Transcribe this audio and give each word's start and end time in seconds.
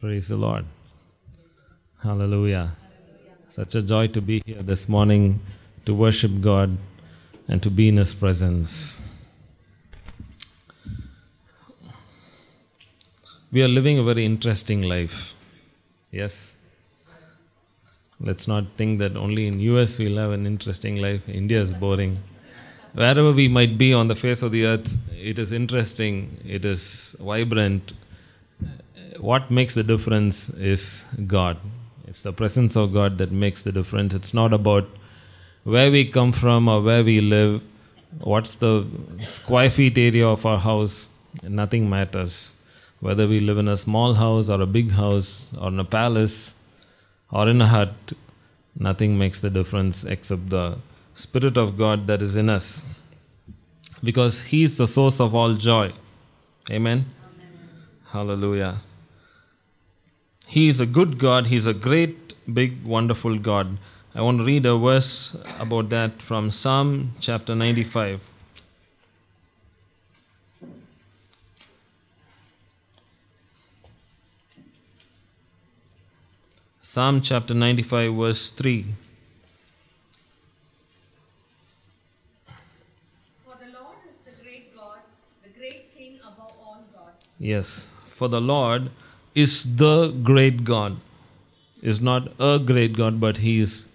Praise 0.00 0.28
the 0.28 0.36
Lord. 0.36 0.64
Hallelujah. 2.04 2.76
Such 3.48 3.74
a 3.74 3.82
joy 3.82 4.06
to 4.08 4.20
be 4.20 4.40
here 4.46 4.62
this 4.62 4.88
morning 4.88 5.40
to 5.86 5.92
worship 5.92 6.40
God 6.40 6.78
and 7.48 7.60
to 7.64 7.68
be 7.68 7.88
in 7.88 7.96
His 7.96 8.14
presence. 8.14 8.96
We 13.50 13.60
are 13.64 13.66
living 13.66 13.98
a 13.98 14.04
very 14.04 14.24
interesting 14.24 14.82
life. 14.82 15.34
Yes. 16.12 16.54
Let's 18.20 18.46
not 18.46 18.66
think 18.76 19.00
that 19.00 19.16
only 19.16 19.48
in 19.48 19.58
US 19.58 19.98
we'll 19.98 20.18
have 20.18 20.30
an 20.30 20.46
interesting 20.46 20.96
life. 21.02 21.28
India 21.28 21.60
is 21.60 21.72
boring. 21.72 22.20
Wherever 22.92 23.32
we 23.32 23.48
might 23.48 23.76
be 23.76 23.92
on 23.92 24.06
the 24.06 24.14
face 24.14 24.42
of 24.42 24.52
the 24.52 24.64
earth, 24.64 24.96
it 25.10 25.40
is 25.40 25.50
interesting, 25.50 26.40
it 26.46 26.64
is 26.64 27.16
vibrant. 27.18 27.94
What 29.20 29.50
makes 29.50 29.74
the 29.74 29.82
difference 29.82 30.48
is 30.50 31.04
God. 31.26 31.56
It's 32.06 32.20
the 32.20 32.32
presence 32.32 32.76
of 32.76 32.92
God 32.92 33.18
that 33.18 33.32
makes 33.32 33.62
the 33.62 33.72
difference. 33.72 34.14
It's 34.14 34.32
not 34.32 34.52
about 34.52 34.88
where 35.64 35.90
we 35.90 36.04
come 36.04 36.32
from 36.32 36.68
or 36.68 36.80
where 36.80 37.02
we 37.04 37.20
live, 37.20 37.62
what's 38.20 38.56
the 38.56 38.86
square 39.24 39.70
feet 39.70 39.98
area 39.98 40.26
of 40.26 40.46
our 40.46 40.58
house. 40.58 41.08
Nothing 41.42 41.90
matters. 41.90 42.52
Whether 43.00 43.28
we 43.28 43.40
live 43.40 43.58
in 43.58 43.68
a 43.68 43.76
small 43.76 44.14
house 44.14 44.48
or 44.48 44.60
a 44.60 44.66
big 44.66 44.92
house 44.92 45.44
or 45.60 45.68
in 45.68 45.78
a 45.78 45.84
palace 45.84 46.54
or 47.30 47.48
in 47.48 47.60
a 47.60 47.66
hut, 47.66 47.94
nothing 48.78 49.18
makes 49.18 49.40
the 49.40 49.50
difference 49.50 50.04
except 50.04 50.48
the 50.48 50.78
Spirit 51.14 51.56
of 51.56 51.76
God 51.76 52.06
that 52.06 52.22
is 52.22 52.36
in 52.36 52.48
us. 52.48 52.86
Because 54.02 54.42
He 54.42 54.62
is 54.62 54.76
the 54.76 54.86
source 54.86 55.20
of 55.20 55.34
all 55.34 55.54
joy. 55.54 55.92
Amen? 56.70 57.04
Hallelujah. 58.10 58.78
He 60.48 60.68
is 60.68 60.80
a 60.80 60.86
good 60.86 61.18
God. 61.18 61.48
He 61.48 61.56
is 61.56 61.66
a 61.66 61.74
great, 61.74 62.32
big, 62.50 62.82
wonderful 62.82 63.38
God. 63.38 63.76
I 64.14 64.22
want 64.22 64.38
to 64.38 64.44
read 64.44 64.64
a 64.64 64.78
verse 64.78 65.36
about 65.60 65.90
that 65.90 66.22
from 66.22 66.50
Psalm 66.50 67.12
chapter 67.20 67.54
95. 67.54 68.22
Psalm 76.80 77.20
chapter 77.20 77.52
95, 77.52 78.14
verse 78.14 78.48
3. 78.48 78.86
For 83.44 83.54
the 83.60 83.66
Lord 83.66 83.98
is 84.08 84.16
the 84.24 84.42
great 84.42 84.74
God, 84.74 85.00
the 85.42 85.50
great 85.50 85.94
King 85.94 86.20
above 86.22 86.54
all 86.58 86.82
gods. 86.94 87.26
Yes, 87.38 87.86
for 88.06 88.30
the 88.30 88.40
Lord 88.40 88.90
is 89.42 89.76
the 89.76 90.08
great 90.30 90.64
God. 90.64 90.96
Is 91.80 92.00
not 92.00 92.28
a 92.40 92.58
great 92.58 92.96
God, 92.96 93.20
but 93.20 93.36
He 93.38 93.60
is 93.60 93.86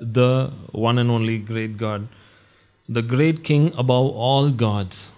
the 0.00 0.52
one 0.72 0.98
and 0.98 1.10
only 1.10 1.38
great 1.38 1.76
God. 1.78 2.06
The 2.88 3.00
great 3.00 3.42
King 3.42 3.72
above 3.78 4.14
all 4.14 4.50
gods. 4.50 5.10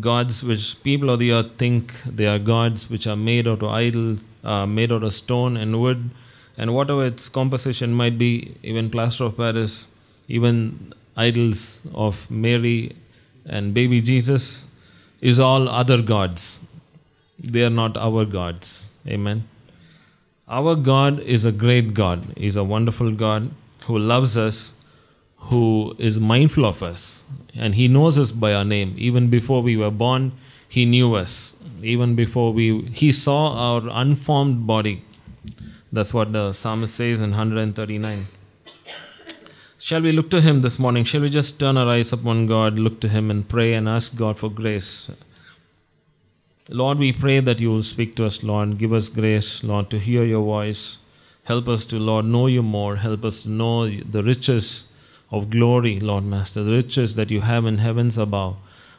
Gods 0.00 0.42
which 0.42 0.82
people 0.82 1.10
of 1.10 1.20
the 1.20 1.30
earth 1.30 1.52
think 1.58 1.94
they 2.04 2.26
are 2.26 2.40
gods 2.40 2.90
which 2.90 3.06
are 3.06 3.14
made 3.14 3.46
out 3.46 3.62
of 3.62 3.70
idols, 3.70 4.18
uh, 4.42 4.66
made 4.66 4.90
out 4.90 5.04
of 5.04 5.14
stone 5.14 5.56
and 5.56 5.80
wood, 5.80 6.10
and 6.58 6.74
whatever 6.74 7.06
its 7.06 7.28
composition 7.28 7.92
might 7.92 8.18
be, 8.18 8.56
even 8.64 8.90
plaster 8.90 9.24
of 9.24 9.36
Paris, 9.36 9.86
even 10.26 10.92
idols 11.16 11.80
of 11.94 12.28
Mary 12.28 12.96
and 13.44 13.72
baby 13.74 14.00
Jesus, 14.00 14.64
is 15.20 15.38
all 15.38 15.68
other 15.68 16.02
gods. 16.02 16.58
They 17.38 17.62
are 17.62 17.70
not 17.70 17.96
our 17.96 18.24
gods. 18.24 18.88
Amen. 19.06 19.48
Our 20.48 20.76
God 20.76 21.20
is 21.20 21.44
a 21.44 21.52
great 21.52 21.92
God. 21.92 22.32
He's 22.36 22.56
a 22.56 22.64
wonderful 22.64 23.12
God 23.12 23.50
who 23.84 23.98
loves 23.98 24.36
us, 24.38 24.74
who 25.50 25.94
is 25.98 26.18
mindful 26.18 26.64
of 26.64 26.82
us, 26.82 27.22
and 27.54 27.74
He 27.74 27.88
knows 27.88 28.18
us 28.18 28.32
by 28.32 28.54
our 28.54 28.64
name. 28.64 28.94
Even 28.96 29.28
before 29.28 29.62
we 29.62 29.76
were 29.76 29.90
born, 29.90 30.32
He 30.68 30.84
knew 30.84 31.14
us. 31.14 31.52
Even 31.82 32.14
before 32.14 32.52
we, 32.52 32.82
He 32.92 33.12
saw 33.12 33.54
our 33.54 33.88
unformed 33.90 34.66
body. 34.66 35.02
That's 35.92 36.14
what 36.14 36.32
the 36.32 36.52
psalmist 36.52 36.94
says 36.94 37.20
in 37.20 37.30
139. 37.30 38.26
Shall 39.78 40.02
we 40.02 40.10
look 40.10 40.30
to 40.30 40.40
Him 40.40 40.62
this 40.62 40.78
morning? 40.78 41.04
Shall 41.04 41.20
we 41.20 41.28
just 41.28 41.60
turn 41.60 41.76
our 41.76 41.88
eyes 41.88 42.12
upon 42.12 42.46
God, 42.46 42.78
look 42.78 43.00
to 43.00 43.08
Him, 43.08 43.30
and 43.30 43.48
pray 43.48 43.74
and 43.74 43.88
ask 43.88 44.16
God 44.16 44.38
for 44.38 44.50
grace? 44.50 45.10
Lord, 46.68 46.98
we 46.98 47.12
pray 47.12 47.38
that 47.40 47.60
you 47.60 47.70
will 47.70 47.84
speak 47.84 48.16
to 48.16 48.26
us, 48.26 48.42
Lord. 48.42 48.78
Give 48.78 48.92
us 48.92 49.08
grace, 49.08 49.62
Lord, 49.62 49.88
to 49.90 50.00
hear 50.00 50.24
your 50.24 50.42
voice. 50.42 50.98
Help 51.44 51.68
us 51.68 51.86
to, 51.86 51.98
Lord, 51.98 52.24
know 52.24 52.48
you 52.48 52.62
more. 52.62 52.96
Help 52.96 53.24
us 53.24 53.44
to 53.44 53.48
know 53.48 53.88
the 53.88 54.22
riches 54.24 54.82
of 55.30 55.48
glory, 55.48 56.00
Lord 56.00 56.24
Master, 56.24 56.64
the 56.64 56.72
riches 56.72 57.14
that 57.14 57.30
you 57.30 57.42
have 57.42 57.66
in 57.66 57.78
heavens 57.78 58.18
above. 58.18 58.56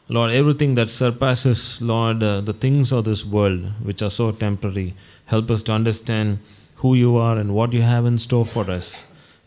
Lord, 0.08 0.32
everything 0.32 0.76
that 0.76 0.90
surpasses, 0.90 1.82
Lord, 1.82 2.24
uh, 2.24 2.40
the 2.40 2.54
things 2.54 2.94
of 2.94 3.04
this 3.04 3.26
world, 3.26 3.66
which 3.84 4.02
are 4.02 4.10
so 4.10 4.32
temporary. 4.32 4.96
Help 5.26 5.52
us 5.52 5.62
to 5.64 5.74
understand 5.74 6.40
who 6.76 6.96
you 6.96 7.18
are 7.18 7.38
and 7.38 7.54
what 7.54 7.74
you 7.74 7.82
have 7.82 8.06
in 8.06 8.18
store 8.18 8.46
for 8.46 8.70
us. 8.72 9.04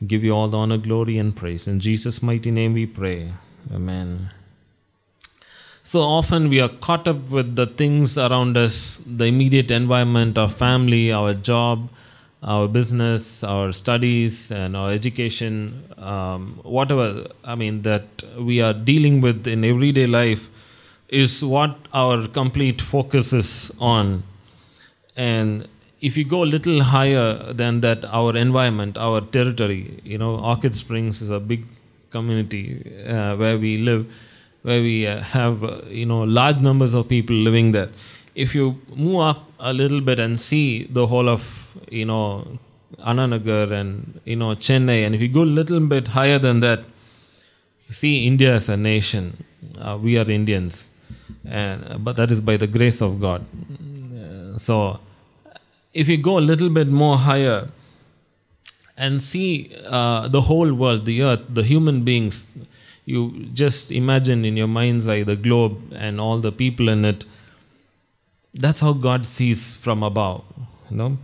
Give 0.06 0.22
you 0.22 0.32
all 0.32 0.48
the 0.48 0.58
honor, 0.58 0.76
glory, 0.76 1.16
and 1.16 1.34
praise. 1.34 1.66
In 1.66 1.80
Jesus' 1.80 2.22
mighty 2.22 2.50
name 2.50 2.74
we 2.74 2.84
pray. 2.84 3.32
Amen. 3.72 4.30
So 5.90 6.02
often 6.02 6.50
we 6.50 6.60
are 6.60 6.68
caught 6.68 7.08
up 7.08 7.30
with 7.30 7.56
the 7.56 7.66
things 7.66 8.16
around 8.16 8.56
us, 8.56 9.00
the 9.04 9.24
immediate 9.24 9.72
environment, 9.72 10.38
our 10.38 10.48
family, 10.48 11.10
our 11.10 11.34
job, 11.34 11.88
our 12.44 12.68
business, 12.68 13.42
our 13.42 13.72
studies, 13.72 14.52
and 14.52 14.76
our 14.76 14.90
education, 14.90 15.82
um, 15.98 16.60
whatever, 16.62 17.26
I 17.42 17.56
mean, 17.56 17.82
that 17.82 18.22
we 18.38 18.60
are 18.60 18.72
dealing 18.72 19.20
with 19.20 19.48
in 19.48 19.64
everyday 19.64 20.06
life 20.06 20.48
is 21.08 21.42
what 21.42 21.76
our 21.92 22.28
complete 22.28 22.80
focus 22.80 23.32
is 23.32 23.72
on. 23.80 24.22
And 25.16 25.66
if 26.00 26.16
you 26.16 26.24
go 26.24 26.44
a 26.44 26.50
little 26.54 26.84
higher 26.84 27.52
than 27.52 27.80
that, 27.80 28.04
our 28.04 28.36
environment, 28.36 28.96
our 28.96 29.22
territory, 29.22 30.00
you 30.04 30.18
know, 30.18 30.36
Orchid 30.38 30.76
Springs 30.76 31.20
is 31.20 31.30
a 31.30 31.40
big 31.40 31.66
community 32.10 32.64
uh, 33.08 33.34
where 33.34 33.58
we 33.58 33.76
live 33.78 34.06
where 34.62 34.80
we 34.82 35.06
uh, 35.06 35.20
have 35.20 35.64
uh, 35.64 35.80
you 35.88 36.06
know 36.06 36.22
large 36.22 36.58
numbers 36.58 36.94
of 36.94 37.08
people 37.08 37.36
living 37.36 37.72
there. 37.72 37.90
If 38.34 38.54
you 38.54 38.80
move 38.94 39.20
up 39.20 39.50
a 39.58 39.72
little 39.72 40.00
bit 40.00 40.18
and 40.18 40.40
see 40.40 40.84
the 40.84 41.06
whole 41.06 41.28
of 41.28 41.44
you 41.90 42.04
know 42.04 42.58
Anna 43.04 43.26
Nagar 43.26 43.72
and 43.72 44.20
you 44.24 44.36
know 44.36 44.54
Chennai 44.54 45.04
and 45.06 45.14
if 45.14 45.20
you 45.20 45.28
go 45.28 45.42
a 45.42 45.54
little 45.60 45.80
bit 45.80 46.08
higher 46.08 46.38
than 46.38 46.60
that 46.60 46.80
you 47.88 47.94
see 47.94 48.26
India 48.26 48.54
as 48.54 48.68
a 48.68 48.76
nation. 48.76 49.44
Uh, 49.78 49.98
we 50.00 50.16
are 50.16 50.30
Indians. 50.30 50.90
And 51.44 52.04
but 52.04 52.16
that 52.16 52.30
is 52.30 52.40
by 52.40 52.56
the 52.56 52.66
grace 52.66 53.00
of 53.00 53.20
God. 53.20 53.44
Uh, 54.14 54.58
so 54.58 55.00
if 55.92 56.08
you 56.08 56.16
go 56.16 56.38
a 56.38 56.44
little 56.52 56.68
bit 56.68 56.86
more 56.86 57.18
higher 57.18 57.68
and 58.96 59.22
see 59.22 59.74
uh, 59.86 60.28
the 60.28 60.42
whole 60.42 60.72
world 60.72 61.04
the 61.04 61.22
earth 61.22 61.40
the 61.48 61.62
human 61.64 62.04
beings 62.04 62.46
you 63.12 63.20
just 63.62 63.90
imagine 63.90 64.44
in 64.44 64.56
your 64.56 64.72
mind's 64.78 65.08
eye 65.08 65.22
the 65.22 65.36
globe 65.36 65.76
and 66.06 66.20
all 66.20 66.38
the 66.48 66.52
people 66.52 66.88
in 66.88 67.04
it. 67.04 67.24
That's 68.54 68.80
how 68.80 68.92
god 68.92 69.26
sees 69.26 69.74
from 69.74 70.02
above 70.02 70.44
you 70.90 70.96
know? 70.96 71.18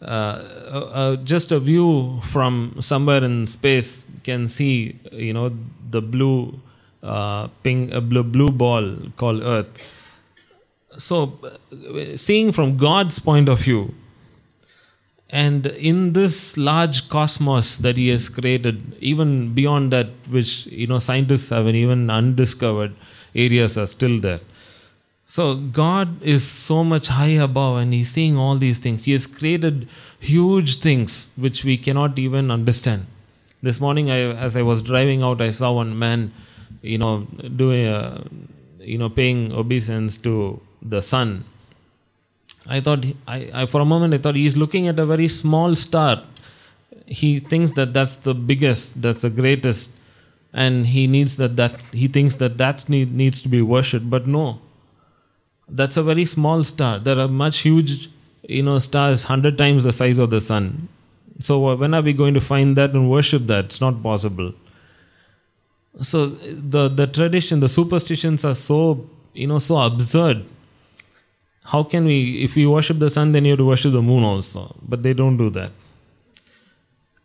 Uh, 0.00 0.04
uh, 0.04 0.90
uh, 0.92 1.16
just 1.16 1.52
a 1.52 1.60
view 1.60 2.20
from 2.24 2.76
somewhere 2.80 3.22
in 3.22 3.46
space 3.46 4.04
can 4.24 4.48
see 4.48 4.98
you 5.12 5.32
know 5.32 5.52
the 5.90 6.02
blue 6.02 6.58
uh, 7.04 7.46
pink, 7.62 7.94
uh, 7.94 8.00
blue, 8.00 8.24
blue 8.24 8.48
ball 8.48 8.96
called 9.16 9.42
earth. 9.42 9.68
So 10.98 11.38
uh, 11.44 12.16
seeing 12.16 12.50
from 12.50 12.76
god's 12.76 13.20
point 13.20 13.48
of 13.48 13.60
view 13.60 13.94
and 15.32 15.66
in 15.66 16.12
this 16.12 16.58
large 16.58 17.08
cosmos 17.08 17.78
that 17.78 17.96
he 17.96 18.08
has 18.08 18.28
created, 18.28 18.94
even 19.00 19.54
beyond 19.54 19.90
that, 19.90 20.08
which 20.28 20.66
you 20.66 20.86
know 20.86 20.98
scientists 20.98 21.48
have 21.48 21.66
even 21.66 22.10
undiscovered 22.10 22.94
areas 23.34 23.78
are 23.78 23.86
still 23.86 24.20
there. 24.20 24.40
So 25.24 25.54
God 25.56 26.22
is 26.22 26.46
so 26.46 26.84
much 26.84 27.06
high 27.06 27.36
above, 27.48 27.78
and 27.78 27.94
He's 27.94 28.10
seeing 28.10 28.36
all 28.36 28.58
these 28.58 28.78
things. 28.78 29.04
He 29.04 29.12
has 29.12 29.26
created 29.26 29.88
huge 30.20 30.76
things 30.80 31.30
which 31.36 31.64
we 31.64 31.78
cannot 31.78 32.18
even 32.18 32.50
understand. 32.50 33.06
This 33.62 33.80
morning, 33.80 34.10
I, 34.10 34.18
as 34.34 34.54
I 34.54 34.62
was 34.62 34.82
driving 34.82 35.22
out, 35.22 35.40
I 35.40 35.48
saw 35.48 35.72
one 35.72 35.98
man, 35.98 36.34
you 36.82 36.98
know, 36.98 37.26
doing, 37.56 37.86
a, 37.86 38.22
you 38.80 38.98
know, 38.98 39.08
paying 39.08 39.52
obeisance 39.52 40.18
to 40.18 40.60
the 40.82 41.00
sun 41.00 41.46
I 42.66 42.80
thought, 42.80 43.04
I, 43.26 43.50
I, 43.52 43.66
for 43.66 43.80
a 43.80 43.84
moment, 43.84 44.14
I 44.14 44.18
thought 44.18 44.36
he's 44.36 44.56
looking 44.56 44.88
at 44.88 44.98
a 44.98 45.06
very 45.06 45.28
small 45.28 45.74
star. 45.74 46.22
He 47.06 47.40
thinks 47.40 47.72
that 47.72 47.92
that's 47.92 48.16
the 48.16 48.34
biggest, 48.34 49.00
that's 49.00 49.22
the 49.22 49.30
greatest, 49.30 49.90
and 50.52 50.86
he 50.86 51.06
needs 51.06 51.36
that, 51.38 51.56
that 51.56 51.82
he 51.92 52.08
thinks 52.08 52.36
that 52.36 52.58
that 52.58 52.88
need, 52.88 53.14
needs 53.14 53.40
to 53.42 53.48
be 53.48 53.62
worshipped. 53.62 54.08
But 54.08 54.26
no, 54.26 54.60
that's 55.68 55.96
a 55.96 56.02
very 56.02 56.24
small 56.24 56.62
star. 56.62 56.98
There 56.98 57.18
are 57.18 57.28
much 57.28 57.58
huge 57.60 58.08
you 58.48 58.62
know, 58.62 58.78
stars 58.78 59.24
100 59.24 59.56
times 59.56 59.84
the 59.84 59.92
size 59.92 60.18
of 60.18 60.30
the 60.30 60.40
sun. 60.40 60.88
So, 61.40 61.74
when 61.74 61.94
are 61.94 62.02
we 62.02 62.12
going 62.12 62.34
to 62.34 62.40
find 62.40 62.76
that 62.76 62.90
and 62.90 63.10
worship 63.10 63.46
that? 63.46 63.66
It's 63.66 63.80
not 63.80 64.02
possible. 64.02 64.52
So, 66.00 66.26
the, 66.26 66.88
the 66.88 67.06
tradition, 67.06 67.60
the 67.60 67.68
superstitions 67.68 68.44
are 68.44 68.54
so, 68.54 69.08
you 69.32 69.46
know, 69.46 69.58
so 69.58 69.78
absurd. 69.78 70.44
How 71.64 71.82
can 71.82 72.04
we, 72.04 72.42
if 72.42 72.56
we 72.56 72.66
worship 72.66 72.98
the 72.98 73.10
sun, 73.10 73.32
then 73.32 73.44
you 73.44 73.52
have 73.52 73.58
to 73.58 73.64
worship 73.64 73.92
the 73.92 74.02
moon 74.02 74.24
also. 74.24 74.74
But 74.82 75.02
they 75.02 75.12
don't 75.12 75.36
do 75.36 75.50
that. 75.50 75.70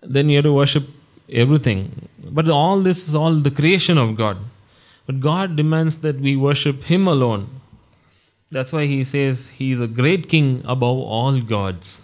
Then 0.02 0.30
you 0.30 0.38
have 0.38 0.46
to 0.46 0.54
worship 0.54 0.88
everything. 1.30 2.08
But 2.24 2.50
all 2.50 2.82
this 2.82 3.08
is 3.08 3.16
all 3.16 3.34
the 3.36 3.52
creation 3.52 3.98
of 3.98 4.16
God. 4.16 4.38
But 5.06 5.20
God 5.20 5.56
demands 5.56 5.98
that 5.98 6.20
we 6.20 6.36
worship 6.36 6.84
Him 6.84 7.08
alone. 7.08 7.50
That's 8.52 8.72
why 8.72 8.86
He 8.86 9.04
says 9.04 9.50
He 9.50 9.72
is 9.72 9.82
a 9.82 9.88
great 9.88 10.30
King 10.30 10.62
above 10.66 10.98
all 10.98 11.42
gods. 11.42 12.02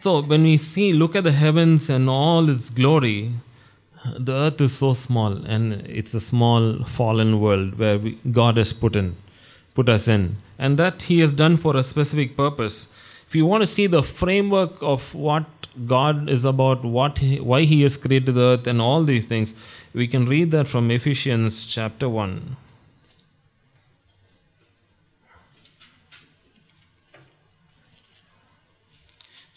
So 0.00 0.20
when 0.20 0.42
we 0.42 0.58
see, 0.58 0.92
look 0.92 1.14
at 1.14 1.22
the 1.22 1.32
heavens 1.32 1.88
and 1.88 2.10
all 2.10 2.50
its 2.50 2.70
glory, 2.70 3.34
the 4.18 4.32
earth 4.32 4.60
is 4.60 4.76
so 4.76 4.94
small 4.94 5.32
and 5.32 5.74
it's 5.86 6.12
a 6.12 6.20
small 6.20 6.82
fallen 6.84 7.40
world 7.40 7.78
where 7.78 7.98
we, 7.98 8.18
God 8.32 8.56
has 8.56 8.72
put 8.72 8.96
in, 8.96 9.16
put 9.74 9.88
us 9.88 10.08
in, 10.08 10.36
and 10.58 10.78
that 10.78 11.02
He 11.02 11.20
has 11.20 11.32
done 11.32 11.56
for 11.56 11.76
a 11.76 11.82
specific 11.82 12.36
purpose. 12.36 12.88
If 13.26 13.34
you 13.34 13.46
want 13.46 13.62
to 13.62 13.66
see 13.66 13.86
the 13.86 14.02
framework 14.02 14.82
of 14.82 15.14
what 15.14 15.44
God 15.86 16.28
is 16.28 16.44
about, 16.44 16.84
what 16.84 17.18
he, 17.18 17.40
why 17.40 17.62
He 17.62 17.82
has 17.82 17.96
created 17.96 18.34
the 18.34 18.40
earth, 18.40 18.66
and 18.66 18.80
all 18.80 19.04
these 19.04 19.26
things, 19.26 19.54
we 19.94 20.06
can 20.06 20.26
read 20.26 20.50
that 20.50 20.68
from 20.68 20.90
Ephesians 20.90 21.64
chapter 21.66 22.08
one. 22.08 22.56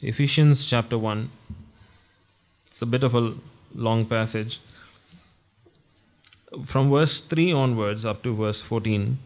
Ephesians 0.01 0.65
chapter 0.65 0.99
1. 0.99 1.31
It's 2.67 2.79
a 2.79 2.85
bit 2.85 3.03
of 3.03 3.15
a 3.15 3.33
long 3.73 4.05
passage. 4.05 4.59
From 6.63 6.91
verse 6.91 7.21
3 7.21 7.51
onwards 7.51 8.05
up 8.05 8.21
to 8.21 8.35
verse 8.35 8.61
14. 8.61 9.17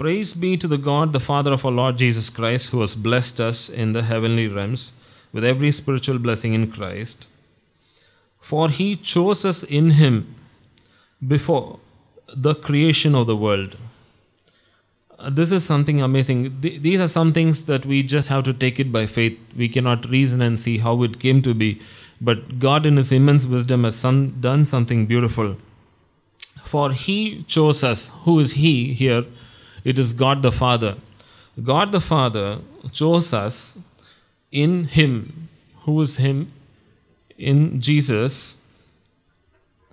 Praise 0.00 0.32
be 0.32 0.56
to 0.56 0.66
the 0.66 0.78
God, 0.78 1.12
the 1.12 1.20
Father 1.20 1.52
of 1.52 1.66
our 1.66 1.70
Lord 1.70 1.98
Jesus 1.98 2.30
Christ, 2.30 2.70
who 2.70 2.80
has 2.80 2.94
blessed 2.94 3.38
us 3.38 3.68
in 3.68 3.92
the 3.92 4.02
heavenly 4.02 4.48
realms 4.48 4.92
with 5.30 5.44
every 5.44 5.70
spiritual 5.70 6.18
blessing 6.18 6.54
in 6.54 6.72
Christ. 6.72 7.26
For 8.40 8.70
he 8.70 8.96
chose 8.96 9.44
us 9.44 9.62
in 9.62 9.90
him 9.90 10.36
before 11.28 11.80
the 12.34 12.54
creation 12.54 13.14
of 13.14 13.26
the 13.26 13.36
world. 13.36 13.76
Uh, 15.18 15.28
this 15.28 15.52
is 15.52 15.64
something 15.64 16.00
amazing. 16.00 16.62
Th- 16.62 16.80
these 16.80 16.98
are 16.98 17.06
some 17.06 17.34
things 17.34 17.64
that 17.66 17.84
we 17.84 18.02
just 18.02 18.28
have 18.28 18.44
to 18.44 18.54
take 18.54 18.80
it 18.80 18.90
by 18.90 19.04
faith. 19.04 19.38
We 19.54 19.68
cannot 19.68 20.08
reason 20.08 20.40
and 20.40 20.58
see 20.58 20.78
how 20.78 21.02
it 21.02 21.20
came 21.20 21.42
to 21.42 21.52
be. 21.52 21.78
But 22.22 22.58
God, 22.58 22.86
in 22.86 22.96
His 22.96 23.12
immense 23.12 23.44
wisdom, 23.44 23.84
has 23.84 23.96
some, 23.96 24.40
done 24.40 24.64
something 24.64 25.04
beautiful. 25.04 25.58
For 26.64 26.90
He 26.90 27.42
chose 27.42 27.84
us. 27.84 28.10
Who 28.22 28.40
is 28.40 28.54
He 28.54 28.94
here? 28.94 29.26
It 29.84 29.98
is 29.98 30.12
God 30.12 30.42
the 30.42 30.52
Father. 30.52 30.96
God 31.62 31.92
the 31.92 32.00
Father 32.00 32.60
chose 32.92 33.32
us 33.32 33.76
in 34.50 34.84
Him. 34.84 35.48
Who 35.84 36.00
is 36.02 36.16
Him? 36.16 36.52
In 37.38 37.80
Jesus. 37.80 38.56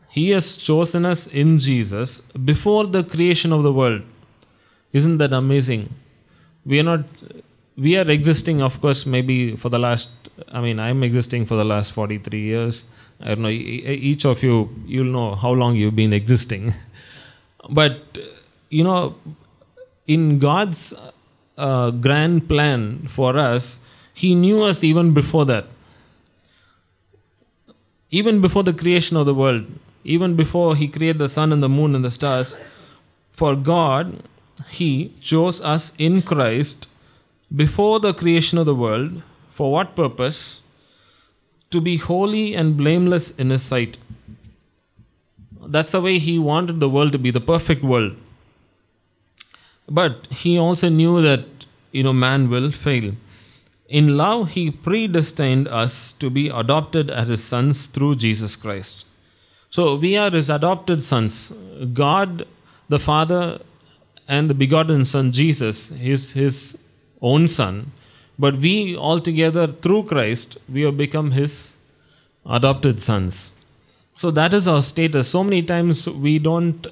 He 0.10 0.32
has 0.32 0.58
chosen 0.58 1.06
us 1.06 1.28
in 1.28 1.60
Jesus 1.60 2.22
before 2.52 2.88
the 2.88 3.04
creation 3.04 3.54
of 3.54 3.64
the 3.64 3.72
world. 3.72 4.02
Isn't 4.94 5.18
that 5.18 5.34
amazing? 5.34 5.94
We 6.66 6.80
are 6.80 6.84
not, 6.84 7.02
we 7.78 7.98
are 7.98 8.10
existing, 8.10 8.62
of 8.62 8.82
course, 8.82 9.06
maybe 9.06 9.56
for 9.56 9.70
the 9.70 9.80
last, 9.80 10.10
I 10.52 10.62
mean, 10.62 10.80
I'm 10.80 11.04
existing 11.04 11.46
for 11.46 11.56
the 11.56 11.66
last 11.66 11.92
43 11.92 12.40
years. 12.40 12.86
I 13.20 13.30
don't 13.30 13.42
know, 13.42 13.50
each 13.50 14.26
of 14.26 14.44
you, 14.44 14.70
you'll 14.86 15.12
know 15.12 15.36
how 15.36 15.52
long 15.52 15.76
you've 15.76 15.96
been 15.96 16.14
existing. 16.14 16.74
But, 17.70 18.18
you 18.70 18.84
know, 18.84 19.16
in 20.08 20.40
God's 20.40 20.94
uh, 21.58 21.92
grand 21.92 22.48
plan 22.48 23.08
for 23.10 23.38
us, 23.38 23.80
He 24.14 24.34
knew 24.34 24.64
us 24.64 24.84
even 24.84 25.14
before 25.14 25.46
that. 25.46 25.66
Even 28.10 28.40
before 28.42 28.64
the 28.64 28.74
creation 28.74 29.18
of 29.18 29.26
the 29.26 29.34
world, 29.34 29.66
even 30.04 30.36
before 30.36 30.76
He 30.76 30.88
created 30.88 31.20
the 31.20 31.30
sun 31.30 31.52
and 31.52 31.62
the 31.62 31.70
moon 31.70 31.94
and 31.94 32.06
the 32.06 32.12
stars, 32.12 32.58
for 33.32 33.56
God, 33.56 34.24
He 34.70 35.14
chose 35.20 35.60
us 35.62 35.92
in 35.98 36.22
Christ 36.22 36.88
before 37.54 38.00
the 38.00 38.14
creation 38.14 38.58
of 38.58 38.66
the 38.66 38.76
world. 38.76 39.22
For 39.52 39.72
what 39.72 39.96
purpose? 39.96 40.62
To 41.72 41.82
be 41.82 41.98
holy 41.98 42.56
and 42.56 42.78
blameless 42.78 43.32
in 43.32 43.50
His 43.50 43.64
sight. 43.64 43.98
That's 45.66 45.92
the 45.92 46.00
way 46.00 46.18
He 46.18 46.40
wanted 46.40 46.80
the 46.80 46.90
world 46.90 47.12
to 47.12 47.20
be, 47.20 47.30
the 47.30 47.42
perfect 47.42 47.84
world. 47.84 48.16
But 49.90 50.28
He 50.28 50.58
also 50.58 50.90
knew 50.90 51.22
that, 51.22 51.66
you 51.92 52.04
know, 52.04 52.14
man 52.14 52.50
will 52.50 52.72
fail. 52.72 53.14
In 53.88 54.18
love, 54.18 54.52
He 54.52 54.70
predestined 54.70 55.68
us 55.68 56.12
to 56.20 56.30
be 56.30 56.50
adopted 56.50 57.10
as 57.10 57.30
His 57.30 57.44
sons 57.44 57.88
through 57.88 58.16
Jesus 58.16 58.56
Christ. 58.56 59.06
So 59.70 59.96
we 59.96 60.18
are 60.18 60.32
His 60.32 60.50
adopted 60.50 61.04
sons. 61.04 61.52
God, 61.94 62.46
the 62.90 63.00
Father, 63.00 63.62
and 64.28 64.50
the 64.50 64.54
begotten 64.54 65.06
Son, 65.06 65.32
Jesus, 65.32 65.92
is 65.92 66.34
His 66.34 66.78
own 67.22 67.48
Son. 67.48 67.92
But 68.38 68.58
we 68.58 68.96
all 68.96 69.20
together, 69.20 69.68
through 69.68 70.04
Christ, 70.04 70.58
we 70.68 70.82
have 70.82 70.98
become 70.98 71.32
His 71.32 71.76
adopted 72.46 73.02
sons. 73.02 73.54
So 74.16 74.32
that 74.32 74.54
is 74.54 74.68
our 74.68 74.82
status. 74.82 75.30
So 75.30 75.44
many 75.44 75.64
times 75.64 76.08
we 76.08 76.40
don't 76.40 76.88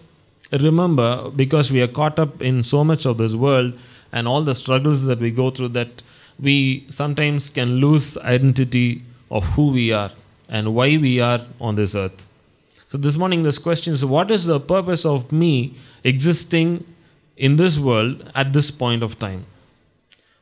remember 0.51 1.29
because 1.31 1.71
we 1.71 1.81
are 1.81 1.87
caught 1.87 2.19
up 2.19 2.41
in 2.41 2.63
so 2.63 2.83
much 2.83 3.05
of 3.05 3.17
this 3.17 3.33
world 3.33 3.73
and 4.11 4.27
all 4.27 4.43
the 4.43 4.55
struggles 4.55 5.05
that 5.05 5.19
we 5.19 5.31
go 5.31 5.49
through 5.51 5.69
that 5.69 6.01
we 6.39 6.85
sometimes 6.89 7.49
can 7.49 7.75
lose 7.75 8.17
identity 8.17 9.01
of 9.31 9.43
who 9.55 9.71
we 9.71 9.91
are 9.91 10.11
and 10.49 10.75
why 10.75 10.97
we 10.97 11.19
are 11.19 11.41
on 11.59 11.75
this 11.75 11.95
earth. 11.95 12.27
So 12.87 12.97
this 12.97 13.17
morning 13.17 13.43
this 13.43 13.57
question 13.57 13.93
is 13.93 14.05
what 14.05 14.31
is 14.31 14.45
the 14.45 14.59
purpose 14.59 15.05
of 15.05 15.31
me 15.31 15.75
existing 16.03 16.85
in 17.35 17.55
this 17.55 17.79
world 17.79 18.31
at 18.35 18.53
this 18.53 18.71
point 18.71 19.03
of 19.03 19.17
time? 19.19 19.45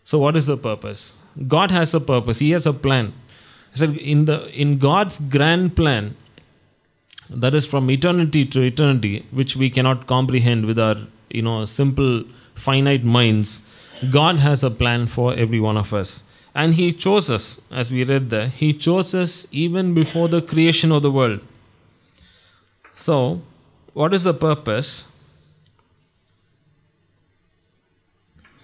So 0.04 0.20
what 0.20 0.36
is 0.36 0.46
the 0.46 0.58
purpose? 0.58 1.16
God 1.48 1.72
has 1.72 1.94
a 1.94 2.00
purpose. 2.00 2.40
He 2.40 2.52
has 2.52 2.66
a 2.66 2.74
plan. 2.74 3.14
He 3.72 3.80
said 3.80 3.98
in 3.98 4.26
the 4.26 4.50
in 4.50 4.78
God's 4.78 5.18
grand 5.18 5.76
plan, 5.76 6.16
that 7.34 7.56
is 7.56 7.66
from 7.66 7.90
eternity 7.90 8.46
to 8.46 8.62
eternity, 8.62 9.26
which 9.32 9.56
we 9.56 9.70
cannot 9.70 10.08
comprehend 10.08 10.66
with 10.66 10.80
our 10.80 10.98
you 11.30 11.42
know 11.42 11.66
simple 11.66 12.24
finite 12.56 13.04
minds. 13.04 13.62
God 14.12 14.38
has 14.38 14.64
a 14.64 14.70
plan 14.70 15.08
for 15.08 15.34
every 15.34 15.60
one 15.60 15.78
of 15.78 15.94
us. 15.94 16.24
And 16.56 16.76
He 16.76 16.92
chose 16.92 17.30
us, 17.30 17.60
as 17.72 17.90
we 17.90 18.04
read 18.04 18.30
there, 18.30 18.48
He 18.48 18.74
chose 18.74 19.14
us 19.16 19.48
even 19.52 19.94
before 19.94 20.28
the 20.28 20.42
creation 20.42 20.92
of 20.92 21.02
the 21.02 21.12
world. 21.12 21.40
So, 22.96 23.42
what 23.94 24.14
is 24.14 24.24
the 24.24 24.34
purpose? 24.34 25.06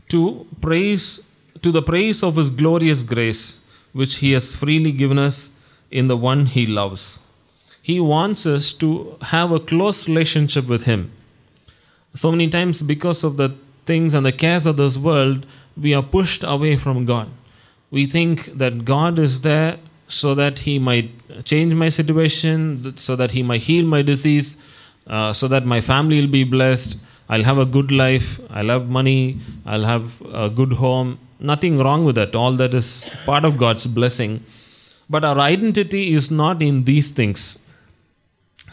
To 0.09 0.45
praise, 0.61 1.19
to 1.61 1.71
the 1.71 1.81
praise 1.81 2.21
of 2.23 2.35
His 2.35 2.49
glorious 2.49 3.01
grace, 3.01 3.59
which 3.93 4.17
He 4.17 4.33
has 4.33 4.53
freely 4.53 4.91
given 4.91 5.17
us 5.17 5.49
in 5.89 6.07
the 6.07 6.17
one 6.17 6.45
He 6.45 6.65
loves. 6.67 7.17
He 7.81 7.99
wants 7.99 8.45
us 8.45 8.73
to 8.73 9.17
have 9.21 9.51
a 9.51 9.59
close 9.59 10.07
relationship 10.07 10.67
with 10.67 10.83
Him. 10.83 11.11
So 12.13 12.31
many 12.31 12.49
times, 12.49 12.81
because 12.81 13.23
of 13.23 13.37
the 13.37 13.55
things 13.85 14.13
and 14.13 14.25
the 14.25 14.31
cares 14.31 14.65
of 14.65 14.77
this 14.77 14.97
world, 14.97 15.45
we 15.75 15.93
are 15.93 16.03
pushed 16.03 16.43
away 16.43 16.75
from 16.77 17.05
God. 17.05 17.29
We 17.91 18.05
think 18.05 18.57
that 18.57 18.85
God 18.85 19.17
is 19.17 19.41
there 19.41 19.77
so 20.07 20.35
that 20.35 20.59
He 20.59 20.79
might 20.79 21.11
change 21.45 21.73
my 21.73 21.89
situation, 21.89 22.95
so 22.97 23.15
that 23.15 23.31
He 23.31 23.43
might 23.43 23.61
heal 23.61 23.85
my 23.85 24.01
disease, 24.01 24.57
uh, 25.07 25.33
so 25.33 25.47
that 25.47 25.65
my 25.65 25.81
family 25.81 26.19
will 26.21 26.27
be 26.27 26.43
blessed. 26.43 26.97
I'll 27.29 27.43
have 27.43 27.59
a 27.59 27.65
good 27.65 27.91
life. 27.91 28.39
I'll 28.49 28.69
have 28.69 28.89
money. 28.89 29.39
I'll 29.65 29.85
have 29.85 30.21
a 30.33 30.49
good 30.49 30.73
home. 30.73 31.19
Nothing 31.39 31.77
wrong 31.77 32.05
with 32.05 32.15
that. 32.15 32.35
All 32.35 32.53
that 32.53 32.73
is 32.73 33.07
part 33.25 33.45
of 33.45 33.57
God's 33.57 33.85
blessing. 33.85 34.43
But 35.09 35.23
our 35.23 35.39
identity 35.39 36.13
is 36.13 36.29
not 36.29 36.61
in 36.61 36.83
these 36.83 37.11
things. 37.11 37.57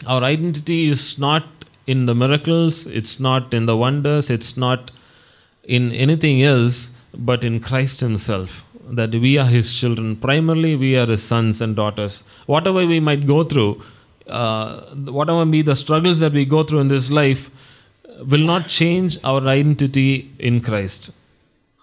Our 0.05 0.23
identity 0.23 0.89
is 0.89 1.17
not 1.17 1.45
in 1.85 2.05
the 2.05 2.13
miracles, 2.13 2.85
it's 2.85 3.19
not 3.19 3.53
in 3.53 3.65
the 3.65 3.77
wonders, 3.77 4.29
it's 4.29 4.57
not 4.57 4.91
in 5.63 5.91
anything 5.91 6.43
else 6.43 6.91
but 7.13 7.43
in 7.43 7.59
Christ 7.59 7.99
Himself. 8.01 8.63
That 8.89 9.11
we 9.11 9.37
are 9.37 9.45
His 9.45 9.73
children. 9.73 10.15
Primarily, 10.15 10.75
we 10.75 10.95
are 10.97 11.07
His 11.07 11.23
sons 11.23 11.61
and 11.61 11.75
daughters. 11.75 12.23
Whatever 12.45 12.85
we 12.85 12.99
might 12.99 13.27
go 13.27 13.43
through, 13.43 13.81
uh, 14.27 14.81
whatever 15.19 15.45
be 15.45 15.61
the 15.61 15.75
struggles 15.75 16.19
that 16.19 16.33
we 16.33 16.45
go 16.45 16.63
through 16.63 16.79
in 16.79 16.87
this 16.87 17.09
life, 17.09 17.49
will 18.25 18.45
not 18.45 18.67
change 18.67 19.17
our 19.23 19.41
identity 19.47 20.31
in 20.39 20.61
Christ. 20.61 21.11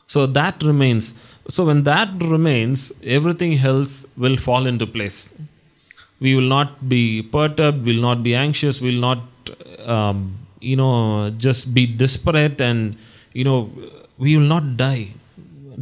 So 0.07 0.27
that 0.27 0.63
remains. 0.63 1.15
So 1.49 1.67
when 1.67 1.85
that 1.85 2.09
remains, 2.23 2.93
everything 3.03 3.59
else 3.59 4.07
will 4.17 4.37
fall 4.37 4.67
into 4.67 4.87
place. 4.87 5.29
We 6.25 6.35
will 6.37 6.51
not 6.57 6.89
be 6.89 7.03
perturbed, 7.37 7.85
we 7.85 7.95
will 7.95 8.07
not 8.11 8.23
be 8.29 8.35
anxious, 8.35 8.81
we 8.85 8.93
will 8.93 9.05
not, 9.09 9.21
um, 9.95 10.19
you 10.71 10.77
know, 10.81 10.95
just 11.47 11.75
be 11.79 11.85
desperate, 12.03 12.61
and 12.69 12.97
you 13.39 13.45
know, 13.49 13.59
we 14.17 14.37
will 14.37 14.49
not 14.55 14.77
die. 14.77 15.09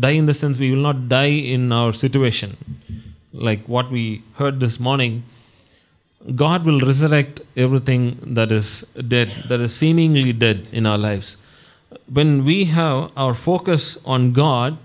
Die 0.04 0.16
in 0.20 0.26
the 0.30 0.34
sense 0.40 0.58
we 0.64 0.70
will 0.72 0.84
not 0.88 1.08
die 1.08 1.34
in 1.54 1.70
our 1.78 1.92
situation, 1.92 2.56
like 3.48 3.62
what 3.76 3.90
we 3.96 4.04
heard 4.40 4.58
this 4.64 4.80
morning. 4.88 5.22
God 6.42 6.66
will 6.70 6.80
resurrect 6.80 7.40
everything 7.66 8.02
that 8.40 8.50
is 8.58 8.68
dead, 9.14 9.30
that 9.48 9.60
is 9.60 9.74
seemingly 9.84 10.32
dead 10.32 10.66
in 10.72 10.86
our 10.86 10.98
lives. 10.98 11.36
When 12.18 12.44
we 12.44 12.58
have 12.76 13.10
our 13.16 13.34
focus 13.34 13.98
on 14.04 14.32
God, 14.32 14.78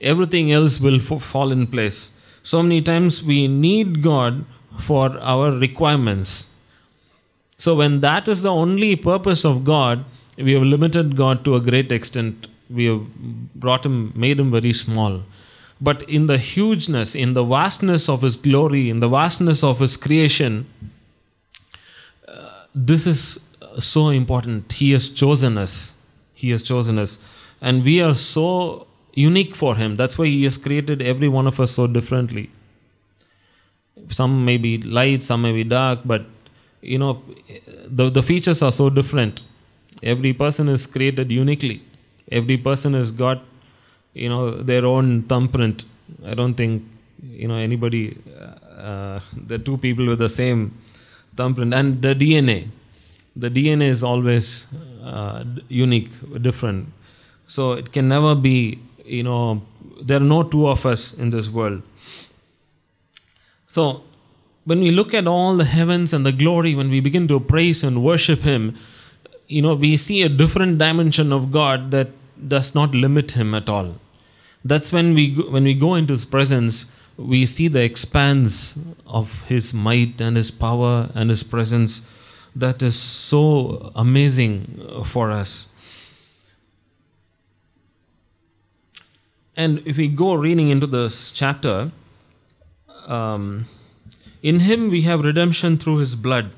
everything 0.00 0.52
else 0.58 0.80
will 0.80 1.00
fall 1.00 1.52
in 1.52 1.66
place. 1.66 2.10
So 2.42 2.62
many 2.62 2.82
times 2.82 3.22
we 3.22 3.48
need 3.48 4.02
God 4.02 4.44
for 4.78 5.18
our 5.20 5.50
requirements. 5.50 6.46
So, 7.58 7.74
when 7.74 8.00
that 8.00 8.28
is 8.28 8.42
the 8.42 8.52
only 8.52 8.96
purpose 8.96 9.44
of 9.44 9.64
God, 9.64 10.04
we 10.36 10.52
have 10.52 10.62
limited 10.62 11.16
God 11.16 11.44
to 11.44 11.56
a 11.56 11.60
great 11.60 11.90
extent. 11.90 12.48
We 12.68 12.84
have 12.86 13.06
brought 13.54 13.86
Him, 13.86 14.12
made 14.14 14.38
Him 14.38 14.50
very 14.50 14.72
small. 14.72 15.22
But 15.80 16.02
in 16.08 16.26
the 16.26 16.38
hugeness, 16.38 17.14
in 17.14 17.34
the 17.34 17.44
vastness 17.44 18.08
of 18.08 18.22
His 18.22 18.36
glory, 18.36 18.90
in 18.90 19.00
the 19.00 19.08
vastness 19.08 19.62
of 19.62 19.80
His 19.80 19.96
creation, 19.96 20.66
uh, 22.28 22.64
this 22.74 23.06
is 23.06 23.38
uh, 23.62 23.80
so 23.80 24.08
important. 24.08 24.72
He 24.72 24.92
has 24.92 25.08
chosen 25.08 25.56
us. 25.56 25.92
He 26.34 26.50
has 26.50 26.62
chosen 26.62 26.98
us. 26.98 27.18
And 27.60 27.84
we 27.84 28.02
are 28.02 28.14
so 28.14 28.86
unique 29.14 29.54
for 29.54 29.76
Him. 29.76 29.96
That's 29.96 30.18
why 30.18 30.26
He 30.26 30.44
has 30.44 30.58
created 30.58 31.00
every 31.00 31.28
one 31.28 31.46
of 31.46 31.58
us 31.58 31.72
so 31.72 31.86
differently. 31.86 32.50
Some 34.08 34.44
may 34.44 34.56
be 34.56 34.78
light, 34.78 35.22
some 35.22 35.42
may 35.42 35.52
be 35.52 35.64
dark, 35.64 36.00
but 36.04 36.26
you 36.86 36.98
know, 36.98 37.22
the, 37.88 38.10
the 38.10 38.22
features 38.22 38.62
are 38.62 38.72
so 38.72 38.88
different. 38.88 39.42
Every 40.02 40.32
person 40.32 40.68
is 40.68 40.86
created 40.86 41.30
uniquely. 41.30 41.82
Every 42.30 42.56
person 42.56 42.94
has 42.94 43.10
got, 43.10 43.42
you 44.14 44.28
know, 44.28 44.62
their 44.62 44.84
own 44.86 45.22
thumbprint. 45.24 45.84
I 46.24 46.34
don't 46.34 46.54
think, 46.54 46.84
you 47.22 47.48
know, 47.48 47.56
anybody, 47.56 48.16
uh, 48.76 49.20
the 49.46 49.58
two 49.58 49.78
people 49.78 50.06
with 50.06 50.18
the 50.18 50.28
same 50.28 50.78
thumbprint. 51.36 51.74
And 51.74 52.02
the 52.02 52.14
DNA. 52.14 52.68
The 53.34 53.50
DNA 53.50 53.88
is 53.88 54.02
always 54.02 54.66
uh, 55.04 55.44
unique, 55.68 56.10
different. 56.42 56.92
So 57.46 57.72
it 57.72 57.92
can 57.92 58.08
never 58.08 58.34
be, 58.34 58.78
you 59.04 59.22
know, 59.22 59.62
there 60.02 60.18
are 60.18 60.28
no 60.36 60.42
two 60.42 60.68
of 60.68 60.84
us 60.86 61.14
in 61.14 61.30
this 61.30 61.48
world. 61.48 61.82
So 63.76 64.02
when 64.64 64.80
we 64.80 64.90
look 64.90 65.12
at 65.12 65.26
all 65.26 65.54
the 65.58 65.66
heavens 65.66 66.14
and 66.14 66.24
the 66.24 66.32
glory, 66.32 66.74
when 66.74 66.88
we 66.88 67.00
begin 67.00 67.28
to 67.28 67.38
praise 67.38 67.82
and 67.84 68.02
worship 68.02 68.40
Him, 68.40 68.74
you 69.48 69.60
know, 69.60 69.74
we 69.74 69.98
see 69.98 70.22
a 70.22 70.30
different 70.30 70.78
dimension 70.78 71.30
of 71.30 71.52
God 71.52 71.90
that 71.90 72.08
does 72.48 72.74
not 72.74 72.94
limit 72.94 73.32
Him 73.32 73.54
at 73.54 73.68
all. 73.68 73.96
That's 74.64 74.92
when 74.92 75.12
we 75.12 75.34
go, 75.34 75.50
when 75.50 75.64
we 75.64 75.74
go 75.74 75.94
into 75.94 76.14
His 76.14 76.24
presence, 76.24 76.86
we 77.18 77.44
see 77.44 77.68
the 77.68 77.82
expanse 77.82 78.78
of 79.06 79.42
His 79.42 79.74
might 79.74 80.22
and 80.22 80.38
His 80.38 80.50
power 80.50 81.10
and 81.14 81.28
His 81.28 81.42
presence. 81.42 82.00
That 82.54 82.82
is 82.82 82.98
so 82.98 83.92
amazing 83.94 85.04
for 85.04 85.30
us. 85.30 85.66
And 89.54 89.82
if 89.84 89.98
we 89.98 90.08
go 90.08 90.32
reading 90.32 90.70
into 90.70 90.86
this 90.86 91.30
chapter, 91.30 91.92
um, 93.06 93.66
in 94.42 94.60
him 94.60 94.90
we 94.90 95.02
have 95.02 95.20
redemption 95.20 95.78
through 95.78 95.98
his 95.98 96.14
blood. 96.14 96.50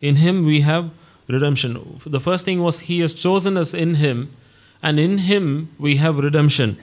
In 0.00 0.16
him 0.16 0.44
we 0.44 0.60
have 0.60 0.90
redemption. 1.28 2.00
The 2.06 2.20
first 2.20 2.44
thing 2.44 2.62
was 2.62 2.80
he 2.80 3.00
has 3.00 3.14
chosen 3.14 3.56
us 3.56 3.74
in 3.74 3.94
him, 3.94 4.34
and 4.82 4.98
in 5.00 5.18
him 5.18 5.70
we 5.78 5.96
have 5.96 6.18
redemption. 6.18 6.78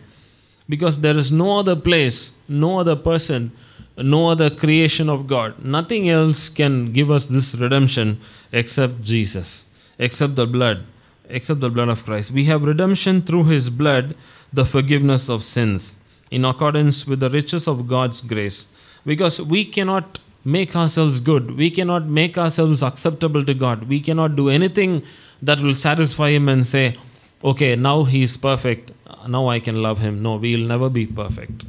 Because 0.67 0.99
there 0.99 1.17
is 1.17 1.31
no 1.31 1.59
other 1.59 1.75
place, 1.75 2.31
no 2.47 2.79
other 2.79 2.95
person, 2.95 3.51
no 3.97 4.29
other 4.29 4.49
creation 4.49 5.09
of 5.09 5.27
God. 5.27 5.63
Nothing 5.63 6.09
else 6.09 6.49
can 6.49 6.91
give 6.91 7.11
us 7.11 7.25
this 7.25 7.53
redemption 7.55 8.19
except 8.51 9.01
Jesus, 9.01 9.65
except 9.99 10.35
the 10.35 10.47
blood, 10.47 10.85
except 11.29 11.59
the 11.59 11.69
blood 11.69 11.89
of 11.89 12.03
Christ. 12.03 12.31
We 12.31 12.45
have 12.45 12.63
redemption 12.63 13.21
through 13.21 13.45
his 13.45 13.69
blood, 13.69 14.15
the 14.51 14.65
forgiveness 14.65 15.29
of 15.29 15.43
sins, 15.43 15.95
in 16.37 16.45
accordance 16.51 17.05
with 17.05 17.19
the 17.19 17.29
riches 17.29 17.67
of 17.67 17.87
God's 17.87 18.21
grace 18.21 18.65
because 19.05 19.39
we 19.53 19.63
cannot 19.65 20.19
make 20.43 20.75
ourselves 20.75 21.19
good. 21.19 21.55
We 21.57 21.69
cannot 21.69 22.07
make 22.07 22.37
ourselves 22.37 22.81
acceptable 22.83 23.45
to 23.45 23.53
God. 23.53 23.87
We 23.87 23.99
cannot 24.07 24.35
do 24.35 24.49
anything 24.49 25.03
that 25.41 25.59
will 25.59 25.75
satisfy 25.75 26.31
Him 26.31 26.49
and 26.49 26.65
say, 26.65 26.97
okay, 27.43 27.75
now 27.75 28.03
He 28.03 28.23
is 28.23 28.35
perfect. 28.37 28.91
Now 29.27 29.47
I 29.49 29.59
can 29.59 29.81
love 29.81 29.99
Him. 29.99 30.21
No, 30.23 30.35
we 30.37 30.55
will 30.55 30.67
never 30.67 30.89
be 30.89 31.05
perfect. 31.05 31.65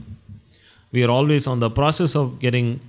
We 0.92 1.04
are 1.04 1.11
always 1.11 1.47
on 1.47 1.61
the 1.61 1.71
process 1.71 2.16
of 2.16 2.38
getting 2.38 2.80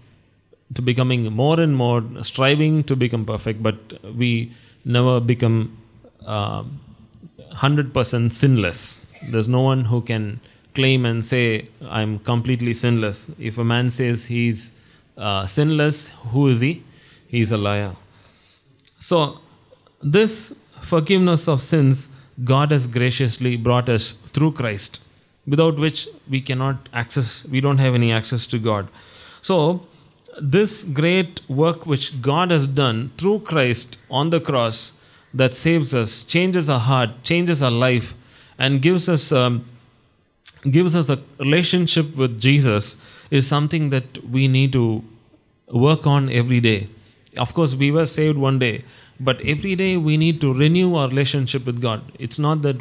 to 0.73 0.81
becoming 0.81 1.31
more 1.31 1.59
and 1.59 1.75
more, 1.75 2.03
striving 2.21 2.83
to 2.85 2.95
become 2.95 3.25
perfect, 3.25 3.61
but 3.61 3.75
we 4.15 4.53
never 4.83 5.19
become 5.19 5.77
uh, 6.25 6.63
100% 7.53 8.31
sinless. 8.31 8.99
There's 9.31 9.47
no 9.47 9.61
one 9.61 9.85
who 9.85 10.01
can 10.01 10.39
claim 10.75 11.05
and 11.05 11.25
say, 11.25 11.69
I'm 11.81 12.19
completely 12.19 12.73
sinless. 12.73 13.29
If 13.39 13.57
a 13.57 13.63
man 13.63 13.89
says 13.89 14.25
he's 14.25 14.71
uh, 15.17 15.47
sinless, 15.47 16.09
who 16.31 16.47
is 16.49 16.59
he? 16.59 16.83
He's 17.27 17.51
a 17.51 17.57
liar. 17.57 17.95
So, 18.99 19.39
this 20.01 20.53
forgiveness 20.81 21.47
of 21.47 21.61
sins, 21.61 22.09
God 22.43 22.71
has 22.71 22.85
graciously 22.85 23.55
brought 23.55 23.89
us 23.89 24.11
through 24.33 24.51
Christ, 24.53 25.01
without 25.47 25.77
which 25.77 26.07
we 26.29 26.41
cannot 26.41 26.89
access, 26.93 27.45
we 27.45 27.61
don't 27.61 27.77
have 27.77 27.95
any 27.95 28.11
access 28.11 28.45
to 28.47 28.59
God. 28.59 28.87
So, 29.41 29.87
this 30.41 30.83
great 30.83 31.41
work 31.49 31.85
which 31.85 32.21
God 32.21 32.51
has 32.51 32.67
done 32.67 33.11
through 33.17 33.39
Christ 33.39 33.97
on 34.09 34.29
the 34.29 34.41
cross 34.41 34.91
that 35.33 35.53
saves 35.53 35.93
us, 35.93 36.23
changes 36.23 36.69
our 36.69 36.79
heart, 36.79 37.23
changes 37.23 37.61
our 37.61 37.71
life, 37.71 38.13
and 38.57 38.81
gives 38.81 39.07
us 39.07 39.31
um, 39.31 39.65
gives 40.71 40.95
us 40.95 41.09
a 41.09 41.19
relationship 41.39 42.15
with 42.15 42.39
Jesus 42.39 42.97
is 43.31 43.47
something 43.47 43.89
that 43.89 44.23
we 44.29 44.47
need 44.47 44.73
to 44.73 45.03
work 45.71 46.05
on 46.07 46.29
every 46.29 46.59
day. 46.59 46.89
Of 47.37 47.53
course, 47.53 47.75
we 47.75 47.91
were 47.91 48.05
saved 48.05 48.37
one 48.37 48.59
day, 48.59 48.85
but 49.19 49.41
every 49.41 49.75
day 49.75 49.97
we 49.97 50.17
need 50.17 50.39
to 50.41 50.53
renew 50.53 50.95
our 50.95 51.07
relationship 51.07 51.65
with 51.65 51.81
God. 51.81 52.01
It's 52.19 52.39
not 52.39 52.61
that 52.61 52.77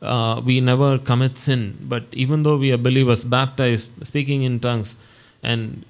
uh, 0.00 0.40
we 0.44 0.60
never 0.60 0.98
commit 0.98 1.36
sin, 1.36 1.76
but 1.82 2.04
even 2.12 2.42
though 2.42 2.56
we 2.56 2.72
are 2.72 2.76
believers, 2.76 3.24
baptized, 3.24 3.92
speaking 4.06 4.42
in 4.42 4.60
tongues, 4.60 4.96
and 5.42 5.84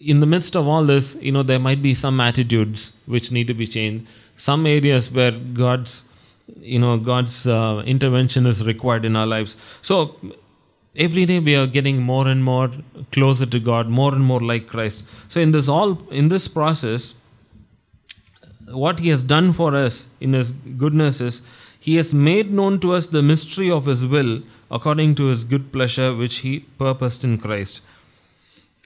in 0.00 0.20
the 0.20 0.26
midst 0.26 0.56
of 0.56 0.66
all 0.66 0.84
this, 0.84 1.16
you 1.16 1.32
know, 1.32 1.42
there 1.42 1.58
might 1.58 1.82
be 1.82 1.94
some 1.94 2.20
attitudes 2.20 2.92
which 3.06 3.30
need 3.30 3.46
to 3.46 3.54
be 3.54 3.66
changed, 3.66 4.06
some 4.36 4.66
areas 4.66 5.10
where 5.10 5.32
God's, 5.32 6.04
you 6.60 6.78
know, 6.78 6.96
God's 6.96 7.46
uh, 7.46 7.82
intervention 7.84 8.46
is 8.46 8.64
required 8.64 9.04
in 9.04 9.16
our 9.16 9.26
lives. 9.26 9.56
So 9.82 10.16
every 11.06 11.24
day 11.24 11.38
we 11.38 11.54
are 11.54 11.66
getting 11.66 12.02
more 12.02 12.26
and 12.26 12.44
more 12.44 12.70
closer 13.12 13.46
to 13.46 13.60
god 13.60 13.88
more 13.88 14.12
and 14.14 14.24
more 14.24 14.40
like 14.40 14.66
christ. 14.66 15.04
So 15.28 15.40
in 15.40 15.52
this 15.52 15.68
all 15.68 15.96
in 16.10 16.28
this 16.28 16.48
process 16.48 17.14
what 18.66 18.98
he 18.98 19.08
has 19.08 19.22
done 19.22 19.52
for 19.52 19.74
us 19.74 20.08
in 20.20 20.32
his 20.32 20.50
goodness 20.82 21.20
is 21.20 21.40
he 21.80 21.96
has 21.96 22.12
made 22.12 22.52
known 22.52 22.80
to 22.80 22.92
us 22.92 23.06
the 23.06 23.22
mystery 23.22 23.70
of 23.70 23.86
his 23.86 24.04
will 24.04 24.42
according 24.70 25.14
to 25.14 25.26
his 25.26 25.44
good 25.44 25.72
pleasure 25.72 26.14
which 26.14 26.38
he 26.38 26.58
purposed 26.84 27.24
in 27.24 27.38
christ. 27.38 27.80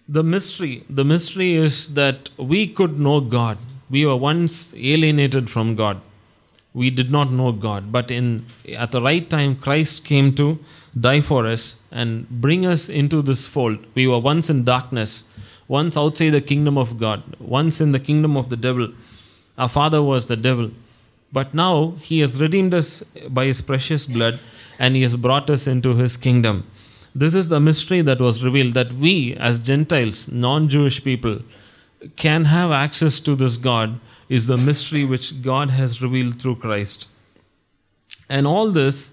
The 0.09 0.23
mystery 0.23 0.85
the 0.89 1.05
mystery 1.05 1.55
is 1.55 1.95
that 1.95 2.31
we 2.37 2.67
could 2.67 3.01
know 3.01 3.21
god. 3.21 3.59
We 3.91 4.07
were 4.07 4.17
once 4.17 4.73
alienated 4.75 5.51
from 5.51 5.77
god 5.77 6.01
we 6.75 6.91
did 6.91 7.11
not 7.11 7.31
know 7.31 7.53
god 7.53 7.93
but 7.93 8.11
in 8.11 8.45
at 8.77 8.93
the 8.93 9.03
right 9.03 9.29
time 9.29 9.55
christ 9.55 10.05
came 10.05 10.35
to 10.35 10.59
die 10.99 11.21
for 11.21 11.47
us 11.47 11.77
and 11.91 12.29
bring 12.29 12.67
us 12.67 12.89
into 12.89 13.23
this 13.23 13.47
fold. 13.47 13.79
We 13.95 14.07
were 14.07 14.19
once 14.19 14.51
in 14.51 14.65
darkness, 14.65 15.25
once 15.69 15.97
outside 15.97 16.31
the 16.31 16.41
kingdom 16.41 16.77
of 16.77 16.99
God, 16.99 17.23
once 17.39 17.81
in 17.81 17.93
the 17.93 18.01
kingdom 18.01 18.37
of 18.37 18.51
the 18.51 18.57
devil. 18.57 18.93
Our 19.57 19.69
father 19.69 20.03
was 20.03 20.27
the 20.27 20.37
devil. 20.37 20.71
But 21.33 21.55
now 21.55 21.95
he 22.01 22.21
has 22.21 22.41
redeemed 22.41 22.75
us 22.75 23.03
by 23.31 23.47
his 23.47 23.63
precious 23.63 24.05
blood 24.07 24.39
and 24.79 24.95
he 24.95 25.03
has 25.03 25.17
brought 25.17 25.49
us 25.49 25.67
into 25.67 25.95
his 25.95 26.17
kingdom. 26.17 26.67
This 27.15 27.35
is 27.35 27.49
the 27.49 27.61
mystery 27.61 28.03
that 28.03 28.21
was 28.21 28.45
revealed 28.45 28.75
that 28.75 28.93
we, 28.93 29.35
as 29.35 29.59
Gentiles, 29.59 30.29
non 30.29 30.69
Jewish 30.69 31.03
people, 31.03 31.41
can 32.17 32.47
have 32.47 32.71
access 32.71 33.21
to 33.21 33.35
this 33.37 33.57
God, 33.57 34.01
is 34.37 34.47
the 34.47 34.57
mystery 34.57 35.05
which 35.05 35.43
God 35.43 35.71
has 35.71 36.01
revealed 36.01 36.41
through 36.41 36.57
Christ. 36.57 37.07
And 38.31 38.47
all 38.47 38.71
this 38.71 39.11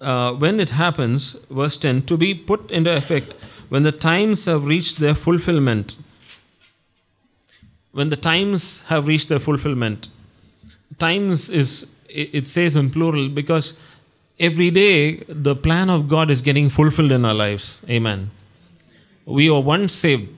uh, 0.00 0.32
when 0.34 0.60
it 0.60 0.70
happens, 0.70 1.36
verse 1.50 1.78
10, 1.78 2.02
to 2.02 2.18
be 2.18 2.34
put 2.34 2.70
into 2.70 2.94
effect 2.94 3.32
when 3.70 3.82
the 3.82 3.92
times 3.92 4.44
have 4.44 4.66
reached 4.66 4.98
their 4.98 5.14
fulfillment. 5.14 5.96
When 7.92 8.10
the 8.10 8.16
times 8.16 8.82
have 8.88 9.06
reached 9.06 9.30
their 9.30 9.38
fulfillment. 9.38 10.08
Times 10.98 11.48
is, 11.48 11.86
it 12.08 12.46
says 12.46 12.76
in 12.76 12.90
plural 12.90 13.30
because 13.30 13.72
every 14.38 14.70
day 14.70 15.24
the 15.28 15.56
plan 15.56 15.88
of 15.88 16.08
God 16.10 16.30
is 16.30 16.42
getting 16.42 16.68
fulfilled 16.68 17.10
in 17.10 17.24
our 17.24 17.34
lives. 17.34 17.82
Amen. 17.88 18.30
We 19.24 19.48
are 19.48 19.60
once 19.60 19.94
saved, 19.94 20.28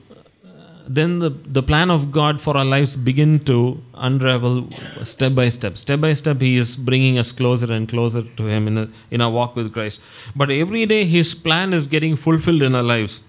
then 0.89 1.19
the, 1.19 1.29
the 1.29 1.61
plan 1.61 1.91
of 1.91 2.11
God 2.11 2.41
for 2.41 2.57
our 2.57 2.65
lives 2.65 2.95
begin 2.95 3.39
to 3.45 3.79
unravel 3.93 4.67
step 5.03 5.35
by 5.35 5.49
step. 5.49 5.77
Step 5.77 6.01
by 6.01 6.13
step, 6.13 6.41
He 6.41 6.57
is 6.57 6.75
bringing 6.75 7.19
us 7.19 7.31
closer 7.31 7.71
and 7.71 7.87
closer 7.87 8.23
to 8.23 8.47
Him 8.47 8.67
in, 8.67 8.77
a, 8.79 8.89
in 9.11 9.21
our 9.21 9.29
walk 9.29 9.55
with 9.55 9.71
Christ. 9.71 10.01
But 10.35 10.49
every 10.49 10.87
day, 10.87 11.05
His 11.05 11.35
plan 11.35 11.73
is 11.73 11.85
getting 11.85 12.15
fulfilled 12.15 12.63
in 12.63 12.73
our 12.73 12.81
lives. 12.81 13.21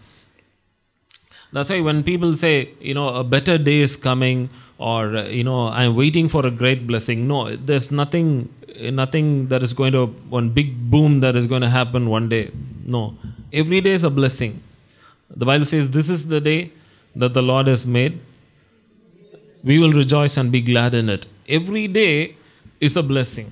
That's 1.53 1.69
why 1.69 1.83
when 1.83 2.03
people 2.03 2.35
say, 2.35 2.71
you 2.81 2.95
know, 2.95 3.09
a 3.09 3.23
better 3.23 3.59
day 3.59 3.81
is 3.81 3.95
coming, 3.95 4.49
or 4.79 5.09
you 5.09 5.45
know, 5.45 5.67
I'm 5.67 5.95
waiting 5.95 6.31
for 6.31 6.47
a 6.47 6.51
great 6.51 6.87
blessing. 6.87 7.29
No, 7.29 7.55
there's 7.57 7.91
nothing, 7.91 8.49
nothing 8.81 9.49
that 9.49 9.63
is 9.63 9.75
going 9.75 9.93
to 9.93 10.07
one 10.07 10.49
big 10.49 10.91
boom 10.91 11.21
that 11.21 11.37
is 11.37 11.47
going 11.47 11.61
to 11.61 11.69
happen 11.69 12.09
one 12.09 12.31
day. 12.31 12.53
No, 12.87 13.19
every 13.53 13.83
day 13.83 13.91
is 13.91 14.05
a 14.05 14.11
blessing. 14.11 14.63
The 15.29 15.45
Bible 15.45 15.67
says, 15.67 15.91
"This 15.91 16.09
is 16.09 16.29
the 16.29 16.41
day 16.41 16.73
that 17.15 17.35
the 17.35 17.43
Lord 17.43 17.67
has 17.67 17.87
made. 17.87 18.19
We 19.63 19.79
will 19.79 19.93
rejoice 19.93 20.37
and 20.37 20.51
be 20.51 20.61
glad 20.61 20.95
in 20.95 21.09
it." 21.09 21.27
Every 21.49 21.89
day 21.89 22.35
is 22.81 22.97
a 22.97 23.03
blessing. 23.03 23.51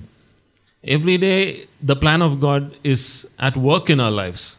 Every 0.83 1.17
day, 1.17 1.65
the 1.81 1.95
plan 1.95 2.21
of 2.21 2.39
God 2.39 2.71
is 2.83 3.27
at 3.37 3.57
work 3.57 3.89
in 3.89 3.99
our 3.99 4.11
lives. 4.11 4.57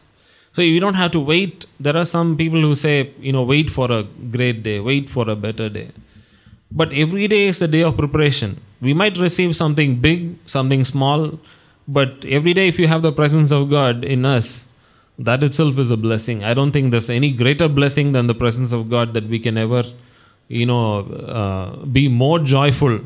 So 0.53 0.61
you 0.61 0.79
don't 0.79 0.93
have 0.93 1.11
to 1.11 1.19
wait. 1.19 1.65
There 1.79 1.97
are 1.97 2.05
some 2.05 2.35
people 2.37 2.61
who 2.61 2.75
say, 2.75 3.09
you 3.21 3.31
know, 3.31 3.43
wait 3.43 3.69
for 3.69 3.91
a 3.91 4.03
great 4.31 4.63
day, 4.63 4.79
wait 4.79 5.09
for 5.09 5.29
a 5.29 5.35
better 5.35 5.69
day. 5.69 5.89
But 6.71 6.93
every 6.93 7.27
day 7.27 7.47
is 7.47 7.61
a 7.61 7.67
day 7.67 7.83
of 7.83 7.97
preparation. 7.97 8.57
We 8.81 8.93
might 8.93 9.17
receive 9.17 9.55
something 9.55 9.95
big, 9.95 10.35
something 10.45 10.85
small, 10.85 11.39
but 11.87 12.23
every 12.25 12.53
day, 12.53 12.67
if 12.67 12.79
you 12.79 12.87
have 12.87 13.01
the 13.01 13.11
presence 13.11 13.51
of 13.51 13.69
God 13.69 14.05
in 14.05 14.25
us, 14.25 14.65
that 15.25 15.43
itself 15.43 15.77
is 15.77 15.91
a 15.91 15.97
blessing. 15.97 16.43
I 16.43 16.53
don't 16.53 16.71
think 16.71 16.91
there's 16.91 17.09
any 17.09 17.31
greater 17.31 17.67
blessing 17.67 18.11
than 18.11 18.27
the 18.27 18.33
presence 18.33 18.71
of 18.71 18.89
God 18.89 19.13
that 19.13 19.27
we 19.27 19.39
can 19.39 19.57
ever, 19.57 19.83
you 20.47 20.65
know, 20.65 20.99
uh, 20.99 21.85
be 21.85 22.07
more 22.07 22.39
joyful 22.39 22.99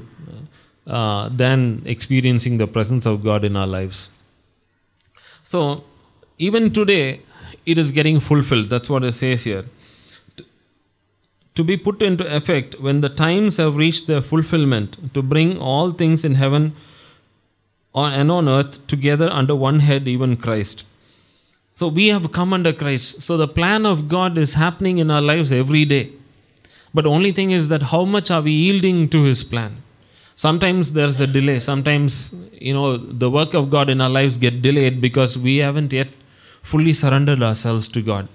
uh, 0.87 1.29
than 1.29 1.81
experiencing 1.85 2.57
the 2.57 2.67
presence 2.67 3.05
of 3.05 3.23
God 3.23 3.43
in 3.43 3.55
our 3.55 3.67
lives. 3.67 4.09
So, 5.43 5.83
even 6.37 6.71
today, 6.71 7.21
it 7.65 7.77
is 7.77 7.91
getting 7.91 8.19
fulfilled. 8.19 8.69
That's 8.69 8.89
what 8.89 9.03
it 9.03 9.13
says 9.13 9.43
here. 9.43 9.65
To 11.55 11.63
be 11.63 11.77
put 11.77 12.01
into 12.01 12.25
effect 12.35 12.79
when 12.79 13.01
the 13.01 13.09
times 13.09 13.57
have 13.57 13.75
reached 13.75 14.07
their 14.07 14.21
fulfillment, 14.21 15.13
to 15.13 15.21
bring 15.21 15.57
all 15.57 15.91
things 15.91 16.25
in 16.25 16.35
heaven 16.35 16.75
on, 17.93 18.13
and 18.13 18.31
on 18.31 18.49
earth 18.49 18.85
together 18.87 19.29
under 19.31 19.55
one 19.55 19.79
head, 19.79 20.07
even 20.07 20.35
Christ. 20.37 20.85
So 21.75 21.89
we 21.89 22.07
have 22.07 22.31
come 22.31 22.53
under 22.53 22.71
Christ. 22.71 23.21
So 23.21 23.35
the 23.35 23.49
plan 23.49 23.85
of 23.85 24.07
God 24.07 24.37
is 24.37 24.53
happening 24.53 24.97
in 24.97 25.11
our 25.11 25.21
lives 25.21 25.51
every 25.51 25.83
day. 25.83 26.13
But 26.93 27.05
only 27.05 27.33
thing 27.33 27.51
is 27.51 27.67
that 27.67 27.83
how 27.83 28.05
much 28.05 28.31
are 28.31 28.41
we 28.41 28.51
yielding 28.51 29.09
to 29.09 29.23
His 29.23 29.43
plan? 29.43 29.83
Sometimes 30.37 30.93
there's 30.93 31.19
a 31.19 31.27
delay. 31.27 31.59
Sometimes, 31.59 32.33
you 32.53 32.73
know, 32.73 32.95
the 32.95 33.29
work 33.29 33.53
of 33.53 33.69
God 33.69 33.89
in 33.89 33.99
our 33.99 34.09
lives 34.09 34.37
get 34.37 34.61
delayed 34.61 35.01
because 35.01 35.37
we 35.37 35.57
haven't 35.57 35.91
yet 35.91 36.07
fully 36.63 36.93
surrendered 36.93 37.43
ourselves 37.43 37.89
to 37.89 38.01
God. 38.01 38.29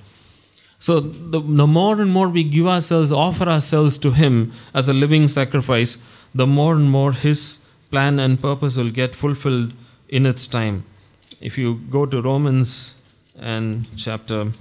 So 0.79 1.01
the, 1.01 1.41
the 1.41 1.67
more 1.67 2.01
and 2.01 2.11
more 2.11 2.29
we 2.29 2.45
give 2.45 2.67
ourselves, 2.67 3.11
offer 3.11 3.45
ourselves 3.45 3.97
to 3.99 4.11
Him 4.11 4.53
as 4.75 4.89
a 4.89 4.93
living 4.93 5.29
sacrifice, 5.29 5.97
the 6.35 6.47
more 6.47 6.75
and 6.75 6.91
more 6.91 7.13
His 7.13 7.59
plan 7.91 8.19
and 8.19 8.41
purpose 8.41 8.77
will 8.77 8.91
get 8.91 9.15
fulfilled 9.15 9.73
in 10.11 10.27
its 10.27 10.47
time. 10.47 10.85
If 11.41 11.57
you 11.57 11.81
go 11.91 12.05
to 12.05 12.21
Romans 12.21 12.95
and 13.41 13.87
chapter 13.97 14.53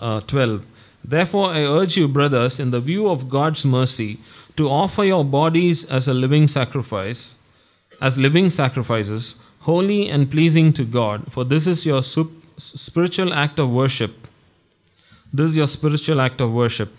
uh, 0.00 0.20
12. 0.20 0.64
Therefore, 1.04 1.50
I 1.50 1.62
urge 1.62 1.96
you, 1.96 2.08
brothers, 2.08 2.58
in 2.58 2.70
the 2.70 2.80
view 2.80 3.08
of 3.08 3.28
God's 3.28 3.64
mercy, 3.64 4.18
to 4.56 4.68
offer 4.68 5.04
your 5.04 5.24
bodies 5.24 5.84
as 5.84 6.08
a 6.08 6.14
living 6.14 6.48
sacrifice, 6.48 7.36
as 8.00 8.18
living 8.18 8.50
sacrifices, 8.50 9.36
holy 9.60 10.08
and 10.08 10.30
pleasing 10.30 10.72
to 10.72 10.84
God, 10.84 11.32
for 11.32 11.44
this 11.44 11.66
is 11.66 11.86
your 11.86 12.02
spiritual 12.02 13.34
act 13.34 13.58
of 13.58 13.70
worship. 13.70 14.25
This 15.32 15.50
is 15.50 15.56
your 15.56 15.66
spiritual 15.66 16.20
act 16.20 16.40
of 16.40 16.52
worship. 16.52 16.92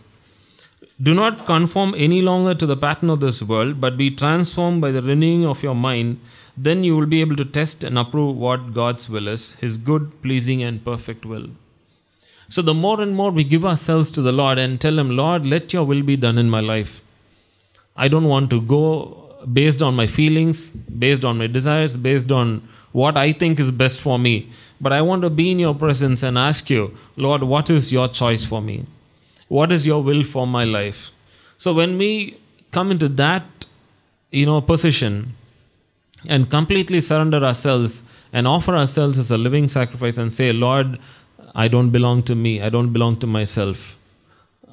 Do 1.02 1.14
not 1.14 1.46
conform 1.46 1.94
any 1.96 2.22
longer 2.22 2.56
to 2.56 2.66
the 2.66 2.76
pattern 2.76 3.10
of 3.10 3.20
this 3.20 3.42
world, 3.42 3.80
but 3.80 3.98
be 3.98 4.10
transformed 4.10 4.82
by 4.82 4.92
the 4.92 5.02
renewing 5.02 5.46
of 5.46 5.62
your 5.62 5.76
mind. 5.76 6.20
Then 6.58 6.84
you 6.84 6.98
will 6.98 7.06
be 7.06 7.22
able 7.22 7.36
to 7.36 7.46
test 7.46 7.84
and 7.84 8.00
approve 8.00 8.36
what 8.36 8.74
God's 8.74 9.10
will 9.10 9.28
is, 9.28 9.54
His 9.54 9.78
good, 9.78 10.22
pleasing, 10.24 10.64
and 10.64 10.84
perfect 10.84 11.26
will. 11.26 11.50
So, 12.50 12.62
the 12.62 12.74
more 12.74 13.00
and 13.02 13.16
more 13.16 13.30
we 13.30 13.44
give 13.44 13.66
ourselves 13.66 14.10
to 14.12 14.22
the 14.22 14.32
Lord 14.32 14.58
and 14.58 14.82
tell 14.82 14.98
Him, 14.98 15.16
Lord, 15.16 15.46
let 15.46 15.72
your 15.72 15.84
will 15.84 16.02
be 16.02 16.16
done 16.16 16.38
in 16.38 16.50
my 16.50 16.62
life. 16.62 17.02
I 17.96 18.08
don't 18.08 18.26
want 18.26 18.50
to 18.52 18.62
go 18.62 19.28
based 19.54 19.82
on 19.82 19.96
my 19.96 20.08
feelings, 20.08 20.72
based 20.72 21.24
on 21.24 21.38
my 21.38 21.48
desires, 21.48 21.96
based 21.96 22.32
on 22.32 22.68
what 22.92 23.18
I 23.18 23.34
think 23.34 23.60
is 23.60 23.72
best 23.72 24.02
for 24.02 24.18
me. 24.18 24.52
But 24.80 24.94
I 24.94 25.02
want 25.02 25.24
to 25.24 25.30
be 25.30 25.52
in 25.52 25.60
your 25.60 25.74
presence 25.74 26.24
and 26.24 26.38
ask 26.38 26.70
you, 26.70 26.96
Lord, 27.16 27.44
what 27.44 27.70
is 27.70 27.92
your 27.92 28.08
choice 28.08 28.46
for 28.46 28.62
me? 28.62 28.86
What 29.48 29.72
is 29.72 29.86
your 29.86 30.04
will 30.04 30.24
for 30.24 30.46
my 30.46 30.64
life? 30.64 31.10
So 31.58 31.74
when 31.74 31.98
we 31.98 32.38
come 32.72 32.92
into 32.92 33.08
that, 33.10 33.44
you 34.32 34.46
know, 34.46 34.62
position 34.62 35.34
and 36.28 36.50
completely 36.50 37.02
surrender 37.02 37.44
ourselves 37.44 38.04
and 38.34 38.48
offer 38.48 38.76
ourselves 38.76 39.18
as 39.18 39.32
a 39.32 39.38
living 39.38 39.70
sacrifice 39.70 40.18
and 40.18 40.34
say, 40.34 40.52
Lord, 40.52 41.00
I 41.56 41.68
don't 41.68 41.90
belong 41.90 42.24
to 42.24 42.36
me, 42.36 42.62
I 42.62 42.70
don't 42.70 42.94
belong 42.94 43.18
to 43.22 43.28
myself. 43.28 43.98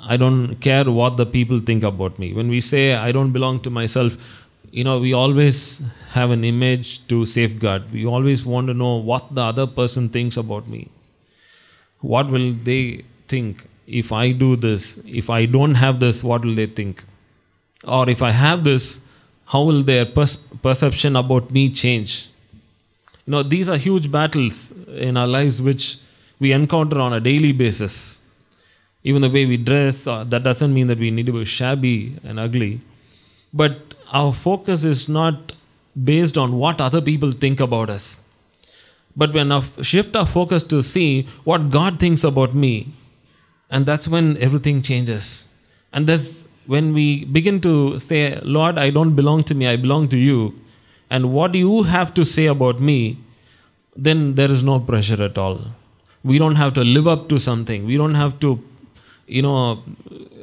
I 0.06 0.18
don't 0.18 0.56
care 0.56 0.90
what 0.90 1.16
the 1.16 1.24
people 1.24 1.60
think 1.60 1.82
about 1.82 2.18
me. 2.18 2.34
When 2.34 2.48
we 2.48 2.60
say 2.60 2.94
I 2.94 3.10
don't 3.10 3.32
belong 3.32 3.60
to 3.60 3.70
myself, 3.70 4.18
you 4.74 4.82
know, 4.82 4.98
we 4.98 5.12
always 5.12 5.80
have 6.10 6.32
an 6.32 6.44
image 6.44 7.06
to 7.06 7.24
safeguard. 7.24 7.92
We 7.92 8.04
always 8.06 8.44
want 8.44 8.66
to 8.66 8.74
know 8.74 8.96
what 8.96 9.32
the 9.32 9.42
other 9.42 9.68
person 9.68 10.08
thinks 10.08 10.36
about 10.36 10.66
me. 10.66 10.88
What 12.00 12.28
will 12.28 12.54
they 12.64 13.04
think 13.28 13.68
if 13.86 14.10
I 14.10 14.32
do 14.32 14.56
this? 14.56 14.98
If 15.06 15.30
I 15.30 15.46
don't 15.46 15.76
have 15.76 16.00
this, 16.00 16.24
what 16.24 16.44
will 16.44 16.56
they 16.56 16.66
think? 16.66 17.04
Or 17.86 18.10
if 18.10 18.20
I 18.20 18.32
have 18.32 18.64
this, 18.64 18.98
how 19.46 19.62
will 19.62 19.84
their 19.84 20.04
pers- 20.06 20.42
perception 20.60 21.14
about 21.14 21.52
me 21.52 21.70
change? 21.70 22.28
You 23.26 23.30
know, 23.30 23.42
these 23.44 23.68
are 23.68 23.76
huge 23.76 24.10
battles 24.10 24.72
in 24.88 25.16
our 25.16 25.28
lives 25.28 25.62
which 25.62 25.98
we 26.40 26.50
encounter 26.50 26.98
on 26.98 27.12
a 27.12 27.20
daily 27.20 27.52
basis. 27.52 28.18
Even 29.04 29.22
the 29.22 29.30
way 29.30 29.46
we 29.46 29.56
dress, 29.56 30.04
uh, 30.08 30.24
that 30.24 30.42
doesn't 30.42 30.74
mean 30.74 30.88
that 30.88 30.98
we 30.98 31.12
need 31.12 31.26
to 31.26 31.32
be 31.32 31.44
shabby 31.44 32.16
and 32.24 32.40
ugly. 32.40 32.80
But 33.52 33.93
our 34.14 34.32
focus 34.32 34.84
is 34.84 35.08
not 35.08 35.52
based 36.10 36.38
on 36.38 36.56
what 36.56 36.80
other 36.80 37.00
people 37.00 37.32
think 37.32 37.60
about 37.60 37.90
us. 37.90 38.18
But 39.16 39.32
when 39.32 39.52
I 39.52 39.62
shift 39.82 40.16
our 40.16 40.26
focus 40.26 40.62
to 40.64 40.82
see 40.82 41.28
what 41.44 41.70
God 41.70 41.98
thinks 41.98 42.24
about 42.24 42.54
me, 42.54 42.88
and 43.70 43.86
that's 43.86 44.06
when 44.08 44.36
everything 44.38 44.82
changes. 44.82 45.46
And 45.92 46.06
that's 46.06 46.46
when 46.66 46.92
we 46.94 47.24
begin 47.24 47.60
to 47.62 47.98
say, 47.98 48.40
Lord, 48.42 48.78
I 48.78 48.90
don't 48.90 49.14
belong 49.14 49.44
to 49.44 49.54
me, 49.54 49.66
I 49.66 49.76
belong 49.76 50.08
to 50.08 50.16
you. 50.16 50.54
And 51.10 51.32
what 51.32 51.54
you 51.54 51.82
have 51.82 52.14
to 52.14 52.24
say 52.24 52.46
about 52.46 52.80
me, 52.80 53.18
then 53.96 54.34
there 54.36 54.50
is 54.50 54.62
no 54.62 54.80
pressure 54.80 55.22
at 55.22 55.38
all. 55.38 55.60
We 56.22 56.38
don't 56.38 56.56
have 56.56 56.74
to 56.74 56.82
live 56.82 57.06
up 57.06 57.28
to 57.28 57.38
something. 57.38 57.84
We 57.84 57.96
don't 57.96 58.14
have 58.14 58.40
to, 58.40 58.58
you 59.26 59.42
know, 59.42 59.82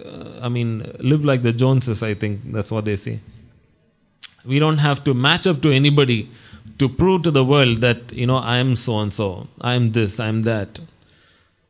uh, 0.05 0.39
I 0.41 0.49
mean, 0.49 0.93
live 0.99 1.25
like 1.25 1.41
the 1.41 1.51
Joneses, 1.51 2.03
I 2.03 2.13
think 2.13 2.51
that's 2.51 2.71
what 2.71 2.85
they 2.85 2.95
say. 2.95 3.19
We 4.45 4.59
don't 4.59 4.79
have 4.79 5.03
to 5.05 5.13
match 5.13 5.47
up 5.47 5.61
to 5.61 5.71
anybody 5.71 6.29
to 6.79 6.89
prove 6.89 7.23
to 7.23 7.31
the 7.31 7.43
world 7.43 7.81
that, 7.81 8.11
you 8.11 8.25
know, 8.25 8.37
I 8.37 8.57
am 8.57 8.75
so 8.75 8.99
and 8.99 9.13
so, 9.13 9.47
I 9.59 9.73
am 9.73 9.91
this, 9.91 10.19
I 10.19 10.27
am 10.27 10.43
that. 10.43 10.79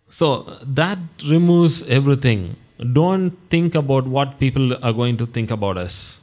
So 0.10 0.58
that 0.64 1.00
removes 1.28 1.84
everything. 1.84 2.56
Don't 2.94 3.32
think 3.50 3.76
about 3.76 4.08
what 4.08 4.40
people 4.40 4.74
are 4.84 4.94
going 4.94 5.18
to 5.18 5.26
think 5.26 5.52
about 5.52 5.78
us. 5.78 6.20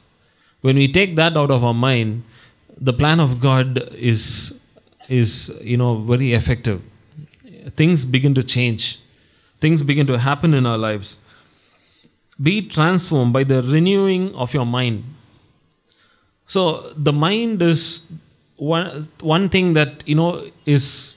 When 0.61 0.75
we 0.75 0.91
take 0.91 1.15
that 1.15 1.37
out 1.37 1.51
of 1.51 1.63
our 1.63 1.73
mind, 1.73 2.23
the 2.77 2.93
plan 2.93 3.19
of 3.19 3.39
God 3.39 3.77
is 3.93 4.53
is 5.07 5.51
you 5.61 5.77
know 5.77 5.95
very 6.01 6.33
effective. 6.33 6.81
Things 7.75 8.05
begin 8.05 8.33
to 8.35 8.43
change. 8.43 8.99
things 9.59 9.83
begin 9.83 10.07
to 10.07 10.17
happen 10.17 10.53
in 10.53 10.65
our 10.65 10.77
lives. 10.77 11.19
Be 12.41 12.67
transformed 12.67 13.33
by 13.33 13.43
the 13.43 13.61
renewing 13.61 14.33
of 14.35 14.53
your 14.53 14.65
mind. 14.65 15.03
So 16.49 16.91
the 16.97 17.13
mind 17.13 17.61
is 17.61 18.01
one, 18.57 19.07
one 19.21 19.47
thing 19.49 19.73
that 19.73 20.03
you 20.05 20.15
know 20.15 20.45
is 20.65 21.15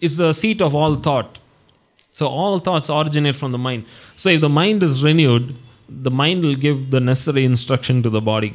is 0.00 0.16
the 0.16 0.32
seat 0.32 0.62
of 0.62 0.74
all 0.74 0.96
thought. 0.96 1.38
So 2.12 2.26
all 2.26 2.58
thoughts 2.58 2.88
originate 2.90 3.36
from 3.36 3.52
the 3.52 3.58
mind. 3.58 3.84
So 4.16 4.30
if 4.30 4.40
the 4.40 4.48
mind 4.48 4.82
is 4.82 5.02
renewed, 5.02 5.56
the 5.88 6.10
mind 6.10 6.44
will 6.44 6.54
give 6.54 6.90
the 6.90 7.00
necessary 7.00 7.44
instruction 7.44 8.02
to 8.04 8.10
the 8.10 8.20
body. 8.20 8.54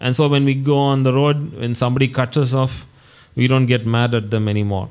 And 0.00 0.16
so 0.16 0.28
when 0.28 0.44
we 0.44 0.54
go 0.54 0.78
on 0.78 1.04
the 1.04 1.12
road, 1.12 1.54
when 1.54 1.74
somebody 1.74 2.08
cuts 2.08 2.36
us 2.36 2.52
off, 2.52 2.86
we 3.36 3.46
don't 3.46 3.66
get 3.66 3.86
mad 3.86 4.14
at 4.14 4.30
them 4.30 4.48
anymore. 4.48 4.90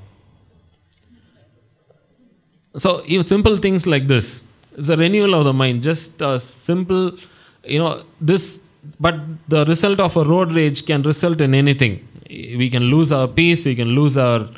So 2.77 3.03
even 3.05 3.25
simple 3.25 3.57
things 3.57 3.85
like 3.85 4.07
this 4.07 4.41
is 4.77 4.89
a 4.89 4.95
renewal 4.95 5.35
of 5.35 5.43
the 5.43 5.53
mind. 5.53 5.83
Just 5.83 6.21
a 6.21 6.39
simple, 6.39 7.17
you 7.63 7.79
know, 7.79 8.03
this. 8.19 8.60
But 8.99 9.15
the 9.47 9.65
result 9.65 9.99
of 9.99 10.15
a 10.17 10.23
road 10.23 10.51
rage 10.51 10.85
can 10.85 11.01
result 11.03 11.41
in 11.41 11.53
anything. 11.53 12.07
We 12.29 12.69
can 12.69 12.83
lose 12.83 13.11
our 13.11 13.27
peace. 13.27 13.65
We 13.65 13.75
can 13.75 13.89
lose 13.89 14.17
our 14.17 14.49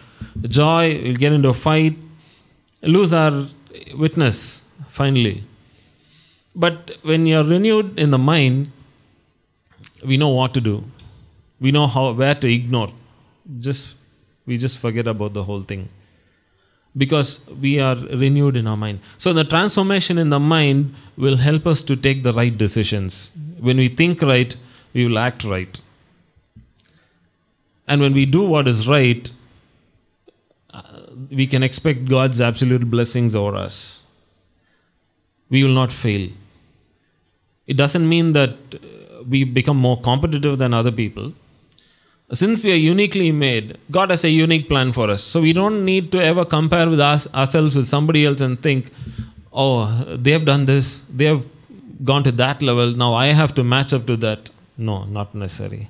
joy. 0.41 1.01
We'll 1.03 1.17
get 1.17 1.33
into 1.33 1.49
a 1.49 1.53
fight. 1.53 1.97
Lose 2.81 3.13
our 3.13 3.47
witness 3.95 4.62
finally. 4.89 5.43
But 6.55 6.97
when 7.01 7.25
you're 7.25 7.43
renewed 7.43 7.97
in 7.99 8.12
the 8.12 8.17
mind, 8.17 8.71
we 10.05 10.17
know 10.17 10.29
what 10.29 10.53
to 10.53 10.62
do. 10.62 10.83
We 11.59 11.71
know 11.71 11.88
how 11.88 12.12
where 12.12 12.36
to 12.36 12.53
ignore. 12.53 12.91
Just 13.59 13.97
we 14.45 14.57
just 14.57 14.77
forget 14.77 15.07
about 15.07 15.33
the 15.33 15.43
whole 15.43 15.63
thing 15.63 15.89
because 16.95 17.39
we 17.62 17.79
are 17.79 17.95
renewed 17.95 18.56
in 18.56 18.67
our 18.67 18.77
mind. 18.77 18.99
So, 19.17 19.34
the 19.34 19.43
transformation 19.43 20.17
in 20.17 20.29
the 20.29 20.39
mind 20.39 20.93
will 21.17 21.38
help 21.38 21.65
us 21.65 21.82
to 21.84 21.95
take 21.95 22.23
the 22.23 22.34
right 22.34 22.56
decisions. 22.56 23.32
When 23.60 23.77
we 23.77 23.88
think 23.88 24.21
right, 24.21 24.56
we 24.93 25.08
will 25.08 25.17
act 25.17 25.43
right. 25.43 25.79
And 27.88 28.01
when 28.01 28.13
we 28.13 28.25
do 28.25 28.43
what 28.43 28.67
is 28.67 28.88
right, 28.88 29.29
uh, 30.73 30.82
we 31.29 31.47
can 31.47 31.63
expect 31.63 32.06
God's 32.06 32.39
absolute 32.39 32.89
blessings 32.89 33.36
over 33.36 33.56
us. 33.56 34.03
We 35.49 35.63
will 35.63 35.73
not 35.73 35.91
fail. 35.91 36.29
It 37.67 37.77
doesn't 37.77 38.08
mean 38.08 38.34
that 38.34 38.51
uh, 38.73 39.23
we 39.27 39.43
become 39.43 39.77
more 39.77 39.99
competitive 40.01 40.58
than 40.58 40.73
other 40.73 40.91
people 40.91 41.34
since 42.31 42.63
we 42.63 42.71
are 42.71 42.75
uniquely 42.75 43.31
made, 43.31 43.77
God 43.91 44.09
has 44.09 44.23
a 44.23 44.29
unique 44.29 44.67
plan 44.67 44.91
for 44.91 45.09
us. 45.09 45.23
So 45.23 45.41
we 45.41 45.53
don't 45.53 45.86
need 45.86 46.12
to 46.13 46.23
ever 46.23 46.45
compare 46.45 46.89
with 46.89 46.99
us, 46.99 47.27
ourselves 47.33 47.75
with 47.75 47.88
somebody 47.88 48.25
else 48.25 48.41
and 48.41 48.62
think, 48.62 48.91
oh, 49.51 50.15
they 50.15 50.31
have 50.31 50.45
done 50.45 50.65
this, 50.65 51.03
they 51.13 51.25
have 51.25 51.45
gone 52.03 52.23
to 52.23 52.31
that 52.31 52.62
level, 52.62 52.91
now 52.91 53.13
I 53.13 53.27
have 53.27 53.53
to 53.55 53.63
match 53.63 53.93
up 53.93 54.07
to 54.07 54.17
that. 54.17 54.49
No, 54.77 55.03
not 55.05 55.36
necessary. 55.36 55.89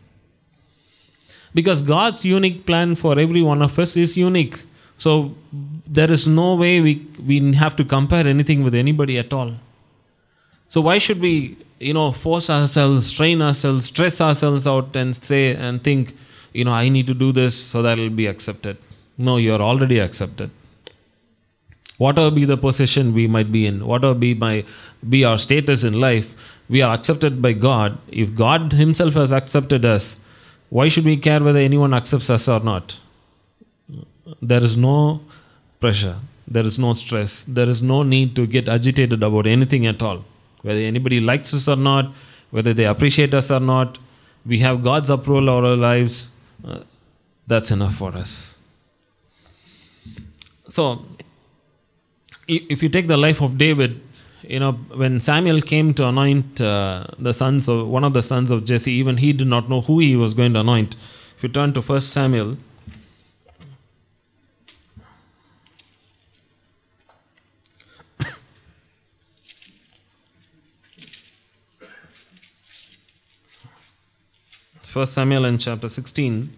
Because 1.53 1.81
God's 1.81 2.25
unique 2.25 2.65
plan 2.65 2.95
for 2.95 3.17
every 3.19 3.41
one 3.41 3.61
of 3.61 3.77
us 3.79 3.95
is 3.95 4.17
unique. 4.17 4.63
So 4.97 5.35
there 5.87 6.11
is 6.11 6.27
no 6.27 6.55
way 6.55 6.81
we, 6.81 7.07
we 7.25 7.53
have 7.53 7.75
to 7.77 7.85
compare 7.85 8.27
anything 8.27 8.63
with 8.63 8.75
anybody 8.75 9.17
at 9.17 9.31
all. 9.31 9.53
So 10.67 10.81
why 10.81 10.97
should 10.97 11.19
we, 11.19 11.57
you 11.79 11.93
know, 11.93 12.11
force 12.11 12.49
ourselves, 12.49 13.07
strain 13.07 13.41
ourselves, 13.41 13.85
stress 13.85 14.21
ourselves 14.21 14.65
out 14.65 14.95
and 14.95 15.15
say 15.15 15.55
and 15.55 15.83
think, 15.83 16.15
you 16.53 16.65
know, 16.65 16.71
I 16.71 16.89
need 16.89 17.07
to 17.07 17.13
do 17.13 17.31
this 17.31 17.55
so 17.55 17.81
that 17.81 17.97
it'll 17.97 18.09
be 18.15 18.27
accepted. 18.27 18.77
No, 19.17 19.37
you're 19.37 19.61
already 19.61 19.99
accepted. 19.99 20.49
Whatever 21.97 22.31
be 22.31 22.45
the 22.45 22.57
position 22.57 23.13
we 23.13 23.27
might 23.27 23.51
be 23.51 23.65
in, 23.65 23.85
whatever 23.85 24.13
be 24.13 24.33
my 24.33 24.65
be 25.07 25.23
our 25.23 25.37
status 25.37 25.83
in 25.83 25.99
life, 25.99 26.33
we 26.69 26.81
are 26.81 26.93
accepted 26.93 27.41
by 27.41 27.53
God. 27.53 27.97
If 28.07 28.35
God 28.35 28.73
Himself 28.73 29.13
has 29.13 29.31
accepted 29.31 29.85
us, 29.85 30.15
why 30.69 30.87
should 30.87 31.05
we 31.05 31.17
care 31.17 31.41
whether 31.43 31.59
anyone 31.59 31.93
accepts 31.93 32.29
us 32.29 32.47
or 32.47 32.59
not? 32.59 32.99
There 34.41 34.63
is 34.63 34.75
no 34.75 35.21
pressure, 35.79 36.17
there 36.47 36.65
is 36.65 36.79
no 36.79 36.93
stress, 36.93 37.45
there 37.47 37.69
is 37.69 37.81
no 37.81 38.01
need 38.03 38.35
to 38.37 38.47
get 38.47 38.67
agitated 38.67 39.21
about 39.21 39.45
anything 39.45 39.85
at 39.85 40.01
all. 40.01 40.25
Whether 40.63 40.81
anybody 40.81 41.19
likes 41.19 41.53
us 41.53 41.67
or 41.67 41.75
not, 41.75 42.11
whether 42.51 42.73
they 42.73 42.85
appreciate 42.85 43.33
us 43.33 43.51
or 43.51 43.59
not, 43.59 43.99
we 44.45 44.59
have 44.59 44.83
God's 44.83 45.09
approval 45.09 45.49
of 45.49 45.63
our 45.63 45.75
lives. 45.75 46.29
Uh, 46.65 46.79
that's 47.45 47.71
enough 47.71 47.95
for 47.95 48.15
us. 48.15 48.57
So, 50.69 51.05
if 52.47 52.81
you 52.81 52.89
take 52.89 53.07
the 53.07 53.17
life 53.17 53.41
of 53.41 53.57
David, 53.57 54.01
you 54.41 54.59
know, 54.59 54.73
when 54.73 55.19
Samuel 55.21 55.61
came 55.61 55.93
to 55.93 56.07
anoint 56.07 56.59
uh, 56.59 57.05
the 57.19 57.33
sons 57.33 57.69
of 57.69 57.87
one 57.87 58.03
of 58.03 58.13
the 58.13 58.21
sons 58.21 58.51
of 58.51 58.65
Jesse, 58.65 58.91
even 58.91 59.17
he 59.17 59.33
did 59.33 59.47
not 59.47 59.69
know 59.69 59.81
who 59.81 59.99
he 59.99 60.15
was 60.15 60.33
going 60.33 60.53
to 60.53 60.61
anoint. 60.61 60.95
If 61.37 61.43
you 61.43 61.49
turn 61.49 61.73
to 61.73 61.81
First 61.81 62.09
Samuel, 62.11 62.57
First 74.93 75.13
Samuel 75.13 75.45
in 75.45 75.57
chapter 75.57 75.89
16. 75.89 76.55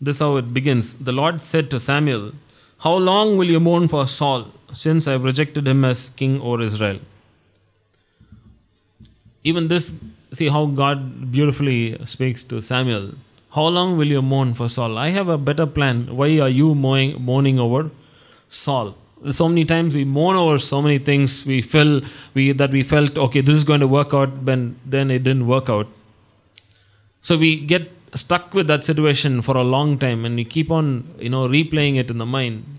This 0.00 0.20
how 0.20 0.36
it 0.36 0.54
begins. 0.54 0.94
The 0.94 1.12
Lord 1.12 1.42
said 1.44 1.70
to 1.72 1.78
Samuel, 1.78 2.32
How 2.78 2.94
long 2.94 3.36
will 3.36 3.50
you 3.50 3.60
mourn 3.60 3.86
for 3.86 4.06
Saul, 4.06 4.46
since 4.72 5.06
I 5.06 5.12
have 5.12 5.24
rejected 5.24 5.68
him 5.68 5.84
as 5.84 6.08
king 6.08 6.40
over 6.40 6.62
Israel? 6.62 7.00
Even 9.44 9.68
this, 9.68 9.92
see 10.32 10.48
how 10.48 10.64
God 10.64 11.30
beautifully 11.30 12.02
speaks 12.06 12.42
to 12.44 12.62
Samuel. 12.62 13.12
How 13.50 13.66
long 13.66 13.98
will 13.98 14.08
you 14.08 14.22
mourn 14.22 14.54
for 14.54 14.70
Saul? 14.70 14.96
I 14.96 15.10
have 15.10 15.28
a 15.28 15.36
better 15.36 15.66
plan. 15.66 16.16
Why 16.16 16.40
are 16.40 16.48
you 16.48 16.74
mourning 16.74 17.58
over 17.58 17.90
Saul? 18.48 18.96
So 19.30 19.48
many 19.48 19.64
times 19.64 19.94
we 19.96 20.04
mourn 20.04 20.36
over 20.36 20.58
so 20.58 20.80
many 20.80 20.98
things 20.98 21.44
we 21.44 21.60
feel 21.60 22.02
we 22.34 22.52
that 22.52 22.70
we 22.70 22.82
felt 22.84 23.18
okay 23.18 23.40
this 23.40 23.56
is 23.56 23.64
going 23.64 23.80
to 23.80 23.88
work 23.88 24.14
out, 24.14 24.44
but 24.44 24.58
then 24.86 25.10
it 25.10 25.24
didn't 25.24 25.46
work 25.46 25.68
out. 25.68 25.88
So 27.22 27.36
we 27.36 27.56
get 27.56 27.90
stuck 28.14 28.54
with 28.54 28.68
that 28.68 28.84
situation 28.84 29.42
for 29.42 29.56
a 29.56 29.62
long 29.62 29.98
time 29.98 30.24
and 30.24 30.36
we 30.36 30.44
keep 30.44 30.70
on 30.70 31.14
you 31.18 31.28
know 31.28 31.48
replaying 31.48 31.96
it 31.98 32.10
in 32.10 32.18
the 32.18 32.26
mind. 32.26 32.78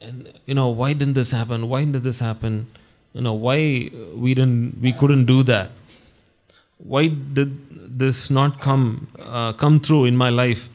And 0.00 0.32
you 0.46 0.54
know 0.54 0.68
why 0.68 0.94
didn't 0.94 1.14
this 1.14 1.32
happen? 1.32 1.68
Why 1.68 1.84
did 1.84 2.02
this 2.02 2.20
happen? 2.20 2.66
You 3.12 3.20
know 3.20 3.34
why 3.34 3.90
we 4.14 4.34
didn't 4.34 4.80
we 4.80 4.92
couldn't 4.92 5.26
do 5.26 5.42
that? 5.42 5.70
Why 6.78 7.08
did 7.08 7.98
this 7.98 8.30
not 8.30 8.58
come 8.58 9.08
uh, 9.18 9.52
come 9.52 9.80
through 9.80 10.06
in 10.06 10.16
my 10.16 10.30
life? 10.30 10.68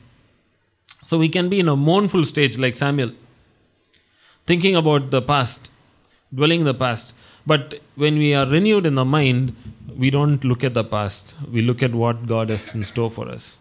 So 1.06 1.18
we 1.18 1.30
can 1.30 1.50
be 1.50 1.60
in 1.60 1.68
a 1.68 1.76
mournful 1.76 2.26
stage 2.26 2.60
like 2.60 2.76
samuel 2.76 3.12
thinking 4.52 4.76
about 4.84 5.12
the 5.16 5.22
past 5.34 5.72
dwelling 6.40 6.62
in 6.66 6.70
the 6.74 6.80
past 6.86 7.14
but 7.52 7.76
when 8.04 8.18
we 8.24 8.30
are 8.40 8.48
renewed 8.58 8.86
in 8.92 8.96
the 9.02 9.06
mind 9.06 9.54
we 10.00 10.10
don't 10.10 10.44
look 10.44 10.64
at 10.64 10.74
the 10.74 10.84
past. 10.84 11.36
We 11.52 11.62
look 11.62 11.84
at 11.84 11.94
what 11.94 12.26
God 12.26 12.50
has 12.50 12.74
in 12.74 12.86
store 12.86 13.12
for 13.12 13.28
us. 13.28 13.58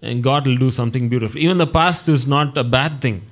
And 0.00 0.22
God 0.22 0.46
will 0.46 0.56
do 0.56 0.70
something 0.70 1.08
beautiful. 1.08 1.40
Even 1.40 1.58
the 1.58 1.66
past 1.66 2.08
is 2.08 2.26
not 2.26 2.56
a 2.56 2.62
bad 2.62 3.00
thing. 3.00 3.22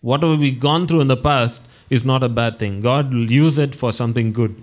Whatever 0.00 0.34
we've 0.34 0.58
gone 0.58 0.88
through 0.88 1.02
in 1.02 1.06
the 1.06 1.16
past 1.16 1.62
is 1.88 2.04
not 2.04 2.24
a 2.24 2.28
bad 2.28 2.58
thing. 2.58 2.80
God 2.80 3.12
will 3.14 3.30
use 3.30 3.58
it 3.58 3.76
for 3.76 3.92
something 3.92 4.32
good. 4.32 4.56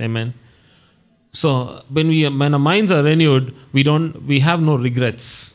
Amen. 0.00 0.34
So 1.32 1.82
when 1.88 2.08
we 2.08 2.28
when 2.28 2.54
our 2.54 2.60
minds 2.60 2.92
are 2.92 3.02
renewed, 3.02 3.54
we 3.72 3.82
don't 3.82 4.24
we 4.26 4.40
have 4.40 4.60
no 4.60 4.76
regrets. 4.76 5.52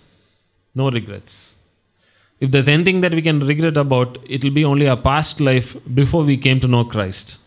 No 0.76 0.90
regrets. 0.90 1.53
If 2.44 2.52
there's 2.52 2.68
anything 2.68 3.00
that 3.00 3.14
we 3.14 3.22
can 3.22 3.40
regret 3.40 3.78
about, 3.78 4.18
it'll 4.28 4.52
be 4.52 4.66
only 4.66 4.86
our 4.90 4.98
past 4.98 5.40
life 5.40 5.78
before 6.00 6.24
we 6.26 6.36
came 6.36 6.60
to 6.60 6.68
know 6.68 6.84
Christ. 6.84 7.38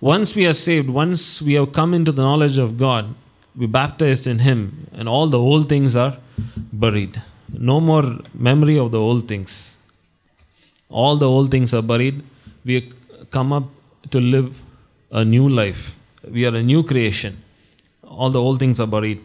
Once 0.00 0.34
we 0.34 0.46
are 0.46 0.54
saved, 0.54 0.88
once 0.88 1.42
we 1.42 1.52
have 1.58 1.74
come 1.74 1.92
into 1.92 2.10
the 2.10 2.22
knowledge 2.22 2.56
of 2.56 2.78
God, 2.78 3.14
we 3.54 3.66
baptized 3.66 4.26
in 4.26 4.38
Him, 4.38 4.88
and 4.92 5.10
all 5.10 5.26
the 5.26 5.38
old 5.38 5.68
things 5.68 5.94
are 5.94 6.16
buried. 6.72 7.20
No 7.52 7.80
more 7.80 8.04
memory 8.32 8.78
of 8.78 8.92
the 8.92 8.98
old 8.98 9.28
things. 9.28 9.76
All 10.88 11.18
the 11.18 11.28
old 11.28 11.50
things 11.50 11.74
are 11.74 11.82
buried. 11.82 12.24
We 12.64 12.94
come 13.30 13.52
up 13.52 13.64
to 14.10 14.20
live 14.20 14.54
a 15.10 15.22
new 15.22 15.50
life. 15.50 15.96
We 16.26 16.46
are 16.46 16.54
a 16.54 16.62
new 16.62 16.82
creation. 16.82 17.42
All 18.02 18.30
the 18.30 18.40
old 18.40 18.58
things 18.58 18.80
are 18.80 18.86
buried. 18.86 19.22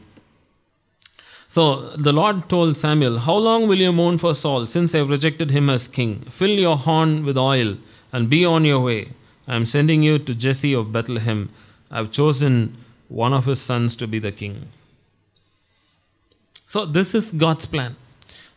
So 1.49 1.91
the 1.95 2.11
Lord 2.11 2.49
told 2.49 2.77
Samuel, 2.77 3.19
How 3.19 3.35
long 3.35 3.67
will 3.67 3.77
you 3.77 3.93
mourn 3.93 4.17
for 4.17 4.35
Saul, 4.35 4.65
since 4.65 4.93
I 4.93 4.99
have 4.99 5.09
rejected 5.09 5.51
him 5.51 5.69
as 5.69 5.87
king? 5.87 6.25
Fill 6.29 6.49
your 6.49 6.77
horn 6.77 7.25
with 7.25 7.37
oil 7.37 7.77
and 8.11 8.29
be 8.29 8.45
on 8.45 8.65
your 8.65 8.81
way. 8.81 9.13
I 9.47 9.55
am 9.55 9.65
sending 9.65 10.03
you 10.03 10.19
to 10.19 10.35
Jesse 10.35 10.73
of 10.73 10.91
Bethlehem. 10.91 11.49
I 11.89 11.97
have 11.97 12.11
chosen 12.11 12.77
one 13.07 13.33
of 13.33 13.45
his 13.45 13.61
sons 13.61 13.95
to 13.95 14.07
be 14.07 14.19
the 14.19 14.31
king. 14.31 14.67
So, 16.67 16.85
this 16.85 17.15
is 17.15 17.31
God's 17.31 17.65
plan. 17.65 17.95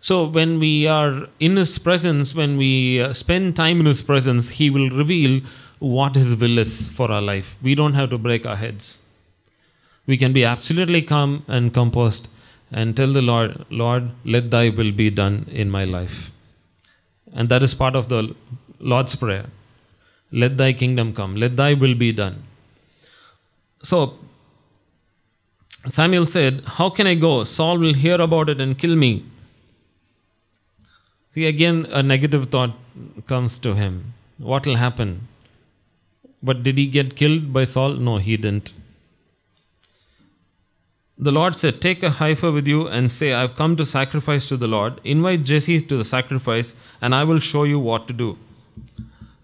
So, 0.00 0.26
when 0.26 0.58
we 0.58 0.86
are 0.88 1.28
in 1.38 1.56
His 1.56 1.78
presence, 1.78 2.34
when 2.34 2.56
we 2.56 3.00
uh, 3.00 3.12
spend 3.12 3.54
time 3.54 3.78
in 3.80 3.86
His 3.86 4.02
presence, 4.02 4.48
He 4.48 4.68
will 4.68 4.90
reveal 4.90 5.42
what 5.78 6.16
His 6.16 6.34
will 6.34 6.58
is 6.58 6.88
for 6.88 7.12
our 7.12 7.22
life. 7.22 7.56
We 7.62 7.76
don't 7.76 7.94
have 7.94 8.10
to 8.10 8.18
break 8.18 8.44
our 8.44 8.56
heads. 8.56 8.98
We 10.06 10.16
can 10.16 10.32
be 10.32 10.44
absolutely 10.44 11.02
calm 11.02 11.44
and 11.46 11.72
composed 11.72 12.28
and 12.70 12.96
tell 12.96 13.12
the 13.12 13.22
Lord, 13.22 13.64
Lord, 13.70 14.10
let 14.24 14.50
thy 14.50 14.68
will 14.68 14.92
be 14.92 15.10
done 15.10 15.46
in 15.50 15.70
my 15.70 15.84
life. 15.84 16.30
And 17.32 17.48
that 17.48 17.62
is 17.62 17.74
part 17.74 17.96
of 17.96 18.08
the 18.08 18.34
Lord's 18.78 19.16
Prayer. 19.16 19.46
Let 20.32 20.56
thy 20.56 20.72
kingdom 20.72 21.12
come, 21.12 21.36
let 21.36 21.56
thy 21.56 21.74
will 21.74 21.94
be 21.94 22.12
done. 22.12 22.44
So, 23.82 24.18
Samuel 25.88 26.26
said, 26.26 26.62
How 26.66 26.90
can 26.90 27.06
I 27.06 27.14
go? 27.14 27.44
Saul 27.44 27.78
will 27.78 27.94
hear 27.94 28.20
about 28.20 28.48
it 28.48 28.60
and 28.60 28.78
kill 28.78 28.94
me. 28.94 29.24
See, 31.32 31.46
again, 31.46 31.86
a 31.90 32.02
negative 32.02 32.50
thought 32.50 32.76
comes 33.26 33.58
to 33.60 33.74
him. 33.74 34.12
What 34.38 34.66
will 34.66 34.76
happen? 34.76 35.28
But 36.42 36.62
did 36.62 36.76
he 36.76 36.86
get 36.86 37.16
killed 37.16 37.52
by 37.52 37.64
Saul? 37.64 37.94
No, 37.94 38.18
he 38.18 38.36
didn't. 38.36 38.72
The 41.22 41.32
Lord 41.32 41.54
said, 41.54 41.82
Take 41.82 42.02
a 42.02 42.08
heifer 42.08 42.50
with 42.50 42.66
you 42.66 42.88
and 42.88 43.12
say, 43.12 43.34
I've 43.34 43.54
come 43.54 43.76
to 43.76 43.84
sacrifice 43.84 44.46
to 44.46 44.56
the 44.56 44.66
Lord. 44.66 45.02
Invite 45.04 45.44
Jesse 45.44 45.82
to 45.82 45.96
the 45.98 46.04
sacrifice, 46.04 46.74
and 47.02 47.14
I 47.14 47.24
will 47.24 47.40
show 47.40 47.64
you 47.64 47.78
what 47.78 48.08
to 48.08 48.14
do. 48.14 48.38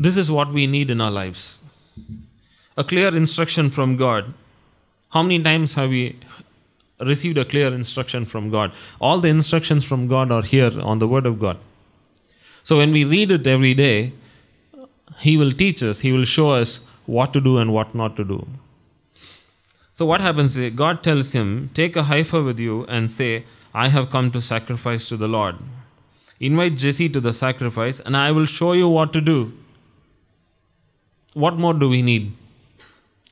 This 0.00 0.16
is 0.16 0.30
what 0.30 0.50
we 0.52 0.66
need 0.66 0.90
in 0.90 1.00
our 1.00 1.10
lives 1.10 1.58
a 2.78 2.84
clear 2.84 3.14
instruction 3.14 3.70
from 3.70 3.96
God. 3.96 4.32
How 5.10 5.22
many 5.22 5.42
times 5.42 5.74
have 5.74 5.90
we 5.90 6.18
received 7.00 7.38
a 7.38 7.44
clear 7.44 7.72
instruction 7.74 8.26
from 8.26 8.50
God? 8.50 8.72
All 8.98 9.18
the 9.18 9.28
instructions 9.28 9.84
from 9.84 10.08
God 10.08 10.30
are 10.30 10.42
here 10.42 10.78
on 10.80 10.98
the 10.98 11.08
Word 11.08 11.26
of 11.26 11.38
God. 11.38 11.58
So 12.62 12.78
when 12.78 12.92
we 12.92 13.04
read 13.04 13.30
it 13.30 13.46
every 13.46 13.74
day, 13.74 14.12
He 15.18 15.36
will 15.36 15.52
teach 15.52 15.82
us, 15.82 16.00
He 16.00 16.12
will 16.12 16.24
show 16.24 16.50
us 16.50 16.80
what 17.06 17.32
to 17.34 17.40
do 17.40 17.58
and 17.58 17.72
what 17.72 17.94
not 17.94 18.16
to 18.16 18.24
do. 18.24 18.46
So 19.96 20.04
what 20.04 20.20
happens 20.20 20.58
is 20.58 20.74
God 20.74 21.02
tells 21.02 21.32
him, 21.32 21.70
Take 21.72 21.96
a 21.96 22.02
heifer 22.02 22.42
with 22.42 22.58
you 22.58 22.84
and 22.84 23.10
say, 23.10 23.44
I 23.72 23.88
have 23.88 24.10
come 24.10 24.30
to 24.32 24.42
sacrifice 24.42 25.08
to 25.08 25.16
the 25.16 25.26
Lord. 25.26 25.56
Invite 26.38 26.76
Jesse 26.76 27.08
to 27.08 27.20
the 27.20 27.32
sacrifice, 27.32 27.98
and 28.00 28.14
I 28.14 28.30
will 28.30 28.44
show 28.44 28.74
you 28.74 28.90
what 28.90 29.14
to 29.14 29.22
do. 29.22 29.54
What 31.32 31.56
more 31.56 31.72
do 31.72 31.88
we 31.88 32.02
need? 32.02 32.34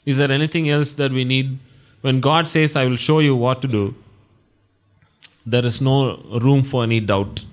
Is 0.06 0.16
there 0.16 0.32
anything 0.32 0.70
else 0.70 0.94
that 0.94 1.12
we 1.12 1.24
need? 1.24 1.58
When 2.00 2.20
God 2.20 2.48
says, 2.48 2.76
I 2.76 2.86
will 2.86 2.96
show 2.96 3.18
you 3.18 3.36
what 3.36 3.60
to 3.60 3.68
do, 3.68 3.94
there 5.44 5.66
is 5.66 5.82
no 5.82 6.16
room 6.40 6.62
for 6.62 6.82
any 6.84 7.00
doubt. 7.00 7.44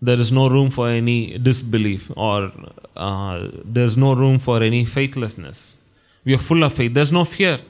There 0.00 0.18
is 0.18 0.32
no 0.32 0.48
room 0.48 0.70
for 0.70 0.88
any 0.88 1.36
disbelief, 1.36 2.10
or 2.16 2.52
uh, 2.96 3.48
there's 3.64 3.98
no 3.98 4.14
room 4.14 4.38
for 4.38 4.62
any 4.62 4.86
faithlessness. 4.86 5.76
We 6.24 6.34
are 6.34 6.38
full 6.38 6.62
of 6.62 6.72
faith. 6.72 6.94
There's 6.94 7.12
no 7.12 7.26
fear. 7.26 7.60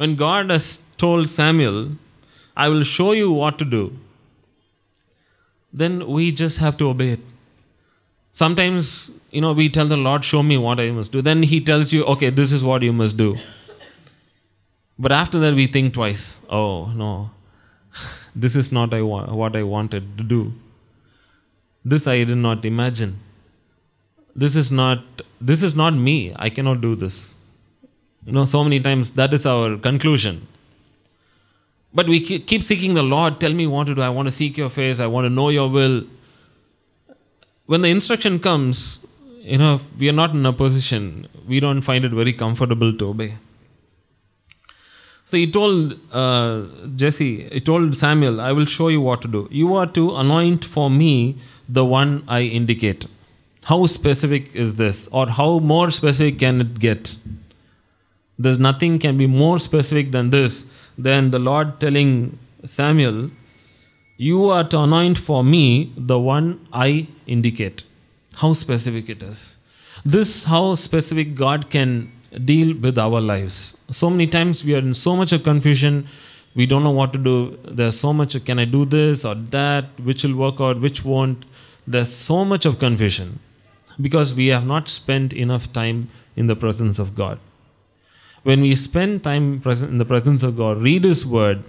When 0.00 0.16
God 0.16 0.48
has 0.48 0.78
told 0.96 1.28
Samuel, 1.28 1.88
I 2.56 2.70
will 2.70 2.82
show 2.82 3.12
you 3.12 3.30
what 3.30 3.58
to 3.58 3.66
do, 3.66 3.98
then 5.74 6.06
we 6.08 6.32
just 6.32 6.56
have 6.56 6.78
to 6.78 6.88
obey 6.88 7.08
it. 7.10 7.20
Sometimes, 8.32 9.10
you 9.30 9.42
know, 9.42 9.52
we 9.52 9.68
tell 9.68 9.86
the 9.86 9.98
Lord, 9.98 10.24
show 10.24 10.42
me 10.42 10.56
what 10.56 10.80
I 10.80 10.90
must 10.90 11.12
do. 11.12 11.20
Then 11.20 11.42
He 11.42 11.60
tells 11.60 11.92
you, 11.92 12.04
okay, 12.04 12.30
this 12.30 12.50
is 12.50 12.64
what 12.64 12.80
you 12.80 12.94
must 12.94 13.18
do. 13.18 13.36
But 14.98 15.12
after 15.12 15.38
that, 15.40 15.54
we 15.54 15.66
think 15.66 15.92
twice. 15.92 16.38
Oh, 16.48 16.86
no, 16.94 17.30
this 18.34 18.56
is 18.56 18.72
not 18.72 18.92
what 18.92 19.54
I 19.54 19.62
wanted 19.62 20.16
to 20.16 20.24
do. 20.24 20.54
This 21.84 22.06
I 22.06 22.24
did 22.24 22.38
not 22.38 22.64
imagine. 22.64 23.18
This 24.34 24.56
is 24.56 24.70
not 24.70 25.04
this 25.42 25.62
is 25.62 25.74
not 25.74 25.92
me. 25.92 26.34
I 26.36 26.48
cannot 26.48 26.80
do 26.80 26.96
this. 26.96 27.34
You 28.24 28.32
know, 28.32 28.44
so 28.44 28.62
many 28.62 28.80
times 28.80 29.12
that 29.12 29.32
is 29.32 29.46
our 29.46 29.76
conclusion. 29.76 30.46
But 31.92 32.06
we 32.06 32.20
keep 32.20 32.62
seeking 32.62 32.94
the 32.94 33.02
Lord. 33.02 33.40
Tell 33.40 33.52
me 33.52 33.66
what 33.66 33.86
to 33.88 33.94
do. 33.94 34.02
I 34.02 34.08
want 34.10 34.28
to 34.28 34.32
seek 34.32 34.56
your 34.56 34.70
face. 34.70 35.00
I 35.00 35.06
want 35.06 35.24
to 35.24 35.30
know 35.30 35.48
your 35.48 35.68
will. 35.68 36.04
When 37.66 37.82
the 37.82 37.88
instruction 37.88 38.38
comes, 38.38 39.00
you 39.40 39.58
know, 39.58 39.80
we 39.98 40.08
are 40.08 40.12
not 40.12 40.30
in 40.30 40.44
a 40.46 40.52
position, 40.52 41.28
we 41.48 41.60
don't 41.60 41.82
find 41.82 42.04
it 42.04 42.12
very 42.12 42.32
comfortable 42.32 42.92
to 42.92 43.08
obey. 43.08 43.36
So 45.24 45.36
he 45.36 45.50
told 45.50 45.98
uh, 46.12 46.62
Jesse, 46.96 47.48
he 47.48 47.60
told 47.60 47.96
Samuel, 47.96 48.40
I 48.40 48.52
will 48.52 48.64
show 48.64 48.88
you 48.88 49.00
what 49.00 49.22
to 49.22 49.28
do. 49.28 49.48
You 49.50 49.76
are 49.76 49.86
to 49.86 50.16
anoint 50.16 50.64
for 50.64 50.90
me 50.90 51.38
the 51.68 51.84
one 51.84 52.24
I 52.26 52.42
indicate. 52.42 53.06
How 53.62 53.86
specific 53.86 54.54
is 54.54 54.74
this? 54.74 55.08
Or 55.12 55.28
how 55.28 55.60
more 55.60 55.90
specific 55.90 56.40
can 56.40 56.60
it 56.60 56.78
get? 56.80 57.16
There's 58.42 58.58
nothing 58.58 58.98
can 58.98 59.18
be 59.18 59.26
more 59.26 59.58
specific 59.58 60.12
than 60.12 60.30
this, 60.30 60.64
than 60.96 61.30
the 61.30 61.38
Lord 61.38 61.78
telling 61.78 62.38
Samuel, 62.64 63.30
You 64.16 64.46
are 64.48 64.64
to 64.64 64.78
anoint 64.78 65.18
for 65.18 65.44
me 65.44 65.92
the 65.94 66.18
one 66.18 66.66
I 66.72 67.08
indicate. 67.26 67.84
How 68.36 68.54
specific 68.54 69.10
it 69.10 69.22
is. 69.22 69.56
This 70.06 70.44
how 70.44 70.74
specific 70.76 71.34
God 71.34 71.68
can 71.68 72.10
deal 72.46 72.74
with 72.78 72.96
our 72.96 73.20
lives. 73.20 73.76
So 73.90 74.08
many 74.08 74.26
times 74.26 74.64
we 74.64 74.74
are 74.74 74.78
in 74.78 74.94
so 74.94 75.14
much 75.16 75.34
of 75.34 75.42
confusion, 75.42 76.06
we 76.54 76.64
don't 76.64 76.82
know 76.82 76.96
what 77.02 77.12
to 77.12 77.18
do. 77.18 77.58
There's 77.64 78.00
so 78.00 78.14
much 78.14 78.42
can 78.46 78.58
I 78.58 78.64
do 78.64 78.86
this 78.86 79.22
or 79.22 79.34
that, 79.34 80.00
which 80.02 80.24
will 80.24 80.36
work 80.36 80.62
out, 80.62 80.80
which 80.80 81.04
won't. 81.04 81.44
There's 81.86 82.14
so 82.14 82.46
much 82.46 82.64
of 82.64 82.78
confusion 82.78 83.38
because 84.00 84.32
we 84.32 84.46
have 84.46 84.64
not 84.64 84.88
spent 84.88 85.34
enough 85.34 85.70
time 85.74 86.08
in 86.36 86.46
the 86.46 86.56
presence 86.56 86.98
of 86.98 87.14
God 87.14 87.38
when 88.42 88.60
we 88.60 88.74
spend 88.74 89.22
time 89.22 89.62
in 89.64 89.98
the 89.98 90.04
presence 90.04 90.42
of 90.42 90.56
God, 90.56 90.82
read 90.82 91.04
His 91.04 91.26
Word, 91.26 91.62